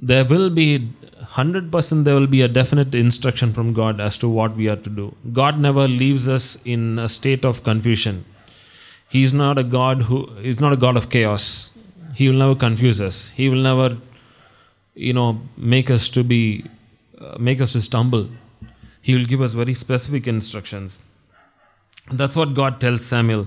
there 0.00 0.24
will 0.24 0.50
be 0.50 0.88
100% 1.34 2.04
there 2.04 2.14
will 2.14 2.26
be 2.26 2.42
a 2.42 2.48
definite 2.48 2.94
instruction 2.94 3.52
from 3.52 3.72
God 3.72 4.00
as 4.00 4.16
to 4.18 4.28
what 4.28 4.56
we 4.56 4.68
are 4.68 4.76
to 4.76 4.90
do. 4.90 5.14
God 5.32 5.58
never 5.58 5.86
leaves 5.86 6.28
us 6.28 6.56
in 6.64 6.98
a 6.98 7.08
state 7.08 7.44
of 7.44 7.62
confusion. 7.64 8.24
He 9.08 9.22
is 9.22 9.32
not 9.32 9.58
a 9.58 9.64
God 9.64 10.02
who 10.02 10.28
is 10.36 10.60
not 10.60 10.72
a 10.72 10.76
God 10.76 10.96
of 10.96 11.10
chaos. 11.10 11.70
He 12.14 12.28
will 12.28 12.36
never 12.36 12.54
confuse 12.54 13.00
us. 13.00 13.30
He 13.30 13.48
will 13.48 13.62
never, 13.62 13.98
you 14.94 15.12
know, 15.12 15.40
make 15.56 15.90
us 15.90 16.08
to 16.10 16.24
be, 16.24 16.64
uh, 17.20 17.36
make 17.38 17.60
us 17.60 17.72
to 17.72 17.82
stumble. 17.82 18.28
He 19.02 19.14
will 19.14 19.24
give 19.24 19.40
us 19.40 19.54
very 19.54 19.74
specific 19.74 20.26
instructions. 20.26 20.98
That's 22.10 22.36
what 22.36 22.54
God 22.54 22.80
tells 22.80 23.04
Samuel. 23.04 23.46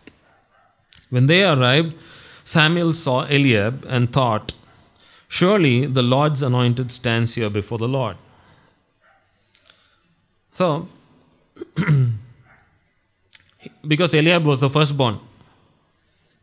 When 1.11 1.27
they 1.27 1.43
arrived, 1.43 1.93
Samuel 2.43 2.93
saw 2.93 3.25
Eliab 3.25 3.85
and 3.87 4.11
thought, 4.11 4.53
Surely 5.27 5.85
the 5.85 6.01
Lord's 6.01 6.41
anointed 6.41 6.91
stands 6.91 7.35
here 7.35 7.49
before 7.49 7.77
the 7.77 7.87
Lord. 7.87 8.17
So, 10.51 10.89
because 13.87 14.13
Eliab 14.13 14.45
was 14.45 14.61
the 14.61 14.69
firstborn, 14.69 15.19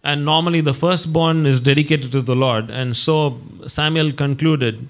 and 0.03 0.25
normally 0.25 0.61
the 0.61 0.73
firstborn 0.73 1.45
is 1.45 1.61
dedicated 1.61 2.13
to 2.13 2.23
the 2.23 2.37
Lord, 2.37 2.71
and 2.71 2.97
so 2.97 3.41
Samuel 3.67 4.13
concluded 4.13 4.89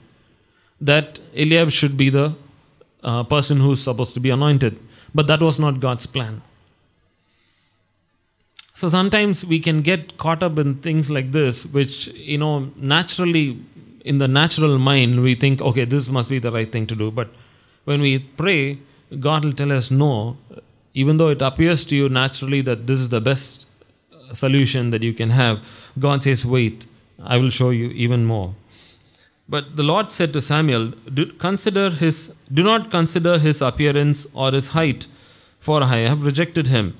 that 0.80 1.20
Eliab 1.34 1.70
should 1.70 1.96
be 1.96 2.10
the 2.10 2.34
uh, 3.02 3.24
person 3.24 3.60
who's 3.60 3.82
supposed 3.82 4.14
to 4.14 4.20
be 4.20 4.30
anointed. 4.30 4.78
But 5.14 5.26
that 5.26 5.40
was 5.40 5.58
not 5.58 5.80
God's 5.80 6.06
plan. 6.06 6.42
So 8.78 8.88
sometimes 8.88 9.44
we 9.44 9.58
can 9.58 9.82
get 9.82 10.18
caught 10.18 10.40
up 10.40 10.56
in 10.56 10.76
things 10.76 11.10
like 11.10 11.32
this, 11.32 11.66
which, 11.66 12.06
you 12.14 12.38
know, 12.38 12.70
naturally, 12.76 13.60
in 14.04 14.18
the 14.18 14.28
natural 14.28 14.78
mind, 14.78 15.20
we 15.20 15.34
think, 15.34 15.60
okay, 15.60 15.84
this 15.84 16.06
must 16.06 16.28
be 16.28 16.38
the 16.38 16.52
right 16.52 16.70
thing 16.70 16.86
to 16.86 16.94
do. 16.94 17.10
But 17.10 17.28
when 17.86 18.00
we 18.00 18.20
pray, 18.20 18.78
God 19.18 19.44
will 19.44 19.52
tell 19.52 19.72
us 19.72 19.90
no, 19.90 20.36
even 20.94 21.16
though 21.16 21.30
it 21.30 21.42
appears 21.42 21.84
to 21.86 21.96
you 21.96 22.08
naturally 22.08 22.60
that 22.60 22.86
this 22.86 23.00
is 23.00 23.08
the 23.08 23.20
best 23.20 23.66
uh, 24.12 24.32
solution 24.32 24.90
that 24.90 25.02
you 25.02 25.12
can 25.12 25.30
have. 25.30 25.58
God 25.98 26.22
says, 26.22 26.46
wait, 26.46 26.86
I 27.18 27.36
will 27.38 27.50
show 27.50 27.70
you 27.70 27.88
even 27.88 28.26
more. 28.26 28.54
But 29.48 29.74
the 29.74 29.82
Lord 29.82 30.08
said 30.08 30.32
to 30.34 30.40
Samuel, 30.40 30.92
do, 31.12 31.26
consider 31.32 31.90
his, 31.90 32.30
do 32.54 32.62
not 32.62 32.92
consider 32.92 33.40
his 33.40 33.60
appearance 33.60 34.28
or 34.34 34.52
his 34.52 34.68
height, 34.68 35.08
for 35.58 35.82
I 35.82 35.96
have 36.06 36.24
rejected 36.24 36.68
him. 36.68 36.96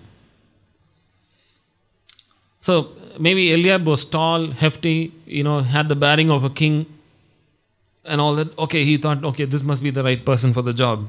So 2.68 2.92
maybe 3.18 3.50
Eliab 3.50 3.87
was 3.87 4.04
tall, 4.04 4.50
hefty, 4.50 5.12
you 5.24 5.42
know, 5.42 5.61
had 5.61 5.88
the 5.88 5.96
bearing 5.96 6.31
of 6.31 6.44
a 6.44 6.50
king 6.50 6.85
and 8.04 8.20
all 8.20 8.35
that. 8.35 8.59
Okay, 8.59 8.85
he 8.85 8.98
thought, 8.98 9.24
okay, 9.24 9.46
this 9.46 9.62
must 9.62 9.83
be 9.83 9.90
the 9.90 10.04
right 10.04 10.22
person 10.22 10.52
for 10.52 10.61
the 10.61 10.74
job. 10.74 11.09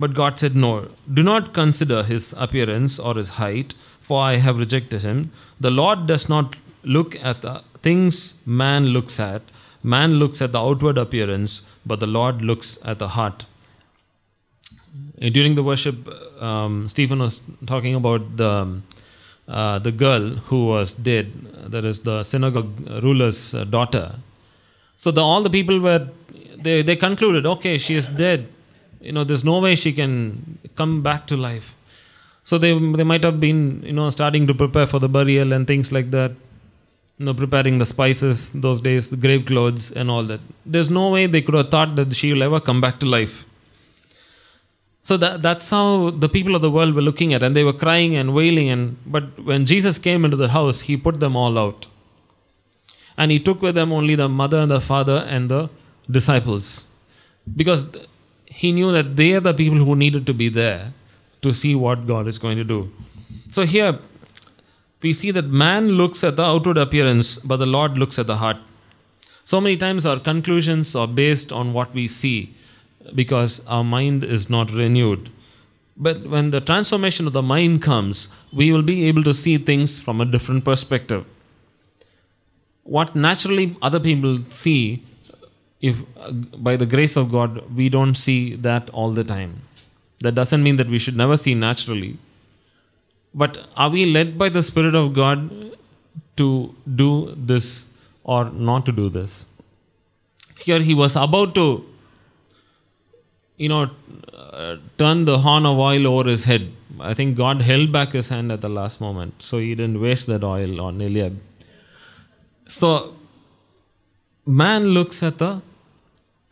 But 0.00 0.14
God 0.14 0.40
said, 0.40 0.56
No, 0.56 0.88
do 1.12 1.22
not 1.22 1.52
consider 1.52 2.02
his 2.02 2.32
appearance 2.38 2.98
or 2.98 3.14
his 3.14 3.28
height, 3.40 3.74
for 4.00 4.22
I 4.22 4.36
have 4.36 4.58
rejected 4.58 5.02
him. 5.02 5.32
The 5.60 5.70
Lord 5.70 6.06
does 6.06 6.30
not 6.30 6.56
look 6.82 7.14
at 7.16 7.42
the 7.42 7.62
things 7.82 8.34
man 8.46 8.86
looks 8.86 9.20
at. 9.20 9.42
Man 9.82 10.14
looks 10.14 10.40
at 10.40 10.52
the 10.52 10.60
outward 10.60 10.96
appearance, 10.96 11.60
but 11.84 12.00
the 12.00 12.06
Lord 12.06 12.40
looks 12.40 12.78
at 12.82 12.98
the 12.98 13.08
heart. 13.08 13.44
During 15.18 15.56
the 15.56 15.62
worship, 15.62 16.08
um, 16.42 16.88
Stephen 16.88 17.18
was 17.18 17.42
talking 17.66 17.94
about 17.94 18.36
the, 18.38 18.80
uh, 19.48 19.78
the 19.78 19.92
girl 19.92 20.30
who 20.48 20.66
was 20.66 20.92
dead. 20.92 21.32
That 21.70 21.84
is 21.84 22.00
the 22.00 22.22
synagogue 22.22 22.72
ruler's 23.02 23.52
daughter. 23.70 24.16
So 24.98 25.10
the, 25.10 25.20
all 25.20 25.42
the 25.42 25.50
people 25.50 25.78
were, 25.80 26.08
they, 26.56 26.82
they 26.82 26.96
concluded, 26.96 27.46
okay, 27.46 27.78
she 27.78 27.94
is 27.94 28.06
dead. 28.06 28.48
You 29.00 29.12
know, 29.12 29.24
there's 29.24 29.44
no 29.44 29.58
way 29.60 29.74
she 29.74 29.92
can 29.92 30.58
come 30.74 31.02
back 31.02 31.26
to 31.28 31.36
life. 31.36 31.74
So 32.44 32.58
they, 32.58 32.72
they 32.72 33.04
might 33.04 33.24
have 33.24 33.40
been, 33.40 33.82
you 33.84 33.92
know, 33.92 34.08
starting 34.10 34.46
to 34.46 34.54
prepare 34.54 34.86
for 34.86 34.98
the 34.98 35.08
burial 35.08 35.52
and 35.52 35.66
things 35.66 35.92
like 35.92 36.10
that. 36.12 36.32
You 37.18 37.26
know, 37.26 37.34
preparing 37.34 37.78
the 37.78 37.86
spices 37.86 38.50
those 38.52 38.80
days, 38.80 39.10
the 39.10 39.16
grave 39.16 39.46
clothes 39.46 39.90
and 39.90 40.10
all 40.10 40.22
that. 40.24 40.40
There's 40.64 40.90
no 40.90 41.10
way 41.10 41.26
they 41.26 41.42
could 41.42 41.54
have 41.54 41.70
thought 41.70 41.96
that 41.96 42.14
she 42.14 42.32
will 42.32 42.42
ever 42.42 42.60
come 42.60 42.80
back 42.80 43.00
to 43.00 43.06
life. 43.06 43.44
So 45.08 45.16
that, 45.22 45.40
that's 45.40 45.70
how 45.70 46.10
the 46.10 46.28
people 46.28 46.56
of 46.56 46.62
the 46.62 46.70
world 46.76 46.96
were 46.96 47.02
looking 47.08 47.32
at, 47.32 47.42
and 47.44 47.54
they 47.54 47.62
were 47.62 47.72
crying 47.72 48.16
and 48.16 48.34
wailing. 48.34 48.68
And 48.68 48.96
but 49.06 49.26
when 49.50 49.64
Jesus 49.64 49.98
came 50.06 50.24
into 50.24 50.36
the 50.36 50.48
house, 50.48 50.80
he 50.88 50.96
put 50.96 51.20
them 51.20 51.36
all 51.36 51.58
out, 51.64 51.86
and 53.16 53.30
he 53.30 53.38
took 53.38 53.62
with 53.62 53.76
them 53.76 53.92
only 53.92 54.16
the 54.16 54.28
mother 54.28 54.58
and 54.62 54.70
the 54.70 54.80
father 54.80 55.18
and 55.36 55.48
the 55.48 55.70
disciples, 56.10 56.86
because 57.54 57.86
he 58.46 58.72
knew 58.72 58.90
that 58.90 59.14
they 59.14 59.32
are 59.34 59.44
the 59.48 59.54
people 59.54 59.78
who 59.78 59.94
needed 59.94 60.26
to 60.26 60.34
be 60.34 60.48
there 60.48 60.92
to 61.42 61.54
see 61.54 61.76
what 61.76 62.04
God 62.08 62.26
is 62.26 62.38
going 62.38 62.56
to 62.56 62.64
do. 62.64 62.90
So 63.52 63.64
here 63.64 64.00
we 65.02 65.12
see 65.12 65.30
that 65.30 65.46
man 65.46 65.90
looks 65.90 66.24
at 66.24 66.34
the 66.34 66.42
outward 66.42 66.78
appearance, 66.78 67.38
but 67.38 67.58
the 67.58 67.66
Lord 67.66 67.96
looks 67.96 68.18
at 68.18 68.26
the 68.26 68.38
heart. 68.38 68.56
So 69.44 69.60
many 69.60 69.76
times 69.76 70.04
our 70.04 70.18
conclusions 70.18 70.96
are 70.96 71.06
based 71.06 71.52
on 71.52 71.72
what 71.72 71.94
we 71.94 72.08
see 72.08 72.56
because 73.14 73.60
our 73.66 73.84
mind 73.84 74.24
is 74.24 74.48
not 74.50 74.70
renewed. 74.70 75.30
But 75.96 76.26
when 76.28 76.50
the 76.50 76.60
transformation 76.60 77.26
of 77.26 77.32
the 77.32 77.42
mind 77.42 77.82
comes, 77.82 78.28
we 78.52 78.70
will 78.70 78.82
be 78.82 79.04
able 79.04 79.24
to 79.24 79.32
see 79.32 79.56
things 79.56 79.98
from 79.98 80.20
a 80.20 80.24
different 80.24 80.64
perspective. 80.64 81.24
What 82.84 83.16
naturally 83.16 83.76
other 83.80 83.98
people 83.98 84.40
see, 84.50 85.02
if 85.80 85.96
uh, 86.20 86.30
by 86.30 86.76
the 86.76 86.86
grace 86.86 87.16
of 87.16 87.32
God, 87.32 87.74
we 87.74 87.88
don't 87.88 88.14
see 88.14 88.54
that 88.56 88.90
all 88.90 89.10
the 89.10 89.24
time. 89.24 89.62
That 90.20 90.34
doesn't 90.34 90.62
mean 90.62 90.76
that 90.76 90.88
we 90.88 90.98
should 90.98 91.16
never 91.16 91.36
see 91.36 91.54
naturally. 91.54 92.18
But 93.34 93.66
are 93.76 93.90
we 93.90 94.06
led 94.06 94.38
by 94.38 94.48
the 94.48 94.62
Spirit 94.62 94.94
of 94.94 95.12
God 95.12 95.50
to 96.36 96.74
do 96.94 97.34
this 97.36 97.86
or 98.24 98.44
not 98.50 98.86
to 98.86 98.92
do 98.92 99.10
this? 99.10 99.44
Here 100.58 100.80
he 100.80 100.94
was 100.94 101.16
about 101.16 101.54
to, 101.56 101.84
you 103.56 103.68
know, 103.68 103.90
uh, 104.32 104.76
turn 104.98 105.24
the 105.24 105.38
horn 105.38 105.66
of 105.66 105.78
oil 105.78 106.06
over 106.06 106.28
his 106.28 106.44
head. 106.44 106.72
I 107.00 107.14
think 107.14 107.36
God 107.36 107.62
held 107.62 107.92
back 107.92 108.12
his 108.12 108.28
hand 108.28 108.52
at 108.52 108.60
the 108.60 108.68
last 108.68 109.00
moment, 109.00 109.34
so 109.42 109.58
he 109.58 109.74
didn't 109.74 110.00
waste 110.00 110.26
that 110.26 110.44
oil 110.44 110.80
on 110.80 111.00
Eliab. 111.00 111.38
So, 112.68 113.16
man 114.44 114.86
looks 114.86 115.22
at 115.22 115.38
the 115.38 115.62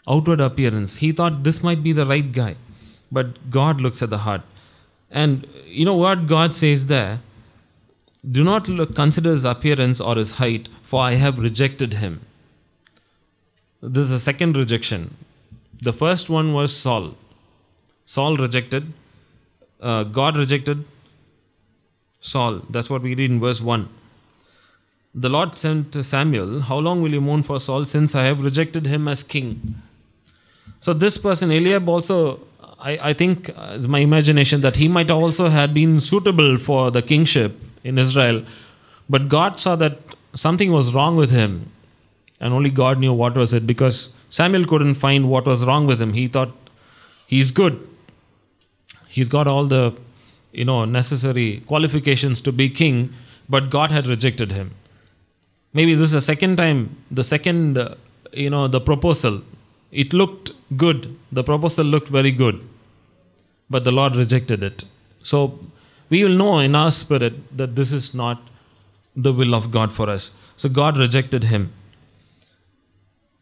outward 0.09 0.40
appearance. 0.40 0.97
He 0.97 1.12
thought 1.12 1.45
this 1.45 1.62
might 1.62 1.83
be 1.83 1.93
the 1.93 2.07
right 2.07 2.31
guy, 2.33 2.57
but 3.11 3.51
God 3.51 3.81
looks 3.81 4.03
at 4.03 4.11
the 4.11 4.19
heart. 4.19 4.43
And 5.11 5.47
you 5.67 5.85
know 5.85 5.97
what 5.97 6.27
God 6.27 6.55
says 6.55 6.87
there? 6.87 7.21
Do 8.31 8.43
not 8.43 8.69
look, 8.69 8.95
consider 8.95 9.31
his 9.31 9.45
appearance 9.45 10.01
or 10.01 10.17
his 10.17 10.33
height, 10.33 10.69
for 10.83 11.03
I 11.03 11.14
have 11.14 11.38
rejected 11.38 11.95
him. 11.95 12.23
This 13.83 14.07
is 14.07 14.12
a 14.12 14.21
second 14.21 14.57
rejection. 14.57 15.14
The 15.83 15.93
first 15.93 16.31
one 16.31 16.55
was 16.55 16.75
Saul. 16.75 17.15
Saul 18.07 18.37
rejected, 18.37 18.93
uh, 19.81 20.05
God 20.05 20.37
rejected 20.37 20.85
Saul. 22.21 22.63
That's 22.71 22.89
what 22.89 23.03
we 23.03 23.15
read 23.15 23.31
in 23.31 23.41
verse 23.41 23.61
1. 23.61 23.89
The 25.15 25.29
Lord 25.29 25.59
sent 25.59 25.93
to 25.93 26.03
Samuel, 26.03 26.63
How 26.63 26.79
long 26.79 27.01
will 27.01 27.13
you 27.13 27.21
mourn 27.21 27.43
for 27.43 27.61
Saul 27.61 27.85
since 27.85 28.15
I 28.15 28.25
have 28.25 28.43
rejected 28.43 28.87
him 28.87 29.07
as 29.07 29.23
king? 29.23 29.77
So, 30.81 30.93
this 30.93 31.17
person, 31.17 31.51
Eliab, 31.51 31.89
also, 31.89 32.41
I, 32.81 33.13
think, 33.15 33.51
uh, 33.57 33.79
my 33.79 34.01
imagination 34.01 34.61
that 34.61 34.77
he 34.77 34.89
might 34.89 35.11
also 35.11 35.49
have 35.49 35.73
been 35.73 36.01
suitable 36.01 36.59
for 36.59 36.91
the 36.91 37.01
kingship 37.01 37.59
in 37.83 37.97
Israel. 37.99 38.45
But 39.09 39.29
God 39.29 39.61
saw 39.61 39.77
that 39.77 39.99
something 40.35 40.73
was 40.73 40.93
wrong 40.93 41.17
with 41.17 41.31
him, 41.31 41.71
and 42.41 42.53
only 42.53 42.71
God 42.71 42.99
knew 42.99 43.13
what 43.13 43.35
was 43.37 43.55
it 43.55 43.67
because 43.67 44.11
Samuel 44.37 44.64
couldn't 44.70 44.97
find 45.07 45.29
what 45.33 45.47
was 45.47 45.64
wrong 45.64 45.87
with 45.87 46.01
him. 46.03 46.12
He 46.14 46.27
thought 46.27 46.53
he's 47.33 47.51
good. 47.53 47.75
He's 49.16 49.29
got 49.29 49.47
all 49.47 49.66
the 49.75 49.83
you 50.61 50.64
know 50.70 50.79
necessary 50.85 51.49
qualifications 51.73 52.40
to 52.47 52.53
be 52.61 52.68
king, 52.81 52.97
but 53.49 53.70
God 53.70 53.92
had 53.92 54.09
rejected 54.14 54.51
him. 54.53 54.73
Maybe 55.73 55.94
this 55.94 56.07
is 56.07 56.16
the 56.18 56.20
second 56.33 56.57
time, 56.57 56.81
the 57.11 57.27
second 57.35 57.79
uh, 57.79 57.94
you 58.33 58.51
know 58.55 58.66
the 58.66 58.81
proposal. 58.81 59.42
It 59.92 60.12
looked 60.12 60.51
good. 60.77 61.07
The 61.31 61.44
proposal 61.44 61.87
looked 61.94 62.09
very 62.18 62.33
good, 62.42 62.61
but 63.70 63.85
the 63.85 63.92
Lord 63.92 64.16
rejected 64.16 64.64
it. 64.70 64.85
So 65.23 65.61
we 66.09 66.25
will 66.25 66.37
know 66.42 66.59
in 66.59 66.75
our 66.75 66.90
spirit 66.90 67.57
that 67.57 67.77
this 67.77 67.92
is 67.92 68.12
not 68.25 68.42
the 69.14 69.33
will 69.33 69.55
of 69.55 69.70
God 69.70 69.92
for 69.92 70.11
us. 70.11 70.33
So 70.57 70.68
God 70.68 70.97
rejected 71.07 71.44
him. 71.55 71.73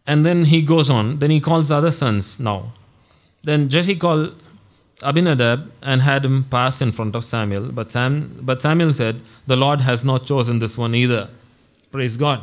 And 0.07 0.27
then 0.27 0.47
he 0.47 0.63
goes 0.63 0.91
on, 0.91 1.19
then 1.21 1.31
he 1.31 1.41
calls 1.41 1.69
the 1.69 1.77
other 1.77 1.93
sons 1.93 2.39
now. 2.39 2.73
Then 3.43 3.69
Jesse 3.69 3.97
called 3.97 4.35
Abinadab 5.03 5.71
and 5.83 6.03
had 6.03 6.25
him 6.25 6.45
pass 6.45 6.81
in 6.81 6.93
front 6.93 7.15
of 7.15 7.25
Samuel. 7.25 7.73
But, 7.73 7.91
Sam, 7.91 8.39
but 8.43 8.63
Samuel 8.63 8.93
said, 8.93 9.21
The 9.47 9.57
Lord 9.57 9.81
has 9.81 10.05
not 10.05 10.27
chosen 10.27 10.59
this 10.59 10.79
one 10.79 10.95
either. 10.95 11.29
Praise 11.91 12.17
God. 12.17 12.43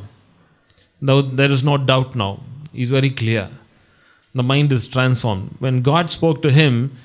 Now 1.02 1.22
there 1.22 1.52
is 1.52 1.64
no 1.64 1.78
doubt 1.78 2.16
now. 2.16 2.42
He's 2.74 2.92
very 2.92 3.10
clear. 3.10 3.50
The 4.36 4.44
mind 4.44 4.72
is 4.72 4.88
transformed. 4.88 5.56
When 5.60 5.82
God 5.82 6.12
spoke 6.12 6.42
to 6.44 6.52
him, 6.52 6.96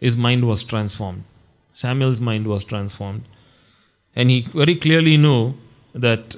his 0.00 0.16
mind 0.16 0.46
was 0.46 0.64
transformed. 0.64 1.24
Samuel's 1.72 2.20
mind 2.20 2.46
was 2.46 2.64
transformed. 2.64 3.24
And 4.16 4.30
he 4.30 4.42
very 4.42 4.74
clearly 4.76 5.16
knew 5.16 5.54
that 5.94 6.36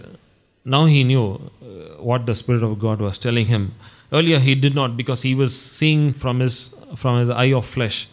now 0.67 0.85
he 0.87 1.05
knew 1.05 1.25
uh, 1.63 2.03
what 2.03 2.27
the 2.27 2.35
Spirit 2.35 2.65
of 2.65 2.79
God 2.81 3.01
was 3.01 3.19
telling 3.19 3.47
him. 3.47 3.75
Earlier 4.13 4.41
he 4.41 4.57
did 4.57 4.75
not 4.75 4.97
because 4.97 5.23
he 5.23 5.33
was 5.35 5.59
seeing 5.59 6.13
from 6.13 6.41
his 6.41 6.71
from 6.97 7.21
his 7.21 7.31
eye 7.31 7.53
of 7.53 7.67
flesh. 7.67 8.09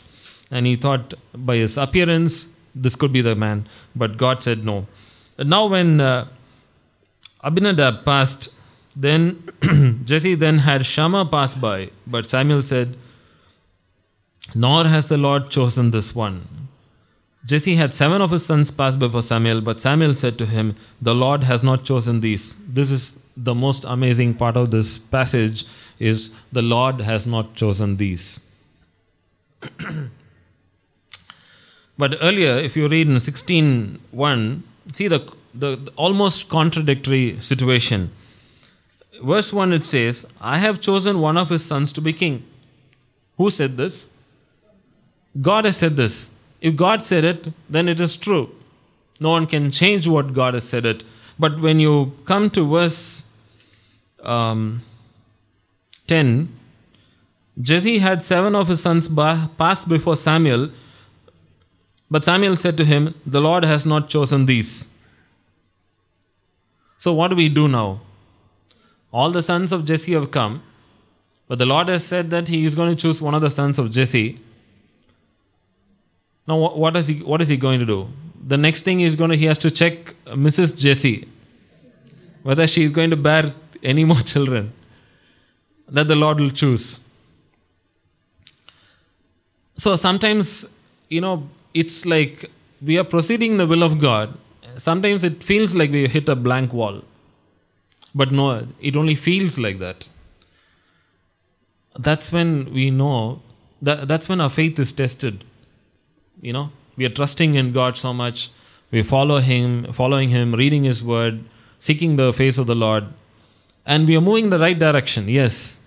And 0.51 0.67
he 0.67 0.75
thought 0.75 1.15
by 1.33 1.55
his 1.55 1.77
appearance 1.77 2.47
this 2.75 2.95
could 2.95 3.11
be 3.11 3.21
the 3.21 3.35
man. 3.35 3.67
But 3.95 4.17
God 4.17 4.43
said 4.43 4.63
no. 4.63 4.85
Now 5.39 5.65
when 5.65 5.99
uh, 5.99 6.27
Abinadab 7.43 8.05
passed, 8.05 8.49
then 8.95 9.49
Jesse 10.05 10.35
then 10.35 10.59
had 10.59 10.85
Shammah 10.85 11.25
pass 11.25 11.55
by. 11.55 11.89
But 12.05 12.29
Samuel 12.29 12.61
said, 12.61 12.95
Nor 14.53 14.85
has 14.85 15.07
the 15.07 15.17
Lord 15.17 15.49
chosen 15.49 15.89
this 15.89 16.13
one. 16.13 16.62
Jesse 17.45 17.75
had 17.75 17.93
seven 17.93 18.21
of 18.21 18.31
his 18.31 18.45
sons 18.45 18.71
pass 18.71 18.95
before 18.95 19.21
Samuel, 19.21 19.59
but 19.59 19.81
Samuel 19.81 20.13
said 20.13 20.37
to 20.37 20.45
him, 20.45 20.77
The 21.01 21.13
Lord 21.13 21.43
has 21.43 21.61
not 21.61 21.83
chosen 21.83 22.21
these. 22.21 22.55
This 22.67 22.89
is 22.89 23.17
the 23.35 23.53
most 23.53 23.83
amazing 23.85 24.35
part 24.35 24.55
of 24.55 24.71
this 24.71 24.97
passage 24.97 25.65
is 25.99 26.29
the 26.51 26.61
Lord 26.61 27.01
has 27.01 27.27
not 27.27 27.53
chosen 27.55 27.97
these. 27.97 28.39
but 31.97 32.15
earlier, 32.21 32.57
if 32.57 32.77
you 32.77 32.87
read 32.87 33.09
in 33.09 33.15
16.1, 33.15 34.61
see 34.93 35.07
the, 35.09 35.19
the, 35.53 35.75
the 35.75 35.91
almost 35.97 36.47
contradictory 36.47 37.39
situation. 37.41 38.11
Verse 39.21 39.51
1 39.51 39.73
it 39.73 39.83
says, 39.83 40.25
I 40.39 40.59
have 40.59 40.79
chosen 40.79 41.19
one 41.19 41.37
of 41.37 41.49
his 41.49 41.65
sons 41.65 41.91
to 41.93 42.01
be 42.01 42.13
king. 42.13 42.45
Who 43.37 43.49
said 43.49 43.75
this? 43.77 44.07
God 45.41 45.65
has 45.65 45.77
said 45.77 45.97
this. 45.97 46.29
If 46.63 46.75
God 46.77 47.05
said 47.05 47.25
it, 47.25 47.53
then 47.69 47.89
it 47.89 47.99
is 47.99 48.17
true. 48.17 48.49
No 49.19 49.29
one 49.29 49.45
can 49.45 49.69
change 49.69 50.07
what 50.07 50.33
God 50.33 50.55
has 50.55 50.63
said 50.63 50.85
it. 50.85 51.03
But 51.37 51.59
when 51.59 51.79
you 51.79 52.13
come 52.25 52.49
to 52.51 52.65
verse 52.67 53.25
um, 54.23 54.81
10 56.07 56.47
Jesse 57.61 57.99
had 57.99 58.23
seven 58.23 58.55
of 58.55 58.67
his 58.67 58.81
sons 58.81 59.07
pass 59.07 59.85
before 59.85 60.15
Samuel, 60.15 60.71
but 62.09 62.23
Samuel 62.23 62.55
said 62.55 62.77
to 62.77 62.85
him, 62.85 63.13
The 63.27 63.41
Lord 63.41 63.63
has 63.63 63.85
not 63.85 64.09
chosen 64.09 64.47
these. 64.47 64.87
So, 66.97 67.13
what 67.13 67.27
do 67.27 67.35
we 67.35 67.49
do 67.49 67.67
now? 67.67 68.01
All 69.11 69.29
the 69.29 69.43
sons 69.43 69.71
of 69.71 69.85
Jesse 69.85 70.13
have 70.13 70.31
come, 70.31 70.63
but 71.47 71.59
the 71.59 71.65
Lord 71.67 71.89
has 71.89 72.03
said 72.03 72.31
that 72.31 72.47
He 72.47 72.65
is 72.65 72.73
going 72.73 72.95
to 72.95 72.99
choose 72.99 73.21
one 73.21 73.35
of 73.35 73.41
the 73.41 73.51
sons 73.51 73.77
of 73.77 73.91
Jesse. 73.91 74.39
Now, 76.47 76.57
wha- 76.57 76.75
what 76.75 76.95
is 76.95 77.07
he, 77.07 77.19
what 77.19 77.41
is 77.41 77.47
he 77.49 77.57
going 77.57 77.79
to 77.79 77.85
do? 77.85 78.07
The 78.45 78.57
next 78.57 78.83
thing 78.83 79.01
is 79.01 79.15
going 79.15 79.29
to, 79.29 79.37
he 79.37 79.45
has 79.45 79.57
to 79.59 79.71
check 79.71 80.15
Mrs. 80.27 80.77
Jesse, 80.77 81.27
whether 82.43 82.67
she 82.67 82.83
is 82.83 82.91
going 82.91 83.09
to 83.09 83.15
bear 83.15 83.53
any 83.83 84.03
more 84.03 84.21
children 84.21 84.73
that 85.87 86.07
the 86.07 86.15
Lord 86.15 86.39
will 86.39 86.49
choose. 86.49 86.99
So 89.77 89.95
sometimes, 89.95 90.65
you 91.09 91.21
know, 91.21 91.49
it's 91.73 92.05
like 92.05 92.49
we 92.81 92.97
are 92.97 93.03
proceeding 93.03 93.57
the 93.57 93.67
will 93.67 93.83
of 93.83 93.99
God. 93.99 94.37
Sometimes 94.77 95.23
it 95.23 95.43
feels 95.43 95.73
like 95.75 95.91
we 95.91 96.07
hit 96.07 96.27
a 96.29 96.35
blank 96.35 96.73
wall. 96.73 97.03
But 98.15 98.31
no, 98.31 98.67
it 98.79 98.95
only 98.95 99.15
feels 99.15 99.57
like 99.57 99.79
that. 99.79 100.07
That's 101.97 102.31
when 102.31 102.73
we 102.73 102.91
know 102.91 103.41
that 103.81 104.07
that's 104.07 104.29
when 104.29 104.41
our 104.41 104.49
faith 104.49 104.79
is 104.79 104.91
tested. 104.91 105.43
You 106.43 106.51
know, 106.51 106.71
we 106.97 107.05
are 107.05 107.09
trusting 107.09 107.55
in 107.55 107.71
God 107.71 107.95
so 107.95 108.13
much. 108.13 108.49
We 108.91 109.01
follow 109.01 109.39
Him, 109.39 109.91
following 109.93 110.27
Him, 110.27 110.53
reading 110.53 110.83
His 110.83 111.01
Word, 111.01 111.45
seeking 111.79 112.17
the 112.17 112.33
face 112.33 112.57
of 112.57 112.67
the 112.67 112.75
Lord, 112.75 113.05
and 113.85 114.07
we 114.07 114.17
are 114.17 114.21
moving 114.21 114.45
in 114.45 114.49
the 114.49 114.59
right 114.59 114.77
direction. 114.77 115.29
Yes, 115.29 115.79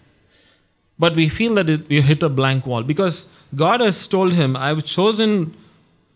but 0.98 1.14
we 1.14 1.28
feel 1.28 1.54
that 1.56 1.68
it, 1.68 1.88
we 1.90 2.00
hit 2.00 2.22
a 2.22 2.30
blank 2.30 2.66
wall 2.66 2.82
because 2.82 3.26
God 3.54 3.82
has 3.82 4.06
told 4.06 4.32
him, 4.32 4.56
I've 4.56 4.84
chosen 4.84 5.54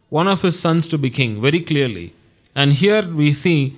one 0.09 0.27
of 0.27 0.43
his 0.43 0.59
sons 0.59 0.89
to 0.89 0.99
be 0.99 1.11
king, 1.11 1.41
very 1.43 1.61
clearly. 1.61 2.15
And 2.55 2.73
here 2.73 3.03
we 3.07 3.33
see 3.35 3.77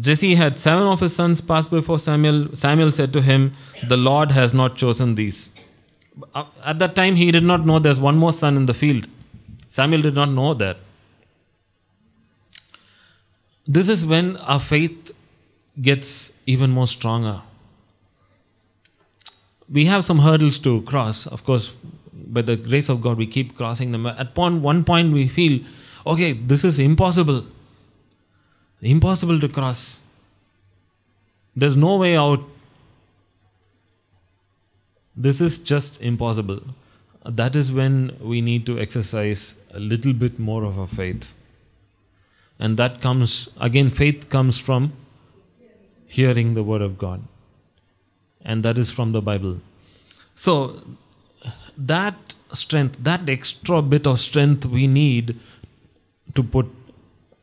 Jesse 0.00 0.34
had 0.36 0.58
seven 0.58 0.84
of 0.84 1.00
his 1.00 1.14
sons 1.14 1.42
pass 1.42 1.66
before 1.66 1.98
Samuel. 1.98 2.56
Samuel 2.56 2.90
said 2.90 3.12
to 3.12 3.20
him, 3.20 3.54
The 3.86 3.98
Lord 3.98 4.32
has 4.32 4.54
not 4.54 4.74
chosen 4.74 5.14
these. 5.16 5.50
Uh, 6.34 6.44
At 6.64 6.78
that 6.78 6.96
time, 6.96 7.16
he 7.16 7.30
did 7.30 7.44
not 7.44 7.66
know 7.66 7.78
there's 7.78 8.00
one 8.00 8.16
more 8.16 8.32
son 8.32 8.56
in 8.56 8.66
the 8.66 8.74
field. 8.74 9.06
Samuel 9.78 10.02
did 10.02 10.14
not 10.14 10.30
know 10.38 10.54
that. 10.54 10.76
This 13.66 13.88
is 13.88 14.04
when 14.04 14.36
our 14.36 14.60
faith 14.60 15.12
gets 15.80 16.32
even 16.46 16.70
more 16.70 16.86
stronger 16.86 17.40
we 19.72 19.86
have 19.86 20.04
some 20.04 20.18
hurdles 20.20 20.58
to 20.58 20.82
cross. 20.82 21.26
Of 21.26 21.44
course, 21.44 21.72
by 22.12 22.42
the 22.42 22.56
grace 22.56 22.88
of 22.88 23.00
God, 23.00 23.16
we 23.16 23.26
keep 23.26 23.56
crossing 23.56 23.90
them. 23.90 24.06
At 24.06 24.36
one 24.36 24.84
point, 24.84 25.12
we 25.12 25.28
feel, 25.28 25.60
okay, 26.06 26.34
this 26.34 26.62
is 26.62 26.78
impossible. 26.78 27.46
Impossible 28.82 29.40
to 29.40 29.48
cross. 29.48 30.00
There's 31.56 31.76
no 31.76 31.96
way 31.96 32.16
out. 32.16 32.40
This 35.16 35.40
is 35.40 35.58
just 35.58 36.00
impossible. 36.00 36.60
That 37.24 37.56
is 37.56 37.72
when 37.72 38.16
we 38.20 38.40
need 38.40 38.66
to 38.66 38.78
exercise 38.78 39.54
a 39.72 39.80
little 39.80 40.12
bit 40.12 40.38
more 40.38 40.64
of 40.64 40.78
a 40.78 40.86
faith. 40.86 41.32
And 42.58 42.76
that 42.76 43.00
comes, 43.00 43.48
again, 43.60 43.90
faith 43.90 44.28
comes 44.28 44.58
from 44.58 44.92
hearing 46.06 46.54
the 46.54 46.62
Word 46.62 46.82
of 46.82 46.98
God 46.98 47.22
and 48.44 48.62
that 48.64 48.78
is 48.78 48.90
from 48.90 49.12
the 49.12 49.22
Bible. 49.22 49.60
So, 50.34 50.82
that 51.76 52.34
strength, 52.52 52.98
that 53.02 53.28
extra 53.28 53.80
bit 53.82 54.06
of 54.06 54.20
strength 54.20 54.66
we 54.66 54.86
need 54.86 55.38
to 56.34 56.42
put 56.42 56.66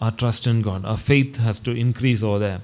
our 0.01 0.11
trust 0.11 0.47
in 0.47 0.61
God. 0.61 0.85
Our 0.85 0.97
faith 0.97 1.37
has 1.37 1.59
to 1.61 1.71
increase 1.71 2.23
over 2.23 2.39
there. 2.39 2.61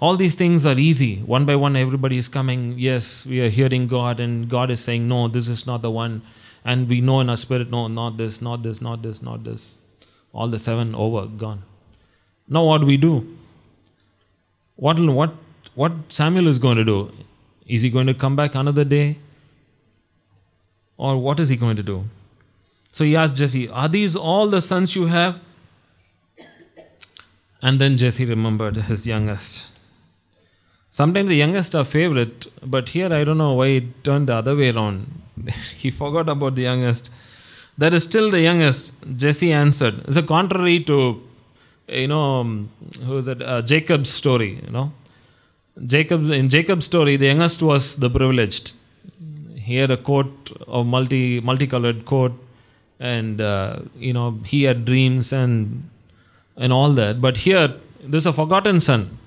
All 0.00 0.16
these 0.16 0.34
things 0.34 0.66
are 0.66 0.78
easy. 0.78 1.18
One 1.20 1.44
by 1.46 1.56
one, 1.56 1.76
everybody 1.76 2.18
is 2.18 2.28
coming. 2.28 2.74
Yes, 2.78 3.24
we 3.24 3.40
are 3.40 3.48
hearing 3.48 3.86
God, 3.86 4.20
and 4.20 4.48
God 4.48 4.70
is 4.70 4.80
saying, 4.80 5.06
No, 5.08 5.28
this 5.28 5.48
is 5.48 5.66
not 5.66 5.82
the 5.82 5.90
one. 5.90 6.22
And 6.64 6.88
we 6.88 7.00
know 7.00 7.20
in 7.20 7.28
our 7.28 7.36
spirit, 7.36 7.70
No, 7.70 7.88
not 7.88 8.16
this, 8.16 8.40
not 8.40 8.62
this, 8.62 8.80
not 8.80 9.02
this, 9.02 9.22
not 9.22 9.44
this. 9.44 9.78
All 10.32 10.48
the 10.48 10.58
seven 10.58 10.94
over, 10.94 11.26
gone. 11.26 11.62
Now, 12.48 12.64
what 12.64 12.80
do 12.80 12.86
we 12.86 12.96
do? 12.96 13.36
What, 14.76 14.98
what, 14.98 15.34
what 15.74 15.92
Samuel 16.08 16.48
is 16.48 16.58
going 16.58 16.76
to 16.76 16.84
do? 16.84 17.12
Is 17.66 17.82
he 17.82 17.90
going 17.90 18.06
to 18.06 18.14
come 18.14 18.36
back 18.36 18.54
another 18.54 18.84
day? 18.84 19.18
Or 20.96 21.16
what 21.20 21.40
is 21.40 21.48
he 21.48 21.56
going 21.56 21.76
to 21.76 21.82
do? 21.82 22.04
So 22.92 23.04
he 23.04 23.16
asked 23.16 23.34
Jesse, 23.34 23.68
Are 23.68 23.88
these 23.88 24.16
all 24.16 24.48
the 24.48 24.62
sons 24.62 24.94
you 24.94 25.06
have? 25.06 25.40
And 27.62 27.80
then 27.80 27.96
Jesse 27.96 28.24
remembered 28.24 28.76
his 28.76 29.06
youngest. 29.06 29.73
Sometimes 30.98 31.28
the 31.28 31.34
youngest 31.34 31.74
are 31.74 31.84
favorite, 31.84 32.46
but 32.62 32.90
here 32.90 33.12
I 33.12 33.24
don't 33.24 33.38
know 33.38 33.54
why 33.54 33.66
it 33.78 34.04
turned 34.04 34.28
the 34.28 34.34
other 34.36 34.54
way 34.54 34.70
around. 34.70 35.22
he 35.82 35.90
forgot 35.90 36.28
about 36.28 36.54
the 36.54 36.62
youngest. 36.62 37.10
That 37.76 37.92
is 37.92 38.04
still 38.04 38.30
the 38.30 38.40
youngest. 38.40 38.92
Jesse 39.16 39.52
answered. 39.52 40.04
It's 40.06 40.16
a 40.16 40.22
contrary 40.22 40.84
to, 40.84 41.20
you 41.88 42.06
know, 42.06 42.22
um, 42.40 42.70
who 43.06 43.16
is 43.16 43.26
it? 43.26 43.42
Uh, 43.42 43.60
Jacob's 43.62 44.10
story, 44.10 44.60
you 44.64 44.70
know. 44.70 44.92
Jacob 45.84 46.30
in 46.30 46.48
Jacob's 46.48 46.84
story, 46.84 47.16
the 47.16 47.26
youngest 47.26 47.60
was 47.60 47.96
the 47.96 48.08
privileged. 48.08 48.72
He 49.56 49.74
had 49.74 49.90
a 49.90 49.96
coat 49.96 50.52
of 50.68 50.86
multi 50.86 51.40
multicolored 51.40 52.04
coat, 52.04 52.32
and 53.00 53.40
uh, 53.40 53.80
you 53.96 54.12
know 54.12 54.38
he 54.44 54.62
had 54.62 54.84
dreams 54.84 55.32
and 55.32 55.90
and 56.56 56.72
all 56.72 56.92
that. 56.92 57.20
But 57.20 57.38
here, 57.38 57.74
there's 58.00 58.26
a 58.26 58.32
forgotten 58.32 58.80
son. 58.80 59.18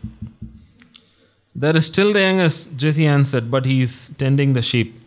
There 1.59 1.75
is 1.75 1.87
still 1.87 2.13
the 2.13 2.21
youngest. 2.21 2.77
Jesse 2.77 3.07
answered, 3.07 3.49
but 3.49 3.65
he 3.65 3.81
is 3.81 4.11
tending 4.19 4.53
the 4.53 4.61
sheep, 4.61 5.01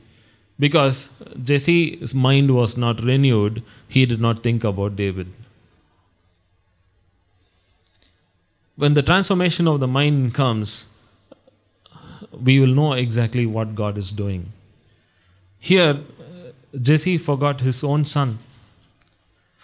because 0.59 1.11
Jesse's 1.41 2.13
mind 2.13 2.53
was 2.53 2.77
not 2.77 3.01
renewed. 3.01 3.63
He 3.87 4.05
did 4.05 4.21
not 4.21 4.43
think 4.43 4.65
about 4.65 4.97
David. 4.97 5.29
When 8.75 8.95
the 8.95 9.03
transformation 9.03 9.69
of 9.69 9.79
the 9.79 9.87
mind 9.87 10.35
comes, 10.35 10.87
we 12.33 12.59
will 12.59 12.75
know 12.75 12.95
exactly 12.95 13.47
what 13.47 13.75
God 13.75 13.97
is 13.97 14.11
doing. 14.11 14.53
Here, 15.59 16.01
Jesse 16.81 17.19
forgot 17.19 17.61
his 17.61 17.85
own 17.85 18.05
son. 18.05 18.39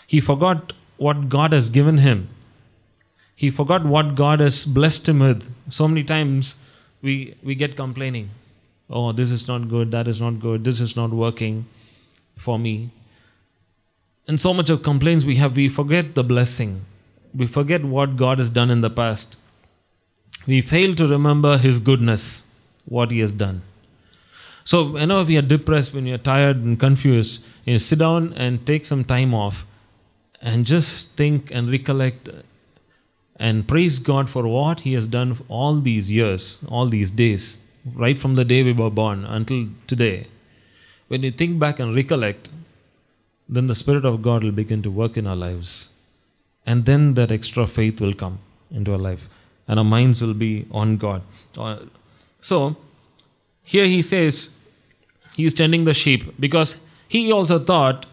He 0.07 0.21
forgot 0.21 0.73
what 0.99 1.29
God 1.29 1.53
has 1.53 1.69
given 1.69 1.99
him. 1.99 2.29
He 3.35 3.51
forgot 3.51 3.85
what 3.85 4.15
God 4.15 4.41
has 4.41 4.65
blessed 4.65 5.09
him 5.09 5.19
with. 5.19 5.53
So 5.71 5.89
many 5.89 6.05
times 6.05 6.55
we, 7.03 7.37
we 7.43 7.55
get 7.55 7.77
complaining. 7.77 8.31
Oh, 8.89 9.13
this 9.13 9.31
is 9.31 9.49
not 9.49 9.69
good, 9.69 9.91
that 9.91 10.07
is 10.09 10.21
not 10.21 10.41
good, 10.41 10.65
this 10.65 10.81
is 10.81 10.97
not 10.97 11.11
working 11.11 11.67
for 12.37 12.59
me. 12.59 12.91
And 14.29 14.41
so 14.41 14.53
much 14.53 14.71
of 14.71 14.83
complaints 14.83 15.25
we 15.25 15.37
have, 15.37 15.57
we 15.57 15.69
forget 15.69 16.15
the 16.15 16.25
blessing. 16.25 16.85
We 17.35 17.47
forget 17.47 17.85
what 17.85 18.17
God 18.17 18.39
has 18.39 18.51
done 18.51 18.71
in 18.71 18.81
the 18.81 18.91
past. 18.91 19.37
We 20.47 20.61
fail 20.61 20.95
to 20.95 21.07
remember 21.07 21.59
His 21.59 21.81
goodness 21.81 22.45
what 22.87 23.11
he 23.11 23.19
has 23.19 23.33
done. 23.33 23.63
So, 24.65 24.91
whenever 24.91 25.25
we 25.25 25.37
are 25.37 25.43
depressed, 25.43 25.95
when 25.95 26.07
you're 26.07 26.19
tired 26.19 26.57
and 26.57 26.79
confused, 26.79 27.43
you 27.65 27.79
sit 27.79 27.99
down 27.99 28.33
and 28.33 28.67
take 28.67 28.87
some 28.87 29.05
time 29.05 29.35
off 29.35 29.65
and 30.41 30.65
just 30.65 31.13
think 31.13 31.51
and 31.53 31.71
recollect 31.71 32.29
and 33.39 33.69
praise 33.69 33.99
God 33.99 34.31
for 34.31 34.47
what 34.47 34.81
He 34.81 34.95
has 34.95 35.07
done 35.07 35.39
all 35.49 35.77
these 35.77 36.11
years, 36.11 36.59
all 36.69 36.89
these 36.89 37.11
days, 37.11 37.59
right 37.95 38.19
from 38.19 38.35
the 38.35 38.45
day 38.45 38.63
we 38.63 38.73
were 38.73 38.91
born 38.91 39.25
until 39.25 39.69
today. 39.87 40.27
When 41.09 41.23
you 41.23 41.31
think 41.31 41.59
back 41.59 41.79
and 41.79 41.95
recollect, 41.95 42.49
then 43.49 43.67
the 43.67 43.75
Spirit 43.75 44.05
of 44.05 44.23
God 44.23 44.43
will 44.43 44.53
begin 44.53 44.83
to 44.83 44.91
work 44.91 45.17
in 45.17 45.27
our 45.27 45.37
lives. 45.37 45.89
And 46.65 46.85
then 46.85 47.15
that 47.15 47.31
extra 47.31 47.67
faith 47.67 48.01
will 48.01 48.15
come 48.15 48.41
into 48.71 48.93
our 48.93 48.99
life. 48.99 49.29
And 49.69 49.79
our 49.79 49.85
minds 49.85 50.21
will 50.21 50.35
be 50.35 50.67
on 50.73 50.97
God. 50.97 51.23
Uh, 51.57 51.79
so, 52.41 52.77
here 53.63 53.87
he 53.87 54.03
says 54.03 54.51
he 55.37 55.45
is 55.45 55.55
tending 55.55 55.85
the 55.85 55.95
sheep 55.95 56.35
because 56.41 56.79
he 57.09 57.31
also 57.31 57.59
thought 57.59 58.07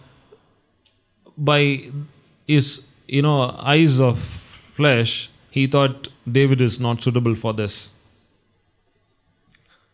by 1.37 1.89
his 2.47 2.83
you 3.07 3.21
know 3.21 3.55
eyes 3.59 3.99
of 3.99 4.17
flesh 4.73 5.29
he 5.51 5.67
thought 5.67 6.07
David 6.29 6.61
is 6.61 6.79
not 6.79 7.03
suitable 7.03 7.35
for 7.35 7.53
this. 7.53 7.91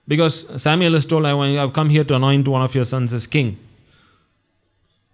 Because 0.07 0.45
Samuel 0.61 0.95
is 0.95 1.05
told, 1.05 1.25
I 1.25 1.36
have 1.55 1.73
come 1.73 1.89
here 1.89 2.03
to 2.05 2.15
anoint 2.15 2.47
one 2.47 2.61
of 2.61 2.73
your 2.73 2.86
sons 2.86 3.13
as 3.13 3.27
king. 3.27 3.57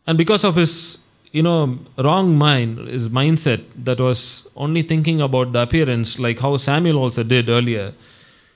And 0.07 0.17
because 0.17 0.43
of 0.43 0.55
his, 0.55 0.99
you 1.31 1.41
know, 1.41 1.79
wrong 1.97 2.35
mind, 2.37 2.87
his 2.87 3.09
mindset 3.09 3.63
that 3.75 3.99
was 3.99 4.47
only 4.55 4.83
thinking 4.83 5.19
about 5.19 5.51
the 5.51 5.63
appearance, 5.63 6.19
like 6.19 6.39
how 6.39 6.55
Samuel 6.57 6.99
also 6.99 7.23
did 7.23 7.49
earlier, 7.49 7.93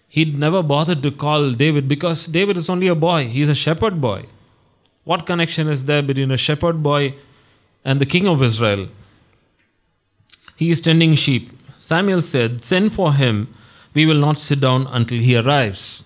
He'd 0.09 0.37
never 0.37 0.63
bothered 0.63 1.03
to 1.03 1.11
call 1.11 1.51
David 1.51 1.87
because 1.87 2.25
David 2.25 2.57
is 2.57 2.67
only 2.67 2.87
a 2.87 2.95
boy. 2.95 3.27
He's 3.27 3.47
a 3.47 3.55
shepherd 3.55 4.01
boy. 4.01 4.25
What 5.03 5.27
connection 5.27 5.67
is 5.67 5.85
there 5.85 6.01
between 6.01 6.31
a 6.31 6.37
shepherd 6.37 6.81
boy 6.81 7.13
and 7.85 8.01
the 8.01 8.07
king 8.07 8.27
of 8.27 8.41
Israel? 8.41 8.87
He 10.59 10.71
is 10.71 10.81
tending 10.81 11.15
sheep. 11.15 11.51
Samuel 11.79 12.21
said, 12.21 12.65
Send 12.65 12.91
for 12.91 13.13
him. 13.13 13.47
We 13.93 14.05
will 14.05 14.17
not 14.17 14.39
sit 14.39 14.59
down 14.59 14.87
until 14.87 15.19
he 15.19 15.37
arrives. 15.37 16.03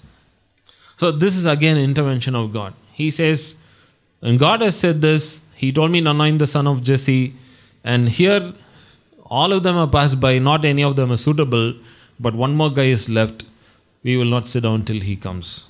So, 0.95 1.11
this 1.11 1.35
is 1.35 1.47
again 1.47 1.75
intervention 1.77 2.35
of 2.35 2.53
God. 2.53 2.75
He 2.91 3.09
says, 3.09 3.55
And 4.21 4.37
God 4.37 4.61
has 4.61 4.75
said 4.75 5.01
this. 5.01 5.41
He 5.55 5.71
told 5.71 5.89
me 5.89 6.05
anoint 6.05 6.37
the 6.37 6.45
son 6.45 6.67
of 6.67 6.83
Jesse. 6.83 7.33
And 7.83 8.09
here, 8.09 8.53
all 9.25 9.51
of 9.51 9.63
them 9.63 9.75
are 9.75 9.87
passed 9.87 10.19
by. 10.19 10.37
Not 10.37 10.65
any 10.65 10.83
of 10.83 10.95
them 10.97 11.11
are 11.11 11.17
suitable. 11.17 11.73
But 12.19 12.35
one 12.35 12.53
more 12.53 12.69
guy 12.71 12.89
is 12.97 13.09
left. 13.09 13.45
We 14.03 14.17
will 14.17 14.33
not 14.37 14.51
sit 14.51 14.61
down 14.61 14.85
till 14.85 15.01
he 15.01 15.15
comes. 15.15 15.65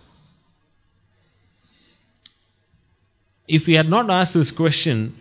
If 3.48 3.66
we 3.66 3.76
had 3.76 3.90
not 3.90 4.10
asked 4.10 4.34
this 4.34 4.52
question, 4.52 5.16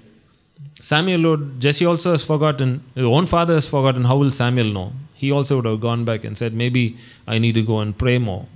Samuel 0.83 1.31
would, 1.31 1.61
Jesse 1.61 1.87
also 1.87 2.11
has 2.11 2.25
forgotten, 2.25 2.83
his 2.97 3.05
own 3.05 3.27
father 3.27 3.55
has 3.55 3.69
forgotten, 3.69 4.03
how 4.03 4.17
will 4.17 4.33
Samuel 4.33 4.73
know? 4.73 4.93
He 5.15 5.31
also 5.31 5.57
would 5.57 5.65
have 5.65 5.81
gone 5.81 6.05
back 6.05 6.25
and 6.25 6.37
said, 6.37 6.55
maybe 6.55 6.99
I 7.25 7.39
need 7.39 7.53
to 7.53 7.63
go 7.63 7.79
and 7.79 7.97
pray 7.97 8.19
more. 8.19 8.47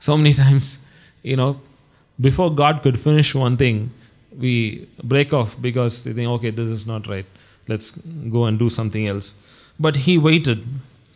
So 0.00 0.16
many 0.16 0.34
times, 0.44 0.78
you 1.22 1.36
know, 1.36 1.60
before 2.20 2.52
God 2.52 2.82
could 2.82 2.98
finish 2.98 3.32
one 3.32 3.56
thing, 3.56 3.92
we 4.36 4.88
break 5.04 5.32
off 5.32 5.56
because 5.62 6.04
we 6.04 6.12
think, 6.14 6.28
okay, 6.30 6.50
this 6.50 6.68
is 6.68 6.84
not 6.84 7.06
right. 7.06 7.26
Let's 7.68 7.92
go 8.30 8.46
and 8.46 8.58
do 8.58 8.68
something 8.68 9.06
else. 9.06 9.34
But 9.78 9.94
he 9.94 10.18
waited. 10.18 10.66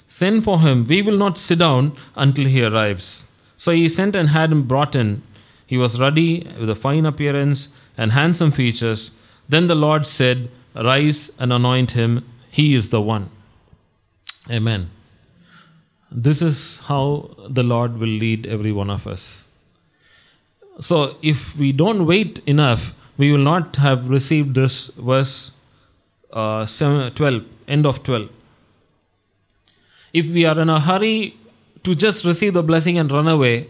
Send 0.07 0.45
for 0.45 0.61
him. 0.61 0.84
We 0.84 1.03
will 1.03 1.18
not 1.18 1.39
sit 1.39 1.59
down 1.59 1.97
until 2.14 2.45
he 2.45 2.62
arrives. 2.62 3.24
So 3.57 3.72
he 3.72 3.89
sent 3.89 4.14
and 4.14 4.28
had 4.28 4.53
him 4.53 4.62
brought 4.62 4.95
in. 4.95 5.22
He 5.68 5.76
was 5.76 6.00
ruddy, 6.00 6.50
with 6.58 6.70
a 6.70 6.74
fine 6.74 7.04
appearance 7.04 7.68
and 7.96 8.12
handsome 8.12 8.50
features. 8.50 9.10
Then 9.50 9.66
the 9.66 9.74
Lord 9.74 10.06
said, 10.06 10.50
Rise 10.74 11.30
and 11.38 11.52
anoint 11.52 11.90
him. 11.90 12.24
He 12.50 12.74
is 12.74 12.88
the 12.88 13.02
one. 13.02 13.28
Amen. 14.50 14.88
This 16.10 16.40
is 16.40 16.78
how 16.84 17.36
the 17.50 17.62
Lord 17.62 17.98
will 17.98 18.08
lead 18.08 18.46
every 18.46 18.72
one 18.72 18.88
of 18.88 19.06
us. 19.06 19.48
So, 20.80 21.16
if 21.20 21.54
we 21.56 21.72
don't 21.72 22.06
wait 22.06 22.38
enough, 22.46 22.94
we 23.18 23.30
will 23.30 23.46
not 23.52 23.76
have 23.76 24.08
received 24.08 24.54
this 24.54 24.86
verse 24.96 25.50
uh, 26.32 26.64
7, 26.64 27.12
12, 27.12 27.44
end 27.66 27.84
of 27.84 28.02
12. 28.04 28.30
If 30.14 30.32
we 30.32 30.46
are 30.46 30.58
in 30.58 30.70
a 30.70 30.80
hurry 30.80 31.36
to 31.82 31.94
just 31.94 32.24
receive 32.24 32.54
the 32.54 32.62
blessing 32.62 32.96
and 32.96 33.10
run 33.10 33.28
away, 33.28 33.68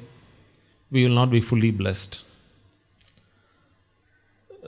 we 0.90 1.04
will 1.04 1.14
not 1.14 1.30
be 1.30 1.40
fully 1.40 1.70
blessed. 1.70 2.24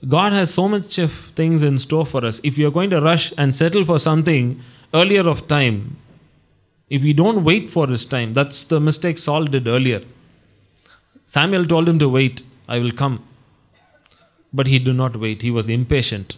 God 0.09 0.33
has 0.33 0.53
so 0.53 0.69
much 0.69 0.99
of 0.99 1.13
things 1.13 1.63
in 1.63 1.79
store 1.79 2.07
for 2.07 2.25
us. 2.25 2.41
If 2.43 2.57
we 2.57 2.65
are 2.65 2.71
going 2.71 2.91
to 2.91 3.01
rush 3.01 3.33
and 3.37 3.55
settle 3.55 3.85
for 3.85 3.99
something 3.99 4.63
earlier 4.95 5.29
of 5.29 5.47
time, 5.47 5.99
if 6.89 7.03
we 7.03 7.13
don't 7.13 7.45
wait 7.45 7.69
for 7.69 7.87
his 7.87 8.05
time, 8.07 8.35
that's 8.35 8.65
the 8.65 8.81
mistake 8.81 9.19
Saul 9.19 9.45
did 9.45 9.69
earlier. 9.69 10.03
Samuel 11.25 11.67
told 11.67 11.89
him 11.89 11.99
to 11.99 12.09
wait, 12.09 12.43
I 12.69 12.79
will 12.79 12.93
come. 12.93 13.25
But 14.53 14.67
he 14.67 14.79
did 14.79 14.97
not 14.97 15.17
wait, 15.17 15.43
he 15.43 15.51
was 15.51 15.69
impatient. 15.69 16.37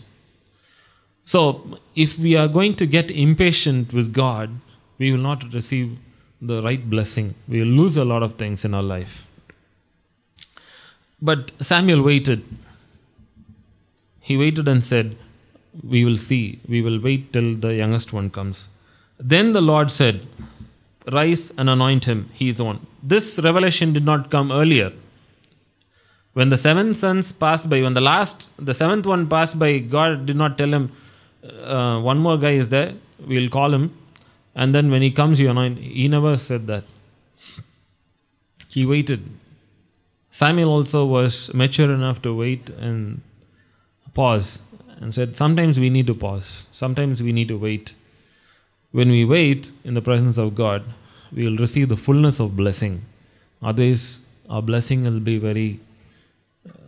So, 1.25 1.79
if 1.95 2.19
we 2.19 2.37
are 2.37 2.49
going 2.49 2.75
to 2.75 2.87
get 2.87 3.11
impatient 3.11 3.93
with 3.93 4.13
God, 4.13 4.51
we 4.99 5.13
will 5.13 5.21
not 5.21 5.55
receive 5.55 5.97
the 6.41 6.61
right 6.63 6.91
blessing. 6.91 7.35
We 7.49 7.61
will 7.61 7.69
lose 7.69 7.97
a 7.97 8.05
lot 8.05 8.23
of 8.23 8.35
things 8.35 8.65
in 8.65 8.75
our 8.75 8.83
life. 8.83 9.27
But 11.29 11.53
Samuel 11.61 12.03
waited. 12.03 12.45
He 14.21 14.37
waited 14.37 14.67
and 14.67 14.83
said, 14.83 15.17
We 15.83 16.05
will 16.05 16.17
see. 16.17 16.59
We 16.69 16.83
will 16.83 17.01
wait 17.01 17.33
till 17.33 17.55
the 17.55 17.75
youngest 17.75 18.13
one 18.13 18.29
comes. 18.29 18.67
Then 19.21 19.53
the 19.53 19.63
Lord 19.63 19.93
said, 19.93 20.27
Rise 21.13 21.53
and 21.57 21.71
anoint 21.71 22.07
him. 22.07 22.29
He 22.33 22.49
is 22.49 22.61
one. 22.61 22.85
This 23.03 23.39
revelation 23.39 23.93
did 23.93 24.05
not 24.05 24.31
come 24.31 24.51
earlier. 24.51 24.93
When 26.33 26.49
the 26.49 26.57
seven 26.57 26.93
sons 26.95 27.31
passed 27.31 27.69
by, 27.69 27.83
when 27.83 27.95
the 27.95 28.01
last, 28.01 28.51
the 28.59 28.75
seventh 28.75 29.07
one 29.07 29.29
passed 29.29 29.59
by, 29.59 29.79
God 29.79 30.27
did 30.27 30.37
not 30.37 30.59
tell 30.59 30.73
him, 30.73 30.91
uh, 31.45 32.01
One 32.01 32.19
more 32.19 32.37
guy 32.37 32.53
is 32.53 32.69
there. 32.69 32.95
We'll 33.27 33.51
call 33.51 33.73
him. 33.73 33.97
And 34.57 34.75
then 34.75 34.91
when 34.91 35.03
he 35.03 35.13
comes, 35.13 35.39
you 35.39 35.51
anoint. 35.51 35.79
He 35.79 36.09
never 36.09 36.37
said 36.37 36.67
that. 36.67 36.85
He 38.69 38.85
waited. 38.85 39.23
Samuel 40.33 40.71
also 40.71 41.05
was 41.05 41.53
mature 41.53 41.93
enough 41.93 42.23
to 42.23 42.35
wait 42.35 42.71
and 42.71 43.21
pause 44.15 44.61
and 44.99 45.15
said, 45.15 45.37
Sometimes 45.37 45.79
we 45.79 45.91
need 45.91 46.07
to 46.07 46.15
pause, 46.15 46.65
sometimes 46.73 47.23
we 47.23 47.33
need 47.33 47.49
to 47.49 47.59
wait. 47.59 47.95
When 48.93 49.11
we 49.11 49.27
wait 49.27 49.71
in 49.85 49.93
the 49.93 50.01
presence 50.01 50.39
of 50.39 50.55
God, 50.55 50.85
we 51.33 51.45
will 51.45 51.59
receive 51.59 51.91
the 51.91 51.99
fullness 51.99 52.41
of 52.41 52.57
blessing. 52.57 53.05
Otherwise, 53.63 54.21
our 54.49 54.63
blessing 54.63 55.05
will 55.05 55.21
be 55.21 55.37
very, 55.37 55.81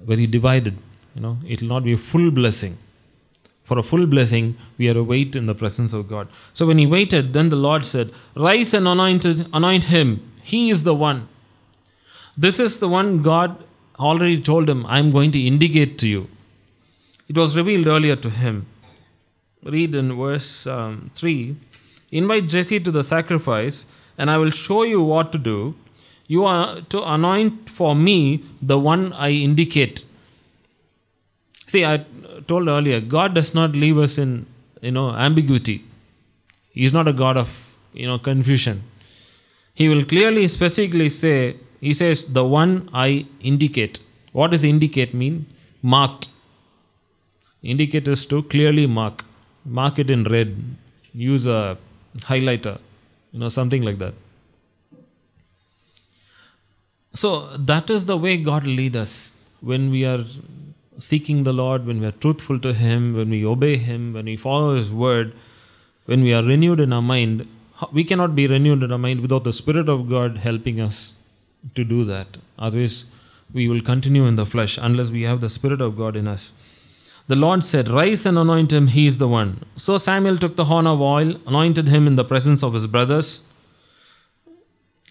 very 0.05 0.27
divided. 0.27 0.79
You 1.15 1.21
know, 1.21 1.37
it 1.47 1.61
will 1.61 1.69
not 1.69 1.85
be 1.85 1.93
a 1.93 1.99
full 1.99 2.31
blessing. 2.31 2.79
For 3.63 3.79
a 3.79 3.83
full 3.83 4.07
blessing, 4.07 4.57
we 4.79 4.89
are 4.89 4.95
to 4.95 5.03
wait 5.03 5.37
in 5.37 5.45
the 5.45 5.55
presence 5.55 5.93
of 5.93 6.09
God. 6.09 6.29
So 6.55 6.67
when 6.67 6.79
he 6.79 6.87
waited, 6.87 7.35
then 7.35 7.51
the 7.51 7.57
Lord 7.57 7.85
said, 7.85 8.11
Rise 8.35 8.73
and 8.73 8.89
anointed, 8.89 9.49
anoint 9.53 9.85
him. 9.85 10.33
He 10.43 10.71
is 10.71 10.83
the 10.83 10.95
one. 10.95 11.29
This 12.37 12.59
is 12.59 12.79
the 12.81 12.89
one 12.89 13.23
God 13.23 13.63
already 13.99 14.43
told 14.43 14.69
him, 14.69 14.85
I 14.87 14.99
am 14.99 15.11
going 15.11 15.31
to 15.33 15.41
indicate 15.41 15.99
to 15.99 16.09
you. 16.09 16.29
It 17.29 17.37
was 17.37 17.57
revealed 17.57 17.87
earlier 17.87 18.17
to 18.17 18.31
him. 18.31 18.67
Read 19.63 19.95
in 19.95 20.17
verse 20.17 20.67
um, 20.67 21.11
3 21.15 21.57
Invite 22.11 22.47
Jesse 22.47 22.79
to 22.79 22.93
the 22.93 23.03
sacrifice, 23.03 23.87
and 24.19 24.31
I 24.31 24.39
will 24.39 24.51
show 24.51 24.85
you 24.85 25.03
what 25.03 25.33
to 25.33 25.39
do. 25.39 25.75
You 26.29 26.45
are 26.45 26.81
to 26.83 27.03
anoint 27.03 27.69
for 27.69 27.95
me 27.97 28.45
the 28.63 28.79
one 28.79 29.13
I 29.13 29.31
indicate. 29.31 30.05
See, 31.67 31.85
I 31.85 32.05
told 32.47 32.69
earlier, 32.69 33.01
God 33.01 33.35
does 33.35 33.53
not 33.53 33.73
leave 33.73 33.99
us 33.99 34.17
in 34.17 34.47
you 34.81 34.93
know 34.93 35.11
ambiguity. 35.11 35.85
He 36.71 36.85
is 36.85 36.93
not 36.93 37.09
a 37.09 37.13
God 37.13 37.37
of 37.37 37.51
you 37.93 38.07
know 38.07 38.19
confusion. 38.19 38.85
He 39.75 39.89
will 39.89 40.05
clearly, 40.05 40.47
specifically 40.47 41.09
say, 41.11 41.57
He 41.85 41.93
says, 41.93 42.25
the 42.37 42.45
one 42.47 42.89
I 42.95 43.27
indicate. 43.41 43.99
What 44.33 44.53
does 44.53 44.65
indicate 44.65 45.13
mean? 45.13 45.45
Marked. 45.83 46.29
Indicate 47.63 48.09
is 48.09 48.25
to 48.27 48.43
clearly 48.45 48.87
mark. 48.87 49.23
Mark 49.67 49.99
it 49.99 50.09
in 50.09 50.25
red. 50.25 50.57
Use 51.13 51.47
a 51.47 51.77
highlighter. 52.21 52.79
You 53.33 53.41
know, 53.41 53.51
something 53.51 53.83
like 53.83 53.99
that. 53.99 54.15
So 57.13 57.55
that 57.59 57.91
is 57.91 58.07
the 58.07 58.17
way 58.17 58.39
God 58.39 58.67
lead 58.67 58.97
us 58.97 59.35
when 59.61 59.91
we 59.91 60.07
are 60.07 60.25
seeking 60.99 61.43
the 61.45 61.53
Lord, 61.53 61.85
when 61.85 62.01
we 62.01 62.07
are 62.07 62.13
truthful 62.13 62.59
to 62.61 62.73
Him, 62.73 63.15
when 63.15 63.29
we 63.29 63.45
obey 63.45 63.77
Him, 63.77 64.15
when 64.15 64.25
we 64.25 64.39
follow 64.39 64.75
His 64.75 64.91
word, 64.91 65.35
when 66.07 66.23
we 66.23 66.33
are 66.33 66.43
renewed 66.43 66.81
in 66.81 66.95
our 66.95 67.03
mind. 67.03 67.47
We 67.93 68.05
cannot 68.05 68.35
be 68.35 68.47
renewed 68.47 68.83
in 68.83 68.91
our 68.91 68.97
mind 68.97 69.21
without 69.21 69.45
the 69.45 69.53
Spirit 69.53 69.91
of 69.91 70.09
God 70.09 70.39
helping 70.39 70.81
us 70.81 71.13
to 71.75 71.85
do 71.85 72.05
that. 72.05 72.39
Otherwise, 72.59 73.07
we 73.53 73.69
will 73.69 73.81
continue 73.81 74.27
in 74.27 74.37
the 74.37 74.47
flesh 74.47 74.79
unless 74.81 75.11
we 75.11 75.23
have 75.23 75.41
the 75.41 75.49
Spirit 75.49 75.81
of 75.81 75.97
God 75.97 76.17
in 76.17 76.27
us. 76.27 76.53
The 77.27 77.37
Lord 77.37 77.65
said, 77.65 77.89
Rise 77.89 78.27
and 78.27 78.39
anoint 78.39 78.73
him, 78.73 78.89
he 78.89 79.07
is 79.07 79.19
the 79.19 79.29
one. 79.29 79.65
So 79.77 79.97
Samuel 79.97 80.37
took 80.37 80.57
the 80.57 80.67
horn 80.67 80.87
of 80.87 81.01
oil, 81.01 81.37
anointed 81.47 81.89
him 81.89 82.07
in 82.07 82.17
the 82.17 82.25
presence 82.25 82.63
of 82.63 82.75
his 82.75 82.87
brothers. 82.87 83.43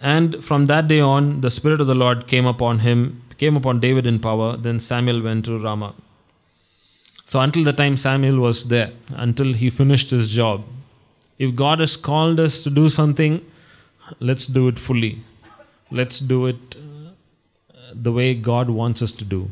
And 0.02 0.44
from 0.44 0.68
that 0.68 0.88
day 0.88 1.00
on, 1.00 1.42
the 1.42 1.50
Spirit 1.50 1.82
of 1.82 1.88
the 1.88 1.96
Lord 1.96 2.28
came 2.28 2.46
upon 2.46 2.80
him, 2.80 3.24
came 3.38 3.56
upon 3.56 3.80
David 3.80 4.06
in 4.06 4.20
power. 4.20 4.58
Then 4.58 4.80
Samuel 4.80 5.24
went 5.24 5.46
to 5.46 5.58
Ramah. 5.58 5.96
So 7.26 7.40
until 7.40 7.64
the 7.64 7.74
time 7.74 7.98
Samuel 7.98 8.40
was 8.40 8.66
there, 8.66 8.92
until 9.10 9.54
he 9.54 9.70
finished 9.70 10.12
his 10.12 10.28
job, 10.28 10.66
if 11.40 11.56
God 11.56 11.80
has 11.80 11.96
called 11.98 12.40
us 12.40 12.62
to 12.64 12.70
do 12.70 12.90
something, 12.90 13.44
let's 14.20 14.46
do 14.46 14.68
it 14.68 14.78
fully. 14.78 15.24
Let's 15.94 16.20
do 16.20 16.48
it 16.48 16.76
uh, 16.76 17.12
the 17.94 18.12
way 18.12 18.34
God 18.34 18.70
wants 18.70 19.02
us 19.02 19.12
to 19.12 19.24
do. 19.24 19.52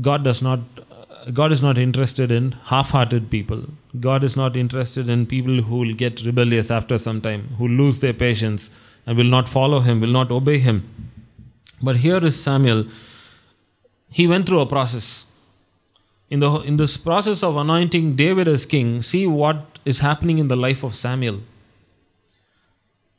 God 0.00 0.22
does 0.22 0.40
not 0.40 0.60
uh, 0.78 1.30
God 1.32 1.52
is 1.52 1.60
not 1.60 1.78
interested 1.78 2.30
in 2.30 2.52
half-hearted 2.66 3.30
people. 3.30 3.64
God 3.98 4.22
is 4.22 4.36
not 4.36 4.56
interested 4.56 5.08
in 5.08 5.26
people 5.26 5.62
who 5.62 5.78
will 5.78 5.94
get 5.94 6.22
rebellious 6.24 6.70
after 6.70 6.98
some 6.98 7.20
time, 7.20 7.48
who 7.58 7.66
lose 7.66 8.00
their 8.00 8.12
patience 8.12 8.70
and 9.06 9.18
will 9.18 9.24
not 9.24 9.48
follow 9.48 9.80
him, 9.80 10.00
will 10.00 10.16
not 10.20 10.30
obey 10.30 10.58
him. 10.58 10.82
But 11.82 11.96
here 11.96 12.24
is 12.24 12.40
Samuel. 12.40 12.86
He 14.10 14.26
went 14.26 14.46
through 14.46 14.60
a 14.60 14.66
process. 14.66 15.24
In, 16.30 16.40
the, 16.40 16.60
in 16.60 16.76
this 16.76 16.96
process 16.96 17.42
of 17.42 17.56
anointing 17.56 18.16
David 18.16 18.48
as 18.48 18.64
king, 18.66 19.02
see 19.02 19.26
what 19.26 19.78
is 19.84 19.98
happening 19.98 20.38
in 20.38 20.48
the 20.48 20.56
life 20.56 20.82
of 20.82 20.94
Samuel. 20.94 21.40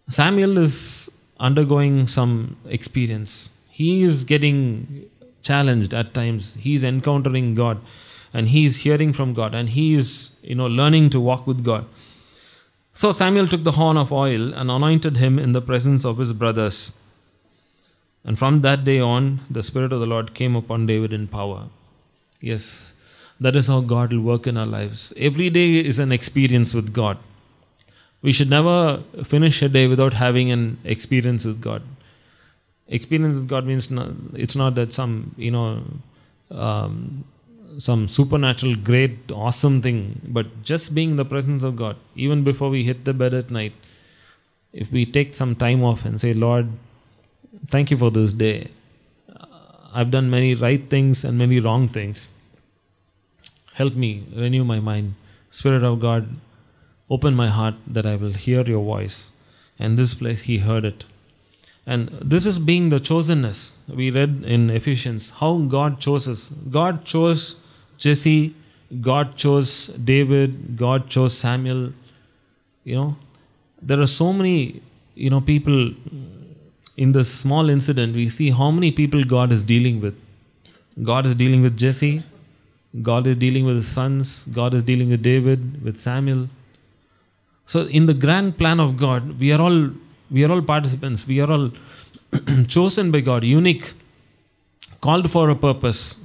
Samuel 0.09 0.57
is 0.57 1.05
undergoing 1.40 2.08
some 2.08 2.58
experience. 2.68 3.50
He 3.70 4.04
is 4.04 4.24
getting 4.24 5.10
challenged 5.42 5.94
at 5.94 6.14
times. 6.14 6.56
He 6.60 6.76
is 6.76 6.84
encountering 6.84 7.56
God 7.56 7.80
and 8.34 8.50
he 8.50 8.66
is 8.66 8.78
hearing 8.78 9.14
from 9.14 9.34
God 9.34 9.54
and 9.54 9.70
he 9.70 9.96
is, 9.96 10.32
you 10.42 10.56
know, 10.56 10.68
learning 10.68 11.10
to 11.12 11.20
walk 11.20 11.48
with 11.48 11.64
God. 11.64 11.86
So 12.94 13.12
Samuel 13.12 13.48
took 13.48 13.64
the 13.64 13.74
horn 13.74 13.98
of 13.98 14.12
oil 14.12 14.54
and 14.54 14.72
anointed 14.72 15.18
him 15.18 15.38
in 15.38 15.52
the 15.52 15.62
presence 15.62 16.06
of 16.06 16.18
his 16.18 16.34
brothers. 16.34 16.92
And 18.24 18.40
from 18.40 18.62
that 18.62 18.84
day 18.84 19.00
on, 19.00 19.42
the 19.50 19.62
Spirit 19.62 19.94
of 19.94 20.00
the 20.00 20.06
Lord 20.06 20.34
came 20.34 20.56
upon 20.56 20.88
David 20.88 21.14
in 21.14 21.28
power. 21.28 21.68
Yes, 22.42 22.94
that 23.40 23.56
is 23.56 23.68
how 23.68 23.82
God 23.82 24.12
will 24.12 24.22
work 24.22 24.48
in 24.48 24.58
our 24.58 24.66
lives. 24.66 25.14
Every 25.18 25.50
day 25.50 25.76
is 25.76 26.00
an 26.00 26.12
experience 26.12 26.74
with 26.74 26.94
God. 26.94 27.18
We 28.26 28.32
should 28.32 28.50
never 28.50 29.04
finish 29.24 29.62
a 29.62 29.70
day 29.70 29.86
without 29.88 30.14
having 30.14 30.50
an 30.52 30.80
experience 30.84 31.46
with 31.46 31.62
God. 31.62 31.84
Experience 32.88 33.36
with 33.36 33.48
God 33.48 33.68
means 33.68 33.88
it's 34.34 34.56
not 34.56 34.74
that 34.76 34.94
some, 34.94 35.36
you 35.38 35.52
know, 35.52 35.84
um, 36.50 37.24
some 37.78 38.08
supernatural, 38.08 38.76
great, 38.78 39.32
awesome 39.32 39.80
thing, 39.84 40.22
but 40.28 40.64
just 40.64 40.96
being 40.96 41.12
in 41.12 41.16
the 41.18 41.26
presence 41.34 41.62
of 41.62 41.76
God, 41.76 41.98
even 42.16 42.44
before 42.44 42.72
we 42.72 42.84
hit 42.84 43.06
the 43.06 43.14
bed 43.14 43.36
at 43.36 43.52
night, 43.52 43.74
if 44.74 44.92
we 44.92 45.06
take 45.06 45.36
some 45.36 45.56
time 45.56 45.84
off 45.84 46.04
and 46.04 46.20
say, 46.20 46.34
Lord, 46.34 46.70
thank 47.68 47.92
you 47.92 47.98
for 47.98 48.10
this 48.10 48.34
day. 48.34 48.72
I've 49.94 50.10
done 50.10 50.32
many 50.32 50.56
right 50.56 50.90
things 50.90 51.24
and 51.24 51.38
many 51.38 51.60
wrong 51.60 51.90
things. 51.90 52.30
Help 53.76 53.94
me 53.94 54.26
renew 54.36 54.64
my 54.64 54.80
mind. 54.80 55.14
Spirit 55.52 55.84
of 55.84 56.00
God, 56.00 56.28
open 57.10 57.36
my 57.36 57.47
heart 57.47 57.76
that 57.88 58.06
I 58.06 58.16
will 58.16 58.34
hear 58.34 58.66
your 58.66 58.84
voice. 58.84 59.32
And 59.78 59.97
this 59.97 60.14
place, 60.14 60.41
he 60.41 60.60
heard 60.60 60.86
it. 60.86 61.06
And 61.86 62.10
this 62.22 62.45
is 62.45 62.58
being 62.58 62.89
the 62.89 62.99
chosenness. 62.99 63.72
We 63.88 64.10
read 64.10 64.43
in 64.45 64.70
Ephesians 64.70 65.32
how 65.41 65.58
God 65.58 65.99
chose 65.99 66.28
us. 66.28 66.51
God 66.72 67.06
chose 67.06 67.58
Jesse, 67.97 68.56
God 69.01 69.36
chose 69.36 69.88
David, 69.88 70.78
God 70.78 71.10
chose 71.10 71.38
Samuel. 71.38 71.93
You 72.84 72.95
know, 72.95 73.16
there 73.82 73.99
are 73.99 74.08
so 74.08 74.34
many, 74.34 74.82
you 75.14 75.30
know, 75.30 75.41
people 75.41 75.93
in 76.97 77.12
this 77.12 77.32
small 77.34 77.70
incident. 77.70 78.16
We 78.16 78.30
see 78.30 78.49
how 78.49 78.72
many 78.72 78.91
people 78.91 79.24
God 79.24 79.51
is 79.51 79.62
dealing 79.62 80.01
with. 80.01 80.16
God 81.03 81.26
is 81.26 81.36
dealing 81.36 81.62
with 81.62 81.78
Jesse, 81.78 82.24
God 83.01 83.28
is 83.28 83.36
dealing 83.36 83.66
with 83.66 83.76
his 83.76 83.88
sons, 83.88 84.45
God 84.53 84.74
is 84.74 84.84
dealing 84.84 85.10
with 85.10 85.22
David, 85.22 85.84
with 85.84 85.97
Samuel. 85.97 86.47
So 87.66 87.82
in 87.82 88.05
the 88.05 88.13
grand 88.13 88.57
plan 88.57 88.80
of 88.80 88.97
God, 88.97 89.39
we 89.39 89.51
are 89.51 89.61
all 89.61 89.91
we 90.32 90.43
are 90.43 90.51
all 90.51 90.61
participants. 90.61 91.28
We 91.28 91.39
are 91.39 91.51
all 91.51 91.72
chosen 92.68 93.11
by 93.11 93.22
God, 93.22 93.43
unique, 93.43 93.93
called 95.01 95.30
for 95.32 95.49
a 95.49 95.55
purpose, 95.55 96.16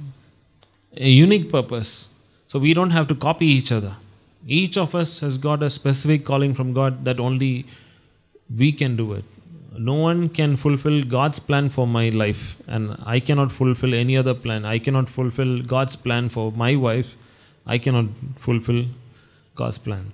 a 0.97 1.09
unique 1.09 1.51
purpose. 1.51 2.09
So 2.47 2.59
we 2.59 2.73
don't 2.73 2.89
have 2.91 3.07
to 3.07 3.15
copy 3.15 3.45
each 3.45 3.71
other. 3.71 3.95
Each 4.47 4.77
of 4.77 4.95
us 4.95 5.19
has 5.19 5.37
got 5.37 5.61
a 5.63 5.69
specific 5.69 6.25
calling 6.25 6.53
from 6.53 6.73
God 6.73 7.05
that 7.05 7.19
only 7.19 7.65
we 8.57 8.71
can 8.71 8.95
do 8.95 9.13
it. 9.13 9.23
No 9.77 9.93
one 9.93 10.27
can 10.29 10.57
fulfill 10.57 11.03
God's 11.03 11.39
plan 11.39 11.69
for 11.69 11.87
my 11.87 12.09
life, 12.09 12.57
and 12.67 12.97
I 13.05 13.19
cannot 13.21 13.51
fulfill 13.51 13.93
any 13.93 14.17
other 14.17 14.33
plan. 14.33 14.65
I 14.65 14.79
cannot 14.79 15.09
fulfill 15.09 15.61
God's 15.61 15.95
plan 15.95 16.27
for 16.27 16.51
my 16.51 16.75
wife. 16.75 17.15
I 17.65 17.77
cannot 17.77 18.07
fulfill 18.37 18.85
God's 19.55 19.77
plan. 19.77 20.11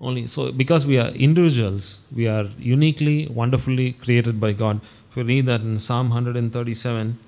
Only 0.00 0.26
so 0.26 0.50
because 0.50 0.86
we 0.86 0.98
are 0.98 1.08
individuals, 1.08 2.00
we 2.14 2.26
are 2.26 2.44
uniquely, 2.58 3.26
wonderfully 3.28 3.92
created 3.92 4.40
by 4.40 4.52
God. 4.52 4.80
If 5.10 5.16
you 5.16 5.24
read 5.24 5.46
that 5.46 5.60
in 5.60 5.78
Psalm 5.78 6.08
137, 6.08 7.18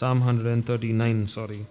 Psalm 0.00 0.20
139, 0.20 1.28
sorry. 1.28 1.66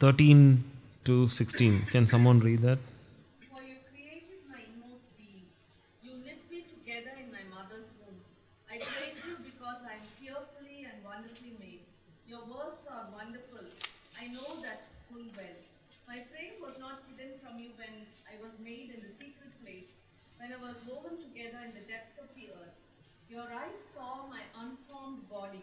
13 0.00 0.64
to 1.04 1.28
16. 1.28 1.86
Can 1.90 2.06
someone 2.06 2.40
read 2.40 2.62
that? 2.62 2.78
For 3.52 3.60
you 3.60 3.76
created 3.92 4.44
my 4.48 4.64
inmost 4.64 5.04
being. 5.20 5.44
You 6.00 6.24
knit 6.24 6.40
me 6.50 6.64
together 6.64 7.12
in 7.20 7.28
my 7.32 7.44
mother's 7.52 7.84
womb. 8.00 8.16
I 8.68 8.80
praise 8.80 9.20
you 9.28 9.36
because 9.44 9.84
I 9.84 10.00
am 10.00 10.08
fearfully 10.16 10.88
and 10.88 11.04
wonderfully 11.04 11.52
made. 11.60 11.84
Your 12.24 12.40
works 12.48 12.88
are 12.88 13.08
wonderful. 13.12 13.64
I 14.16 14.32
know 14.32 14.60
that 14.64 14.88
full 15.08 15.28
well. 15.36 15.56
My 16.08 16.24
frame 16.32 16.64
was 16.64 16.80
not 16.80 17.04
hidden 17.12 17.36
from 17.44 17.60
you 17.60 17.76
when 17.76 18.08
I 18.24 18.40
was 18.40 18.56
made 18.56 18.88
in 18.88 19.04
the 19.04 19.12
secret 19.20 19.52
place, 19.60 19.92
when 20.40 20.48
I 20.52 20.55
was 20.66 20.74
woven 20.90 21.16
together 21.22 21.62
in 21.62 21.72
the 21.78 21.86
depths 21.86 22.18
of 22.18 22.26
the 22.34 22.50
earth. 22.58 22.74
Your 23.30 23.46
eyes 23.62 23.78
saw 23.94 24.26
my 24.26 24.42
unformed 24.62 25.22
body. 25.30 25.62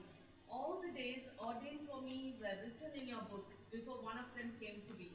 All 0.50 0.80
the 0.80 0.92
days 0.96 1.24
ordained 1.48 1.84
for 1.92 2.00
me 2.02 2.36
were 2.40 2.56
written 2.64 2.92
in 3.02 3.08
your 3.10 3.24
book 3.32 3.48
before 3.72 4.00
one 4.10 4.20
of 4.24 4.30
them 4.38 4.52
came 4.62 4.80
to 4.88 4.94
be. 4.94 5.12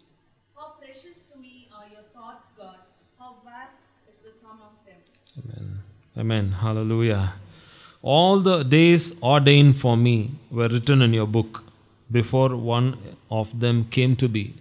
How 0.55 0.75
precious 0.81 1.17
to 1.33 1.41
me 1.41 1.69
are 1.75 1.89
your 1.89 2.05
thoughts, 2.13 2.45
God. 2.59 2.81
How 3.19 3.37
vast 3.45 3.81
is 4.11 4.19
the 4.27 4.33
sum 4.43 4.61
of 4.69 4.75
them. 4.85 5.01
Amen. 5.41 5.79
Amen. 6.19 6.53
Hallelujah. 6.65 7.35
All 8.03 8.41
the 8.41 8.63
days 8.65 9.13
ordained 9.23 9.77
for 9.77 9.97
me 9.97 10.33
were 10.51 10.69
written 10.69 11.01
in 11.01 11.15
your 11.15 11.27
book 11.27 11.65
before 12.11 12.55
one 12.57 12.99
of 13.31 13.59
them 13.59 13.87
came 13.91 14.17
to 14.17 14.29
be. 14.29 14.55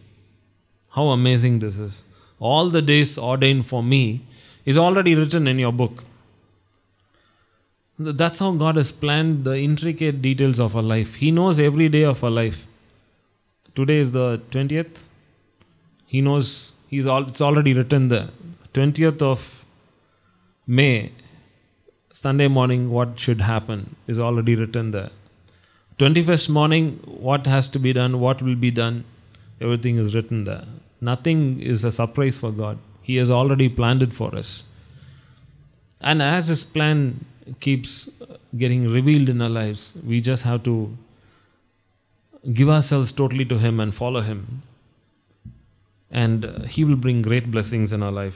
How 0.91 1.07
amazing 1.07 1.59
this 1.59 1.77
is. 1.77 2.03
All 2.39 2.69
the 2.69 2.81
days 2.81 3.17
ordained 3.17 3.65
for 3.65 3.83
me 3.83 4.21
is 4.71 4.77
already 4.77 5.15
written 5.15 5.47
in 5.47 5.57
your 5.57 5.71
book. 5.81 6.03
That's 7.97 8.39
how 8.39 8.51
God 8.51 8.75
has 8.75 8.91
planned 8.91 9.45
the 9.45 9.57
intricate 9.57 10.21
details 10.21 10.59
of 10.59 10.75
our 10.75 10.83
life. 10.83 11.15
He 11.15 11.31
knows 11.31 11.59
every 11.67 11.87
day 11.89 12.03
of 12.03 12.23
our 12.23 12.29
life. 12.29 12.65
Today 13.75 13.97
is 13.97 14.11
the 14.11 14.41
20th. 14.51 15.05
He 16.05 16.21
knows 16.21 16.73
he's 16.87 17.07
all, 17.07 17.27
it's 17.27 17.41
already 17.41 17.73
written 17.73 18.09
there. 18.09 18.27
20th 18.73 19.21
of 19.21 19.65
May, 20.67 21.13
Sunday 22.13 22.49
morning, 22.49 22.89
what 22.89 23.17
should 23.19 23.41
happen 23.41 23.95
is 24.05 24.19
already 24.19 24.55
written 24.55 24.91
there. 24.91 25.11
21st 25.97 26.49
morning, 26.49 26.99
what 27.05 27.47
has 27.47 27.69
to 27.69 27.79
be 27.79 27.93
done, 27.93 28.19
what 28.19 28.41
will 28.41 28.55
be 28.55 28.69
done, 28.69 29.05
everything 29.61 29.97
is 29.97 30.13
written 30.13 30.43
there. 30.43 30.65
Nothing 30.99 31.61
is 31.61 31.83
a 31.83 31.91
surprise 31.91 32.37
for 32.37 32.51
God. 32.51 32.77
He 33.07 33.15
has 33.15 33.31
already 33.31 33.69
planned 33.69 34.03
it 34.03 34.13
for 34.13 34.35
us. 34.35 34.63
And 36.01 36.21
as 36.21 36.47
His 36.47 36.63
plan 36.63 37.25
keeps 37.61 38.09
getting 38.57 38.91
revealed 38.91 39.29
in 39.29 39.41
our 39.41 39.49
lives, 39.49 39.93
we 40.05 40.19
just 40.19 40.43
have 40.43 40.63
to 40.63 40.97
give 42.53 42.69
ourselves 42.69 43.13
totally 43.13 43.45
to 43.45 43.57
Him 43.57 43.79
and 43.79 43.95
follow 43.95 44.19
Him. 44.19 44.61
And 46.11 46.45
uh, 46.45 46.63
He 46.63 46.83
will 46.83 46.97
bring 46.97 47.21
great 47.21 47.49
blessings 47.49 47.93
in 47.93 48.03
our 48.03 48.11
life. 48.11 48.35